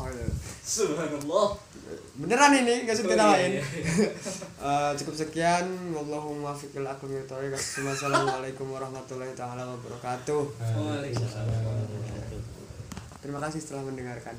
Subhanallah 0.64 1.49
Beneran 2.14 2.53
ini, 2.55 2.87
nggak 2.87 2.95
Oh, 2.95 3.11
kita 3.11 3.25
lain. 3.27 3.51
iya. 3.59 3.64
Cukup 5.03 5.14
sekian. 5.18 5.66
Wallahumma 5.91 6.55
fiqil 6.55 6.87
aku 6.87 7.11
Wassalamualaikum 7.11 8.70
warahmatullahi 8.70 9.35
taala 9.35 9.66
wabarakatuh. 9.75 10.43
Waalaikumsalam 10.62 11.51
Terima 13.18 13.41
kasih 13.43 13.61
telah 13.66 13.83
mendengarkan. 13.83 14.37